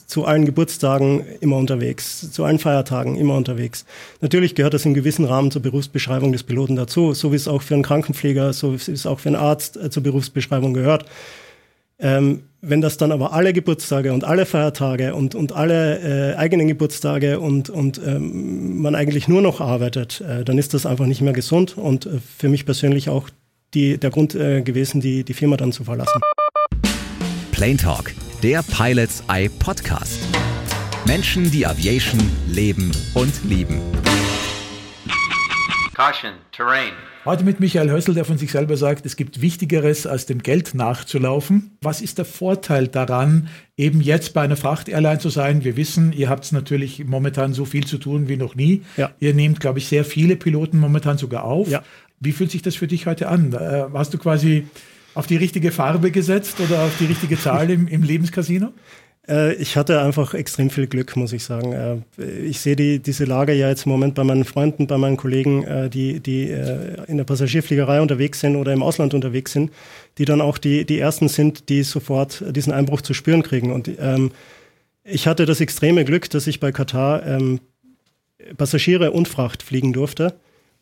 zu 0.08 0.26
allen 0.26 0.46
Geburtstagen 0.46 1.24
immer 1.42 1.58
unterwegs, 1.58 2.32
zu 2.32 2.44
allen 2.44 2.60
Feiertagen 2.60 3.16
immer 3.16 3.36
unterwegs. 3.36 3.86
Natürlich 4.22 4.56
gehört 4.56 4.74
das 4.74 4.86
im 4.86 4.94
gewissen 4.94 5.26
Rahmen 5.26 5.52
zur 5.52 5.62
Berufsbeschreibung 5.62 6.32
des 6.32 6.44
Piloten 6.44 6.76
dazu, 6.76 7.14
so 7.14 7.32
wie 7.32 7.36
es 7.36 7.48
auch 7.48 7.62
für 7.62 7.76
einen 7.76 7.84
Krankenpfleger, 7.84 8.54
so 8.54 8.74
wie 8.74 8.92
es 8.92 9.06
auch 9.06 9.20
für 9.20 9.30
einen 9.30 9.36
Arzt 9.36 9.78
äh, 9.78 9.90
zur 9.90 10.04
Berufsbeschreibung 10.04 10.74
gehört. 10.74 11.06
Ähm, 11.98 12.44
wenn 12.62 12.82
das 12.82 12.98
dann 12.98 13.12
aber 13.12 13.32
alle 13.32 13.54
Geburtstage 13.54 14.12
und 14.12 14.24
alle 14.24 14.46
Feiertage 14.46 15.14
und, 15.14 15.36
und 15.36 15.54
alle 15.54 16.34
äh, 16.34 16.36
eigenen 16.36 16.68
Geburtstage 16.68 17.40
und, 17.40 17.70
und 17.70 18.02
ähm, 18.06 18.82
man 18.82 18.96
eigentlich 18.96 19.28
nur 19.28 19.42
noch 19.42 19.62
arbeitet, 19.62 20.22
äh, 20.22 20.44
dann 20.44 20.58
ist 20.58 20.74
das 20.74 20.86
einfach 20.86 21.06
nicht 21.06 21.22
mehr 21.22 21.34
gesund 21.34 21.78
und 21.78 22.06
äh, 22.06 22.20
für 22.38 22.50
mich 22.50 22.66
persönlich 22.66 23.08
auch 23.10 23.30
die, 23.74 23.98
der 23.98 24.10
Grund 24.10 24.36
äh, 24.36 24.62
gewesen, 24.62 25.00
die, 25.00 25.24
die 25.24 25.34
Firma 25.34 25.58
dann 25.58 25.72
zu 25.72 25.84
verlassen. 25.84 26.20
Plane 27.52 27.78
Talk, 27.78 28.14
der 28.46 28.62
Pilots 28.62 29.24
Eye 29.28 29.50
Podcast. 29.50 30.20
Menschen, 31.08 31.50
die 31.50 31.66
Aviation 31.66 32.22
leben 32.48 32.92
und 33.16 33.34
lieben. 33.44 33.82
Caution, 35.96 36.34
Terrain. 36.52 36.92
Heute 37.26 37.44
mit 37.44 37.60
Michael 37.60 37.90
Hössel, 37.90 38.14
der 38.14 38.24
von 38.24 38.38
sich 38.38 38.52
selber 38.52 38.78
sagt, 38.78 39.08
es 39.08 39.16
gibt 39.16 39.42
Wichtigeres, 39.42 40.06
als 40.06 40.28
dem 40.28 40.44
Geld 40.44 40.76
nachzulaufen. 40.76 41.76
Was 41.82 42.02
ist 42.02 42.20
der 42.20 42.26
Vorteil 42.26 42.88
daran, 42.88 43.50
eben 43.78 44.00
jetzt 44.00 44.36
bei 44.36 44.42
einer 44.42 44.58
Fracht-Airline 44.58 45.18
zu 45.18 45.30
sein? 45.30 45.64
Wir 45.64 45.76
wissen, 45.76 46.14
ihr 46.14 46.30
habt 46.30 46.52
natürlich 46.52 47.04
momentan 47.04 47.52
so 47.52 47.66
viel 47.66 47.88
zu 47.88 47.98
tun 47.98 48.28
wie 48.28 48.38
noch 48.38 48.54
nie. 48.54 48.84
Ja. 48.96 49.10
Ihr 49.20 49.34
nehmt, 49.34 49.60
glaube 49.60 49.80
ich, 49.80 49.88
sehr 49.88 50.06
viele 50.06 50.36
Piloten 50.36 50.78
momentan 50.78 51.18
sogar 51.18 51.46
auf. 51.46 51.68
Ja. 51.68 51.82
Wie 52.20 52.32
fühlt 52.32 52.52
sich 52.52 52.62
das 52.62 52.76
für 52.76 52.86
dich 52.86 53.08
heute 53.08 53.28
an? 53.28 53.54
Äh, 53.54 53.86
hast 53.92 54.14
du 54.14 54.20
quasi 54.20 54.68
auf 55.16 55.28
die 55.28 55.38
richtige 55.38 55.72
Farbe 55.72 56.12
gesetzt 56.12 56.60
oder 56.60 56.84
auf 56.84 56.96
die 57.00 57.06
richtige 57.06 57.40
Zahl 57.40 57.72
im, 57.72 57.88
im 57.88 58.04
Lebenscasino? 58.04 58.72
Äh, 59.28 59.56
ich 59.56 59.76
hatte 59.76 60.02
einfach 60.02 60.34
extrem 60.34 60.70
viel 60.70 60.88
Glück, 60.88 61.16
muss 61.16 61.34
ich 61.34 61.44
sagen. 61.44 61.74
Äh, 61.74 62.26
ich 62.42 62.60
sehe 62.60 62.76
die, 62.76 63.00
diese 63.00 63.26
Lage 63.26 63.54
ja 63.54 63.70
jetzt 63.70 63.86
im 63.86 63.92
Moment 63.92 64.16
bei 64.16 64.24
meinen 64.24 64.44
Freunden, 64.44 64.88
bei 64.88 64.98
meinen 64.98 65.18
Kollegen, 65.18 65.64
äh, 65.64 65.90
die, 65.90 66.20
die 66.20 66.50
in 67.08 67.18
der 67.18 67.24
Passagierfliegerei 67.24 68.02
unterwegs 68.02 68.40
sind 68.40 68.56
oder 68.56 68.74
im 68.74 68.84
Ausland 68.84 69.14
unterwegs 69.14 69.52
sind, 69.52 69.72
die 70.18 70.26
dann 70.26 70.42
auch 70.42 70.58
die, 70.58 70.86
die 70.86 71.00
Ersten 71.00 71.28
sind, 71.28 71.70
die 71.70 71.84
sofort 71.84 72.44
diesen 72.56 72.74
Einbruch 72.74 73.02
zu 73.02 73.14
spüren 73.14 73.44
kriegen. 73.44 73.72
Und 73.72 73.90
ähm, 74.00 74.32
ich 75.04 75.28
hatte 75.28 75.46
das 75.46 75.62
extreme 75.62 76.06
Glück, 76.06 76.30
dass 76.30 76.48
ich 76.48 76.60
bei 76.60 76.72
Katar 76.72 77.26
ähm, 77.26 77.60
Passagiere 78.58 79.12
und 79.12 79.28
Fracht 79.28 79.64
fliegen 79.64 79.94
durfte 79.94 80.36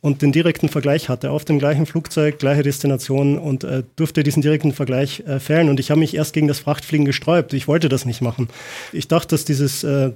und 0.03 0.21
den 0.21 0.33
direkten 0.33 0.67
Vergleich 0.67 1.07
hatte 1.07 1.31
auf 1.31 1.45
dem 1.45 1.59
gleichen 1.59 1.85
Flugzeug, 1.85 2.37
gleiche 2.37 2.61
Destination 2.61 3.37
und 3.37 3.63
äh, 3.63 3.83
durfte 3.95 4.21
diesen 4.21 4.41
direkten 4.41 4.73
Vergleich 4.73 5.21
äh, 5.21 5.39
fällen. 5.39 5.69
Und 5.69 5.79
ich 5.79 5.91
habe 5.91 5.99
mich 6.01 6.13
erst 6.13 6.33
gegen 6.33 6.49
das 6.49 6.59
Frachtfliegen 6.59 7.05
gesträubt. 7.05 7.53
Ich 7.53 7.69
wollte 7.69 7.87
das 7.87 8.03
nicht 8.03 8.19
machen. 8.19 8.49
Ich 8.91 9.07
dachte, 9.07 9.29
dass 9.29 9.45
dieses, 9.45 9.85
äh, 9.85 10.11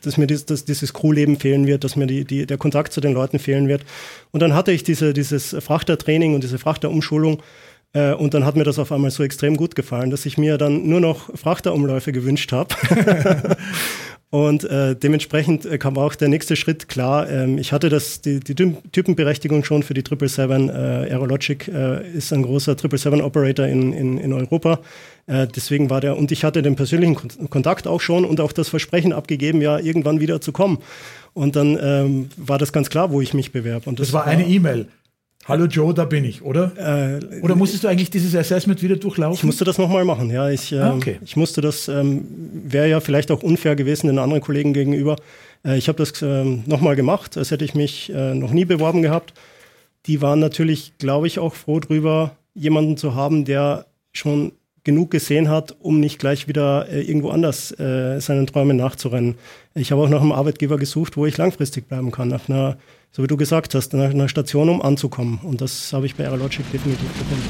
dass 0.00 0.16
mir 0.16 0.28
dieses, 0.28 0.46
dass 0.46 0.64
dieses 0.64 0.94
Crewleben 0.94 1.40
fehlen 1.40 1.66
wird, 1.66 1.82
dass 1.82 1.96
mir 1.96 2.06
die, 2.06 2.24
die, 2.24 2.46
der 2.46 2.56
Kontakt 2.56 2.92
zu 2.92 3.00
den 3.00 3.14
Leuten 3.14 3.40
fehlen 3.40 3.66
wird. 3.66 3.84
Und 4.30 4.38
dann 4.38 4.54
hatte 4.54 4.70
ich 4.70 4.84
diese, 4.84 5.12
dieses 5.12 5.56
Frachtertraining 5.58 6.36
und 6.36 6.44
diese 6.44 6.60
Frachterumschulung. 6.60 7.42
Äh, 7.94 8.12
und 8.12 8.34
dann 8.34 8.46
hat 8.46 8.54
mir 8.54 8.62
das 8.62 8.78
auf 8.78 8.92
einmal 8.92 9.10
so 9.10 9.24
extrem 9.24 9.56
gut 9.56 9.74
gefallen, 9.74 10.10
dass 10.10 10.24
ich 10.24 10.38
mir 10.38 10.56
dann 10.56 10.88
nur 10.88 11.00
noch 11.00 11.36
Frachterumläufe 11.36 12.12
gewünscht 12.12 12.52
habe. 12.52 12.76
Und 14.32 14.64
äh, 14.64 14.96
dementsprechend 14.96 15.66
äh, 15.66 15.76
kam 15.76 15.98
auch 15.98 16.14
der 16.14 16.28
nächste 16.28 16.56
Schritt 16.56 16.88
klar. 16.88 17.28
Ähm, 17.28 17.58
ich 17.58 17.70
hatte 17.70 17.90
das, 17.90 18.22
die, 18.22 18.40
die 18.40 18.54
Typenberechtigung 18.54 19.62
schon 19.62 19.82
für 19.82 19.92
die 19.92 20.00
777. 20.00 20.74
Äh, 20.74 21.12
Aerologic 21.12 21.68
äh, 21.68 22.10
ist 22.16 22.32
ein 22.32 22.42
großer 22.42 22.72
777-Operator 22.72 23.66
in, 23.66 23.92
in, 23.92 24.16
in 24.16 24.32
Europa. 24.32 24.80
Äh, 25.26 25.48
deswegen 25.48 25.90
war 25.90 26.00
der, 26.00 26.16
und 26.16 26.32
ich 26.32 26.44
hatte 26.44 26.62
den 26.62 26.76
persönlichen 26.76 27.50
Kontakt 27.50 27.86
auch 27.86 28.00
schon 28.00 28.24
und 28.24 28.40
auch 28.40 28.52
das 28.52 28.70
Versprechen 28.70 29.12
abgegeben, 29.12 29.60
ja, 29.60 29.78
irgendwann 29.78 30.18
wieder 30.18 30.40
zu 30.40 30.50
kommen. 30.50 30.78
Und 31.34 31.54
dann 31.54 31.78
ähm, 31.78 32.30
war 32.38 32.56
das 32.56 32.72
ganz 32.72 32.88
klar, 32.88 33.12
wo 33.12 33.20
ich 33.20 33.34
mich 33.34 33.52
bewerbe. 33.52 33.90
Und 33.90 34.00
das, 34.00 34.06
das 34.06 34.14
war 34.14 34.24
eine 34.24 34.46
E-Mail. 34.46 34.86
Hallo 35.44 35.64
Joe, 35.64 35.92
da 35.92 36.04
bin 36.04 36.24
ich, 36.24 36.42
oder? 36.42 36.70
Äh, 36.76 37.40
oder 37.40 37.56
musstest 37.56 37.82
du 37.82 37.88
eigentlich 37.88 38.10
dieses 38.10 38.34
Assessment 38.36 38.80
wieder 38.80 38.94
durchlaufen? 38.94 39.34
Ich 39.34 39.42
musste 39.42 39.64
das 39.64 39.76
nochmal 39.76 40.04
machen, 40.04 40.30
ja. 40.30 40.48
Ich, 40.48 40.72
äh, 40.72 40.78
ah, 40.78 40.94
okay. 40.94 41.18
ich 41.24 41.34
musste 41.34 41.60
das, 41.60 41.88
ähm, 41.88 42.24
wäre 42.52 42.88
ja 42.88 43.00
vielleicht 43.00 43.32
auch 43.32 43.42
unfair 43.42 43.74
gewesen 43.74 44.06
den 44.06 44.20
anderen 44.20 44.40
Kollegen 44.40 44.72
gegenüber. 44.72 45.16
Äh, 45.64 45.78
ich 45.78 45.88
habe 45.88 45.98
das 45.98 46.22
ähm, 46.22 46.62
nochmal 46.66 46.94
gemacht, 46.94 47.36
als 47.36 47.50
hätte 47.50 47.64
ich 47.64 47.74
mich 47.74 48.12
äh, 48.14 48.34
noch 48.34 48.52
nie 48.52 48.64
beworben 48.64 49.02
gehabt. 49.02 49.34
Die 50.06 50.22
waren 50.22 50.38
natürlich, 50.38 50.92
glaube 50.98 51.26
ich, 51.26 51.40
auch 51.40 51.54
froh 51.54 51.80
drüber, 51.80 52.36
jemanden 52.54 52.96
zu 52.96 53.16
haben, 53.16 53.44
der 53.44 53.86
schon 54.12 54.52
genug 54.84 55.10
gesehen 55.10 55.48
hat, 55.48 55.74
um 55.80 55.98
nicht 55.98 56.20
gleich 56.20 56.46
wieder 56.46 56.88
äh, 56.88 57.02
irgendwo 57.02 57.30
anders 57.30 57.76
äh, 57.80 58.20
seinen 58.20 58.46
Träumen 58.46 58.76
nachzurennen. 58.76 59.34
Ich 59.74 59.90
habe 59.90 60.02
auch 60.02 60.08
nach 60.08 60.20
einem 60.20 60.32
Arbeitgeber 60.32 60.76
gesucht, 60.76 61.16
wo 61.16 61.26
ich 61.26 61.36
langfristig 61.36 61.88
bleiben 61.88 62.12
kann, 62.12 62.28
nach 62.28 62.48
einer 62.48 62.76
so 63.12 63.22
wie 63.22 63.26
du 63.26 63.36
gesagt 63.36 63.74
hast, 63.74 63.94
einer 63.94 64.28
Station, 64.28 64.68
um 64.70 64.80
anzukommen. 64.80 65.38
Und 65.42 65.60
das 65.60 65.92
habe 65.92 66.06
ich 66.06 66.16
bei 66.16 66.24
Aerologic 66.24 66.70
definitiv 66.72 67.08
gefunden. 67.18 67.48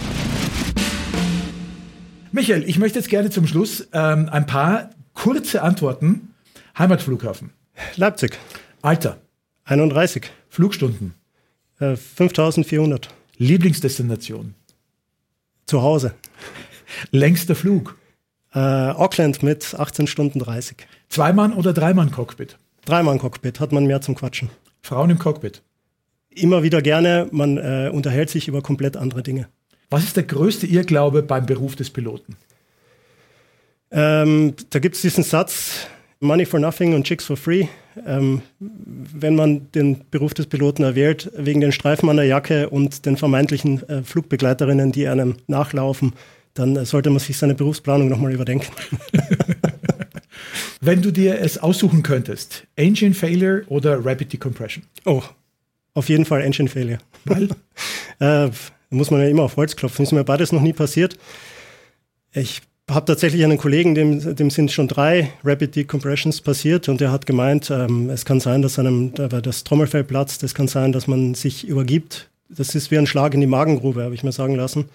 Michael, 2.32 2.64
ich 2.68 2.78
möchte 2.78 2.98
jetzt 2.98 3.08
gerne 3.08 3.30
zum 3.30 3.46
Schluss 3.46 3.88
ähm, 3.92 4.28
ein 4.30 4.46
paar 4.46 4.90
kurze 5.14 5.62
Antworten. 5.62 6.34
Heimatflughafen. 6.76 7.50
Leipzig. 7.96 8.38
Alter. 8.80 9.18
31. 9.64 10.30
Flugstunden. 10.48 11.14
Äh, 11.78 11.96
5400. 11.96 13.08
Lieblingsdestination. 13.36 14.54
Zu 15.66 15.82
Hause. 15.82 16.14
Längster 17.10 17.54
Flug. 17.54 17.96
Äh, 18.54 18.58
Auckland 18.58 19.42
mit 19.42 19.74
18 19.78 20.06
Stunden 20.06 20.40
30. 20.40 20.86
Zweimann 21.08 21.52
oder 21.52 21.72
Dreimann 21.72 22.10
Cockpit? 22.10 22.58
Dreimann 22.84 23.18
Cockpit, 23.18 23.60
hat 23.60 23.72
man 23.72 23.86
mehr 23.86 24.00
zum 24.00 24.14
Quatschen. 24.14 24.50
Frauen 24.82 25.10
im 25.10 25.18
Cockpit? 25.18 25.62
Immer 26.30 26.62
wieder 26.62 26.82
gerne. 26.82 27.28
Man 27.30 27.56
äh, 27.56 27.90
unterhält 27.92 28.30
sich 28.30 28.48
über 28.48 28.62
komplett 28.62 28.96
andere 28.96 29.22
Dinge. 29.22 29.48
Was 29.90 30.04
ist 30.04 30.16
der 30.16 30.24
größte 30.24 30.66
Irrglaube 30.66 31.22
beim 31.22 31.46
Beruf 31.46 31.76
des 31.76 31.90
Piloten? 31.90 32.36
Ähm, 33.90 34.54
da 34.70 34.78
gibt 34.78 34.96
es 34.96 35.02
diesen 35.02 35.22
Satz, 35.22 35.86
Money 36.20 36.46
for 36.46 36.58
nothing 36.58 36.94
und 36.94 37.04
Chicks 37.04 37.26
for 37.26 37.36
free. 37.36 37.66
Ähm, 38.06 38.40
wenn 38.58 39.36
man 39.36 39.70
den 39.72 40.00
Beruf 40.10 40.32
des 40.32 40.46
Piloten 40.46 40.82
erwählt, 40.82 41.30
wegen 41.36 41.60
den 41.60 41.72
Streifen 41.72 42.08
an 42.08 42.16
der 42.16 42.24
Jacke 42.24 42.70
und 42.70 43.04
den 43.04 43.18
vermeintlichen 43.18 43.86
äh, 43.88 44.02
Flugbegleiterinnen, 44.02 44.92
die 44.92 45.08
einem 45.08 45.36
nachlaufen, 45.46 46.14
dann 46.54 46.76
äh, 46.76 46.86
sollte 46.86 47.10
man 47.10 47.18
sich 47.18 47.36
seine 47.36 47.54
Berufsplanung 47.54 48.08
nochmal 48.08 48.32
überdenken. 48.32 48.72
Wenn 50.84 51.00
du 51.00 51.12
dir 51.12 51.38
es 51.38 51.58
aussuchen 51.58 52.02
könntest, 52.02 52.66
Engine 52.74 53.14
Failure 53.14 53.62
oder 53.68 54.04
Rapid 54.04 54.32
Decompression? 54.32 54.84
Oh, 55.04 55.22
auf 55.94 56.08
jeden 56.08 56.24
Fall 56.24 56.42
Engine 56.42 56.68
Failure. 56.68 56.98
Weil? 57.24 57.50
äh, 58.18 58.50
muss 58.90 59.12
man 59.12 59.20
ja 59.20 59.28
immer 59.28 59.44
auf 59.44 59.56
Holz 59.56 59.76
klopfen. 59.76 60.02
Ist 60.02 60.10
mir 60.10 60.24
beides 60.24 60.50
noch 60.50 60.60
nie 60.60 60.72
passiert. 60.72 61.16
Ich 62.32 62.62
habe 62.90 63.06
tatsächlich 63.06 63.44
einen 63.44 63.58
Kollegen, 63.58 63.94
dem, 63.94 64.34
dem 64.34 64.50
sind 64.50 64.72
schon 64.72 64.88
drei 64.88 65.30
Rapid 65.44 65.76
Decompressions 65.76 66.40
passiert 66.40 66.88
und 66.88 67.00
der 67.00 67.12
hat 67.12 67.26
gemeint, 67.26 67.70
ähm, 67.70 68.10
es 68.10 68.24
kann 68.24 68.40
sein, 68.40 68.60
dass 68.60 68.80
einem 68.80 69.14
das 69.14 69.62
Trommelfell 69.62 70.02
platzt, 70.02 70.42
es 70.42 70.52
kann 70.52 70.66
sein, 70.66 70.90
dass 70.90 71.06
man 71.06 71.34
sich 71.34 71.64
übergibt. 71.64 72.28
Das 72.48 72.74
ist 72.74 72.90
wie 72.90 72.98
ein 72.98 73.06
Schlag 73.06 73.34
in 73.34 73.40
die 73.40 73.46
Magengrube, 73.46 74.02
habe 74.02 74.16
ich 74.16 74.24
mir 74.24 74.32
sagen 74.32 74.56
lassen. 74.56 74.86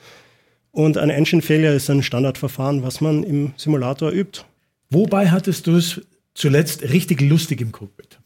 Und 0.71 0.97
ein 0.97 1.09
Engine 1.09 1.41
Failure 1.41 1.73
ist 1.73 1.89
ein 1.89 2.03
Standardverfahren, 2.03 2.83
was 2.83 2.99
man 2.99 3.23
im 3.23 3.53
Simulator 3.55 4.11
übt. 4.11 4.43
Wobei 4.89 5.29
hattest 5.29 5.67
du 5.67 5.75
es 5.75 6.01
zuletzt 6.33 6.83
richtig 6.83 7.21
lustig 7.21 7.61
im 7.61 7.71
Cockpit? 7.71 8.19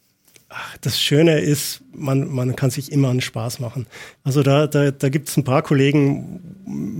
Das 0.82 1.00
Schöne 1.00 1.40
ist, 1.40 1.80
man, 1.94 2.28
man 2.28 2.54
kann 2.56 2.70
sich 2.70 2.92
immer 2.92 3.08
einen 3.08 3.22
Spaß 3.22 3.58
machen. 3.58 3.86
Also 4.22 4.42
da, 4.42 4.66
da, 4.66 4.90
da 4.90 5.08
gibt 5.08 5.28
es 5.28 5.36
ein 5.38 5.44
paar 5.44 5.62
Kollegen, 5.62 6.40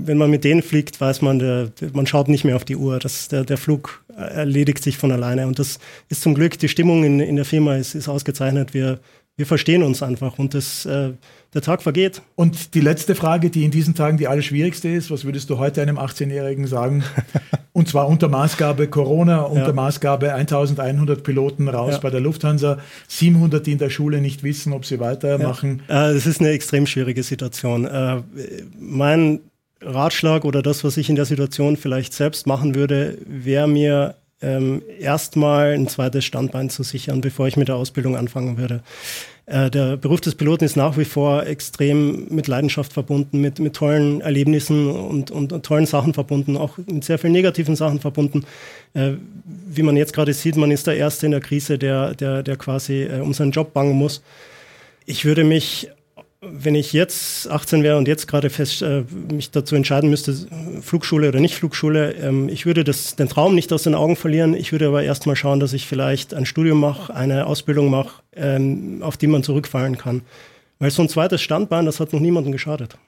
wenn 0.07 0.17
man 0.17 0.31
mit 0.31 0.45
denen 0.45 0.63
fliegt, 0.63 0.99
weiß 0.99 1.21
man, 1.21 1.39
der, 1.39 1.71
man 1.93 2.07
schaut 2.07 2.29
nicht 2.29 2.45
mehr 2.45 2.57
auf 2.57 2.65
die 2.65 2.77
Uhr. 2.77 2.99
Das, 2.99 3.29
der, 3.29 3.45
der 3.45 3.59
Flug 3.59 4.05
erledigt 4.17 4.83
sich 4.83 4.97
von 4.97 5.13
alleine. 5.13 5.47
Und 5.47 5.59
das 5.59 5.79
ist 6.09 6.23
zum 6.23 6.35
Glück, 6.35 6.59
die 6.59 6.69
Stimmung 6.69 7.05
in, 7.05 7.21
in 7.21 7.37
der 7.37 7.45
Firma 7.45 7.77
ist, 7.77 7.95
ist 7.95 8.09
ausgezeichnet. 8.09 8.73
Wir, 8.73 9.01
wir 9.37 9.47
verstehen 9.47 9.83
uns 9.83 10.03
einfach 10.03 10.39
und 10.39 10.53
das, 10.53 10.85
äh, 10.85 11.13
der 11.55 11.63
Tag 11.63 11.83
vergeht. 11.83 12.23
Und 12.35 12.75
die 12.75 12.81
letzte 12.81 13.15
Frage, 13.15 13.49
die 13.49 13.65
in 13.65 13.71
diesen 13.71 13.95
Tagen 13.95 14.19
die 14.19 14.29
allerschwierigste 14.29 14.89
ist, 14.89 15.11
was 15.11 15.25
würdest 15.25 15.49
du 15.49 15.59
heute 15.59 15.81
einem 15.81 15.99
18-Jährigen 15.99 16.67
sagen? 16.67 17.03
und 17.73 17.89
zwar 17.89 18.09
unter 18.09 18.29
Maßgabe 18.29 18.89
Corona, 18.89 19.43
unter 19.43 19.69
ja. 19.69 19.73
Maßgabe 19.73 20.35
1100 20.35 21.23
Piloten 21.23 21.69
raus 21.69 21.95
ja. 21.95 21.99
bei 22.01 22.11
der 22.11 22.21
Lufthansa, 22.21 22.79
700, 23.09 23.67
die 23.67 23.73
in 23.73 23.79
der 23.79 23.91
Schule 23.91 24.21
nicht 24.21 24.43
wissen, 24.43 24.75
ob 24.75 24.85
sie 24.85 25.01
weitermachen. 25.01 25.83
Ja. 25.89 26.11
Äh, 26.11 26.15
das 26.15 26.27
ist 26.27 26.41
eine 26.41 26.51
extrem 26.51 26.87
schwierige 26.87 27.23
Situation. 27.23 27.87
Äh, 27.87 28.23
mein 28.79 29.41
Ratschlag 29.81 30.45
oder 30.45 30.63
das, 30.63 30.85
was 30.85 30.97
ich 30.97 31.09
in 31.09 31.17
der 31.17 31.25
Situation 31.25 31.77
vielleicht 31.77 32.13
selbst 32.13 32.47
machen 32.47 32.75
würde, 32.75 33.19
wäre 33.27 33.67
mir 33.67 34.15
ähm, 34.43 34.83
erstmal 34.99 35.73
ein 35.73 35.89
zweites 35.89 36.25
Standbein 36.25 36.71
zu 36.71 36.83
sichern, 36.83 37.21
bevor 37.21 37.47
ich 37.47 37.57
mit 37.57 37.69
der 37.69 37.77
Ausbildung 37.77 38.17
anfangen 38.17 38.59
würde. 38.59 38.83
Äh, 39.47 39.71
der 39.71 39.97
Beruf 39.97 40.21
des 40.21 40.35
Piloten 40.35 40.65
ist 40.65 40.77
nach 40.77 40.97
wie 40.97 41.05
vor 41.05 41.47
extrem 41.47 42.27
mit 42.29 42.47
Leidenschaft 42.47 42.93
verbunden, 42.93 43.41
mit, 43.41 43.59
mit 43.59 43.75
tollen 43.75 44.21
Erlebnissen 44.21 44.89
und, 44.89 45.31
und, 45.31 45.53
und 45.53 45.67
tollen 45.67 45.87
Sachen 45.87 46.15
verbunden, 46.15 46.57
auch 46.57 46.79
mit 46.79 47.05
sehr 47.05 47.19
vielen 47.19 47.33
negativen 47.33 47.77
Sachen 47.77 48.01
verbunden. 48.01 48.45
Äh, 48.95 49.13
wie 49.45 49.83
man 49.83 49.97
jetzt 49.97 50.13
gerade 50.13 50.33
sieht, 50.33 50.57
man 50.57 50.71
ist 50.71 50.87
der 50.87 50.97
Erste 50.97 51.27
in 51.27 51.33
der 51.33 51.41
Krise, 51.41 51.79
der, 51.79 52.15
der, 52.15 52.43
der 52.43 52.57
quasi 52.57 53.03
äh, 53.03 53.21
um 53.21 53.35
seinen 53.35 53.51
Job 53.51 53.73
bangen 53.73 53.97
muss. 53.97 54.23
Ich 55.07 55.25
würde 55.25 55.43
mich 55.43 55.89
wenn 56.45 56.75
ich 56.75 56.93
jetzt 56.93 57.49
18 57.49 57.85
wäre 57.85 57.97
und 57.97 58.09
jetzt 58.09 58.27
gerade 58.27 58.51
fest 58.51 58.83
äh, 58.83 59.05
mich 59.33 59.53
dazu 59.53 59.77
entscheiden 59.77 60.11
müsste, 60.11 60.35
Flugschule 60.81 61.29
oder 61.29 61.39
nicht 61.39 61.55
Flugschule, 61.55 62.15
ähm, 62.15 62.49
ich 62.49 62.67
würde 62.67 62.83
das, 62.83 63.15
den 63.15 63.29
Traum 63.29 63.55
nicht 63.55 63.73
aus 63.73 63.85
den 63.85 63.95
Augen 63.95 64.17
verlieren. 64.17 64.55
Ich 64.55 64.73
würde 64.73 64.89
aber 64.89 65.05
erstmal 65.05 65.37
schauen, 65.37 65.61
dass 65.61 65.73
ich 65.73 65.87
vielleicht 65.87 66.35
ein 66.35 66.45
Studium 66.45 66.81
mache, 66.81 67.15
eine 67.15 67.47
Ausbildung 67.47 67.91
mache, 67.91 68.23
ähm, 68.35 69.03
auf 69.03 69.17
die 69.17 69.29
man 69.29 69.45
zurückfallen 69.45 69.97
kann. 69.97 70.23
Weil 70.81 70.91
so 70.91 71.03
ein 71.03 71.09
zweites 71.09 71.41
Standbein, 71.41 71.87
das 71.87 72.01
hat 72.01 72.13
noch 72.13 72.21
niemandem 72.21 72.51
geschadet. 72.51 72.99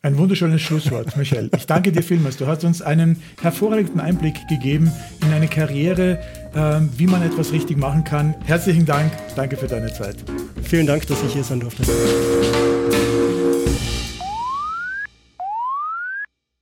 Ein 0.00 0.16
wunderschönes 0.16 0.62
Schlusswort, 0.62 1.16
Michael. 1.16 1.50
Ich 1.56 1.66
danke 1.66 1.90
dir 1.90 2.04
vielmals. 2.04 2.36
Du 2.36 2.46
hast 2.46 2.62
uns 2.62 2.80
einen 2.80 3.20
hervorragenden 3.42 3.98
Einblick 4.00 4.46
gegeben 4.48 4.92
in 5.22 5.32
eine 5.32 5.48
Karriere, 5.48 6.20
äh, 6.54 6.80
wie 6.96 7.08
man 7.08 7.22
etwas 7.22 7.50
richtig 7.50 7.76
machen 7.78 8.04
kann. 8.04 8.34
Herzlichen 8.44 8.86
Dank. 8.86 9.10
Danke 9.34 9.56
für 9.56 9.66
deine 9.66 9.92
Zeit. 9.92 10.16
Vielen 10.62 10.86
Dank, 10.86 11.04
dass 11.08 11.20
ich 11.24 11.32
hier 11.32 11.42
sein 11.42 11.58
durfte. 11.58 11.82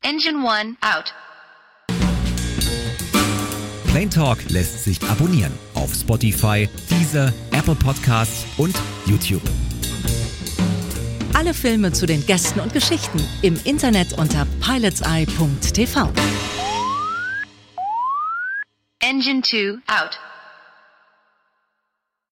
Engine 0.03 0.39
One 0.39 0.77
out. 0.81 1.13
Plain 3.89 4.11
Talk 4.11 4.39
lässt 4.49 4.85
sich 4.85 5.03
abonnieren 5.03 5.53
auf 5.75 5.93
Spotify, 5.95 6.69
Deezer, 6.91 7.35
Apple 7.51 7.75
Podcasts 7.75 8.47
und 8.57 8.75
YouTube. 9.05 9.43
Alle 11.39 11.53
Filme 11.53 11.93
zu 11.93 12.07
den 12.07 12.25
Gästen 12.25 12.61
und 12.61 12.73
Geschichten 12.73 13.23
im 13.43 13.61
Internet 13.65 14.15
unter 14.15 14.47
pilotseye.tv. 14.63 16.11
Engine 19.01 19.43
2 19.43 19.75
out. 19.87 20.19